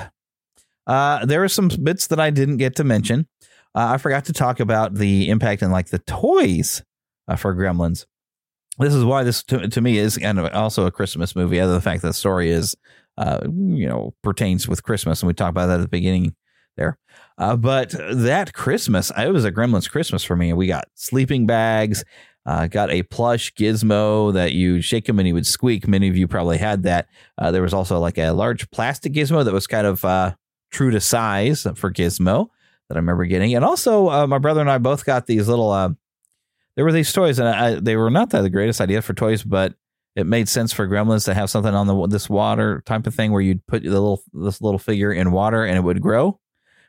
[0.88, 3.28] uh, there are some bits that I didn't get to mention.
[3.74, 6.84] Uh, I forgot to talk about the impact and like the toys
[7.28, 8.06] uh, for Gremlins.
[8.78, 11.60] This is why this to, to me is kind of also a Christmas movie.
[11.60, 12.76] Other than the fact that the story is,
[13.18, 16.36] uh, you know, pertains with Christmas, and we talked about that at the beginning
[16.78, 16.98] there.
[17.38, 20.54] Uh, but that Christmas, it was a Gremlins Christmas for me.
[20.54, 22.04] We got sleeping bags,
[22.46, 25.88] uh, got a plush gizmo that you shake him and he would squeak.
[25.88, 27.08] Many of you probably had that.
[27.38, 30.34] Uh, there was also like a large plastic gizmo that was kind of uh,
[30.72, 32.50] true to size for gizmo
[32.90, 33.56] that I remember getting.
[33.56, 35.72] And also, uh, my brother and I both got these little.
[35.72, 35.90] Uh,
[36.76, 39.76] there were these toys, and I, they were not the greatest idea for toys, but
[40.16, 43.32] it made sense for Gremlins to have something on the this water type of thing
[43.32, 46.40] where you'd put the little this little figure in water and it would grow.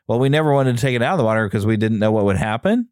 [0.07, 2.11] Well, we never wanted to take it out of the water because we didn't know
[2.11, 2.89] what would happen,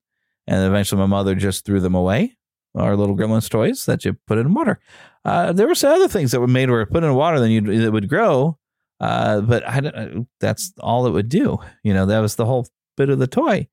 [0.47, 2.35] and eventually my mother just threw them away.
[2.75, 4.79] our little Gremlins toys that you put in water.
[5.23, 7.61] Uh, there were some other things that were made where put in water then you
[7.81, 8.57] that would grow,
[8.99, 11.57] uh, but I don't, that's all it would do.
[11.83, 12.67] You know, that was the whole
[12.97, 13.67] bit of the toy.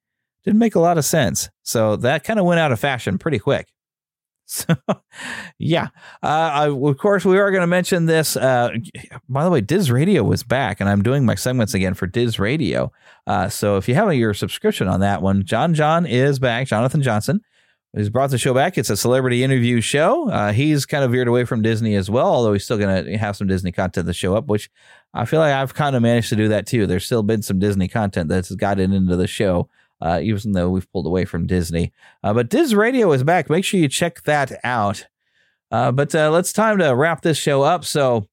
[0.44, 1.48] Didn't make a lot of sense.
[1.62, 3.68] So that kind of went out of fashion pretty quick.
[4.44, 4.74] So,
[5.58, 5.88] yeah.
[6.22, 8.36] Uh, I, of course, we are going to mention this.
[8.36, 8.70] Uh,
[9.26, 12.38] by the way, Diz Radio was back, and I'm doing my segments again for Diz
[12.38, 12.92] Radio.
[13.26, 16.66] Uh, so if you have your subscription on that one, John John is back.
[16.66, 17.40] Jonathan Johnson.
[17.96, 18.76] has brought the show back.
[18.76, 20.28] It's a celebrity interview show.
[20.28, 23.16] Uh, he's kind of veered away from Disney as well, although he's still going to
[23.16, 24.68] have some Disney content to show up, which
[25.14, 26.86] I feel like I've kind of managed to do that too.
[26.86, 29.68] There's still been some Disney content that's gotten into the show
[30.02, 31.92] uh, even though we've pulled away from Disney.
[32.24, 33.48] Uh, but Diz Radio is back.
[33.48, 35.06] Make sure you check that out.
[35.70, 37.84] Uh, but uh, let's time to wrap this show up.
[37.84, 38.26] So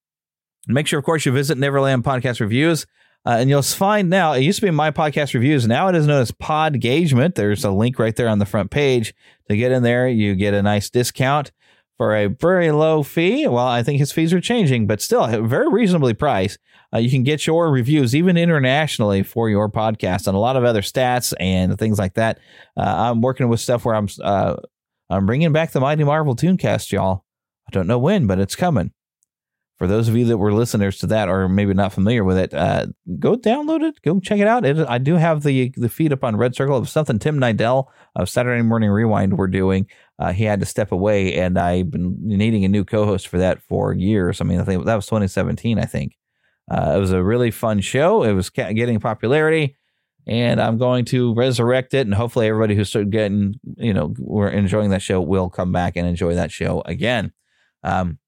[0.67, 2.87] make sure, of course, you visit Neverland Podcast Reviews.
[3.23, 5.67] Uh, and you'll find now, it used to be My Podcast Reviews.
[5.67, 7.35] Now it is known as Pod Podgagement.
[7.35, 9.13] There's a link right there on the front page.
[9.47, 11.51] To get in there, you get a nice discount
[11.99, 13.45] for a very low fee.
[13.45, 16.57] Well, I think his fees are changing, but still very reasonably priced.
[16.93, 20.63] Uh, you can get your reviews even internationally for your podcast and a lot of
[20.63, 22.39] other stats and things like that.
[22.77, 24.55] Uh, I'm working with stuff where I'm uh,
[25.09, 27.25] I'm bringing back the Mighty Marvel Tooncast, y'all.
[27.67, 28.93] I don't know when, but it's coming.
[29.79, 32.53] For those of you that were listeners to that or maybe not familiar with it,
[32.53, 32.87] uh,
[33.17, 34.65] go download it, go check it out.
[34.65, 37.85] It, I do have the the feed up on Red Circle of something Tim Nidell
[38.13, 39.87] of Saturday Morning Rewind we're doing.
[40.19, 43.61] Uh, he had to step away, and I've been needing a new co-host for that
[43.61, 44.41] for years.
[44.41, 46.17] I mean, I think that was 2017, I think.
[46.69, 48.23] Uh, it was a really fun show.
[48.23, 49.77] It was getting popularity,
[50.27, 52.05] and I'm going to resurrect it.
[52.05, 55.95] And hopefully, everybody who started getting, you know, we're enjoying that show will come back
[55.95, 57.31] and enjoy that show again.
[57.83, 58.18] Um,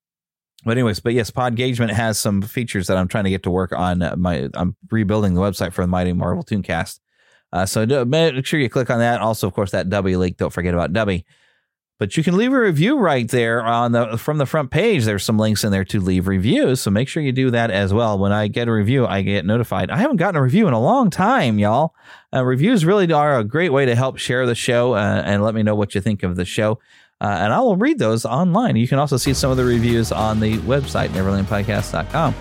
[0.63, 3.71] but anyways, but yes, Podgagement has some features that I'm trying to get to work
[3.71, 4.01] on.
[4.01, 6.99] Uh, my I'm rebuilding the website for the Mighty Marvel Tooncast.
[7.53, 9.21] Uh, so do, make sure you click on that.
[9.21, 10.37] Also, of course, that W link.
[10.37, 11.21] Don't forget about W.
[12.01, 15.05] But you can leave a review right there on the from the front page.
[15.05, 17.93] There's some links in there to leave reviews, so make sure you do that as
[17.93, 18.17] well.
[18.17, 19.91] When I get a review, I get notified.
[19.91, 21.93] I haven't gotten a review in a long time, y'all.
[22.33, 25.53] Uh, reviews really are a great way to help share the show uh, and let
[25.53, 26.79] me know what you think of the show.
[27.21, 28.75] Uh, and I will read those online.
[28.75, 32.35] You can also see some of the reviews on the website, neverlandpodcast.com.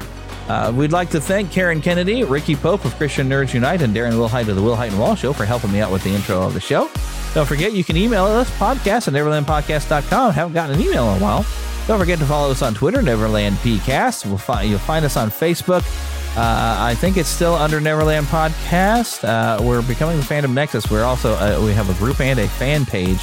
[0.48, 4.12] Uh, we'd like to thank Karen Kennedy, Ricky Pope of Christian Nerds Unite, and Darren
[4.12, 6.54] Wilhite of the Wilhite and Wall Show for helping me out with the intro of
[6.54, 6.90] the show.
[7.34, 10.32] Don't forget, you can email us, podcast at neverlandpodcast.com.
[10.32, 11.46] Haven't gotten an email in a while.
[11.86, 14.26] Don't forget to follow us on Twitter, Neverland PCast.
[14.26, 15.84] We'll find, you'll find us on Facebook.
[16.36, 19.24] Uh, I think it's still under Neverland Podcast.
[19.24, 20.90] Uh, we're becoming the Fandom Nexus.
[20.90, 23.20] We're also uh, we have a group and a fan page.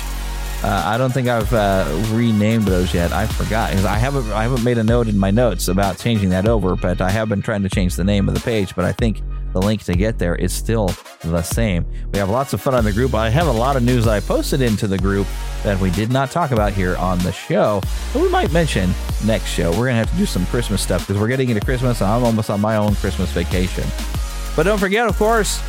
[0.64, 3.12] Uh, I don't think I've uh, renamed those yet.
[3.12, 6.30] I forgot because I haven't I haven't made a note in my notes about changing
[6.30, 6.76] that over.
[6.76, 8.76] But I have been trying to change the name of the page.
[8.76, 9.22] But I think
[9.54, 11.86] the link to get there is still the same.
[12.12, 13.14] We have lots of fun on the group.
[13.14, 15.28] I have a lot of news I posted into the group
[15.64, 17.82] that we did not talk about here on the show,
[18.14, 18.92] but we might mention
[19.26, 19.72] next show.
[19.72, 22.10] We're going to have to do some Christmas stuff because we're getting into Christmas and
[22.10, 23.86] I'm almost on my own Christmas vacation.
[24.56, 25.62] But don't forget, of course,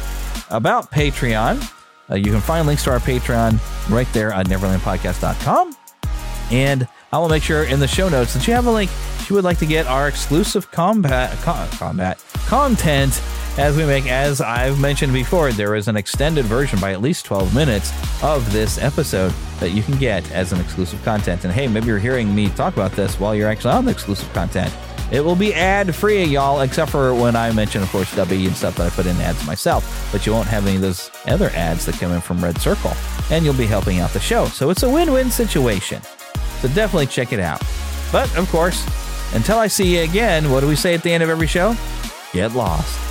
[0.51, 1.75] about Patreon.
[2.11, 3.59] Uh, you can find links to our Patreon
[3.91, 5.77] right there on neverlandpodcast.com.
[6.51, 9.31] And I will make sure in the show notes that you have a link if
[9.31, 13.21] you would like to get our exclusive combat, com- combat content
[13.59, 17.25] as we make, as I've mentioned before, there is an extended version by at least
[17.25, 21.43] 12 minutes of this episode that you can get as an exclusive content.
[21.43, 24.33] And hey, maybe you're hearing me talk about this while you're actually on the exclusive
[24.33, 24.73] content.
[25.11, 28.57] It will be ad free, y'all, except for when I mention, of course, W and
[28.57, 30.09] stuff that I put in ads myself.
[30.13, 32.93] But you won't have any of those other ads that come in from Red Circle,
[33.31, 34.47] and you'll be helping out the show.
[34.47, 36.03] So it's a win win situation.
[36.61, 37.63] So definitely check it out.
[38.13, 38.85] But of course,
[39.35, 41.77] until I see you again, what do we say at the end of every show?
[42.33, 43.09] Get lost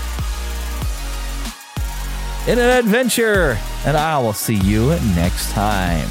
[2.47, 3.57] in an adventure.
[3.85, 6.07] And I will see you next time.